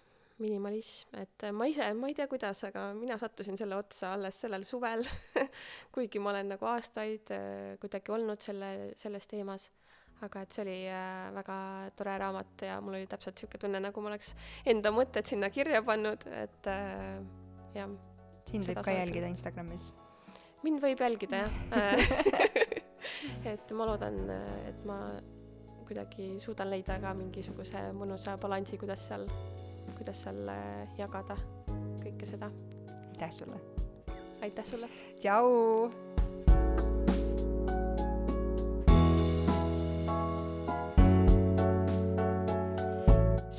minimalism, 0.42 1.12
et 1.20 1.46
ma 1.56 1.66
ise, 1.70 1.86
ma 1.96 2.08
ei 2.10 2.16
tea, 2.16 2.26
kuidas, 2.30 2.62
aga 2.68 2.90
mina 2.96 3.16
sattusin 3.20 3.58
selle 3.60 3.76
otsa 3.78 4.14
alles 4.16 4.40
sellel 4.44 4.64
suvel 4.68 5.04
kuigi 5.94 6.22
ma 6.22 6.32
olen 6.34 6.54
nagu 6.54 6.68
aastaid 6.70 7.32
äh, 7.36 7.76
kuidagi 7.82 8.14
olnud 8.16 8.42
selle, 8.44 8.72
selles 9.00 9.28
teemas. 9.30 9.70
aga 10.20 10.42
et 10.44 10.52
see 10.52 10.64
oli 10.66 10.76
äh, 10.92 11.30
väga 11.36 11.56
tore 11.96 12.18
raamat 12.20 12.66
ja 12.68 12.80
mul 12.84 12.98
oli 12.98 13.08
täpselt 13.08 13.38
niisugune 13.38 13.64
tunne, 13.64 13.80
nagu 13.86 14.04
ma 14.04 14.12
oleks 14.12 14.34
enda 14.68 14.92
mõtted 14.92 15.28
sinna 15.28 15.48
kirja 15.52 15.82
pannud, 15.86 16.26
et 16.42 16.68
äh, 16.68 17.18
jah. 17.76 17.96
sind 18.50 18.68
võib 18.68 18.84
ka 18.84 18.96
jälgida 18.96 19.32
Instagramis? 19.32 19.92
mind 20.64 20.82
võib 20.84 21.00
jälgida, 21.00 21.44
jah 21.46 22.80
et 23.52 23.72
ma 23.76 23.88
loodan, 23.88 24.22
et 24.68 24.84
ma 24.88 24.98
kuidagi 25.88 26.36
suudan 26.42 26.70
leida 26.70 27.00
ka 27.02 27.14
mingisuguse 27.18 27.88
mõnusa 27.96 28.36
balansi, 28.40 28.78
kuidas 28.78 29.08
seal 29.08 29.26
kuidas 30.00 30.22
seal 30.24 30.48
jagada 30.96 31.36
kõike 32.00 32.28
seda. 32.28 32.48
aitäh 33.12 33.32
sulle! 33.36 33.60
aitäh 34.40 34.64
sulle! 34.64 34.88
tšau! 35.20 35.90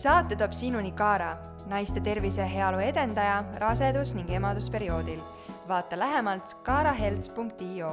saate 0.02 0.36
toob 0.36 0.58
sinuni 0.58 0.92
Kaara, 0.98 1.36
naiste 1.70 2.02
tervise 2.02 2.42
ja 2.42 2.50
heaolu 2.50 2.82
edendaja 2.82 3.44
rasedus- 3.62 4.16
ning 4.18 4.34
emadusperioodil. 4.34 5.22
vaata 5.68 6.00
lähemalt 6.00 6.58
kaarahealth.io 6.66 7.92